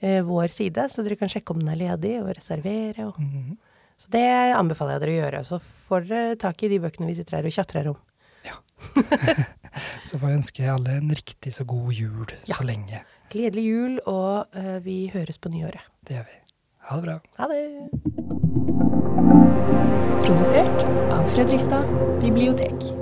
eh, 0.00 0.22
vår 0.24 0.48
side, 0.54 0.88
så 0.88 1.04
dere 1.04 1.20
kan 1.20 1.30
sjekke 1.32 1.52
om 1.54 1.60
den 1.60 1.74
er 1.74 1.80
ledig, 1.84 2.14
og 2.22 2.32
reservere. 2.32 3.10
Og. 3.10 3.20
Mhm. 3.20 3.58
Så 4.02 4.10
det 4.10 4.26
anbefaler 4.56 4.96
jeg 4.96 5.02
dere 5.04 5.12
å 5.12 5.18
gjøre. 5.20 5.42
Så 5.46 5.58
får 5.62 6.06
dere 6.10 6.38
tak 6.42 6.62
i 6.66 6.70
de 6.72 6.80
bøkene 6.82 7.06
vi 7.06 7.14
sitter 7.18 7.38
her 7.38 7.46
og 7.46 7.54
tjatrer 7.54 7.90
om. 7.92 7.98
Ja. 8.42 8.56
Så 10.08 10.18
får 10.18 10.28
jeg 10.32 10.38
ønske 10.40 10.66
alle 10.72 10.96
en 10.98 11.12
riktig 11.14 11.52
så 11.54 11.64
god 11.68 11.92
jul 11.94 12.26
Ja. 12.48 12.56
så 12.58 12.66
lenge. 12.66 13.04
Gledelig 13.32 13.62
jul, 13.64 13.94
og 14.10 14.50
uh, 14.58 14.78
vi 14.84 15.06
høres 15.14 15.38
på 15.40 15.48
nyåret. 15.54 15.86
Det 16.04 16.18
gjør 16.18 16.26
vi. 16.28 16.40
Ha 16.90 16.98
det 16.98 17.06
bra. 17.06 17.14
Ha 17.38 17.48
det! 17.48 17.62
Produsert 20.26 20.82
av 21.14 21.24
Fredrikstad 21.32 21.88
bibliotek. 22.20 23.01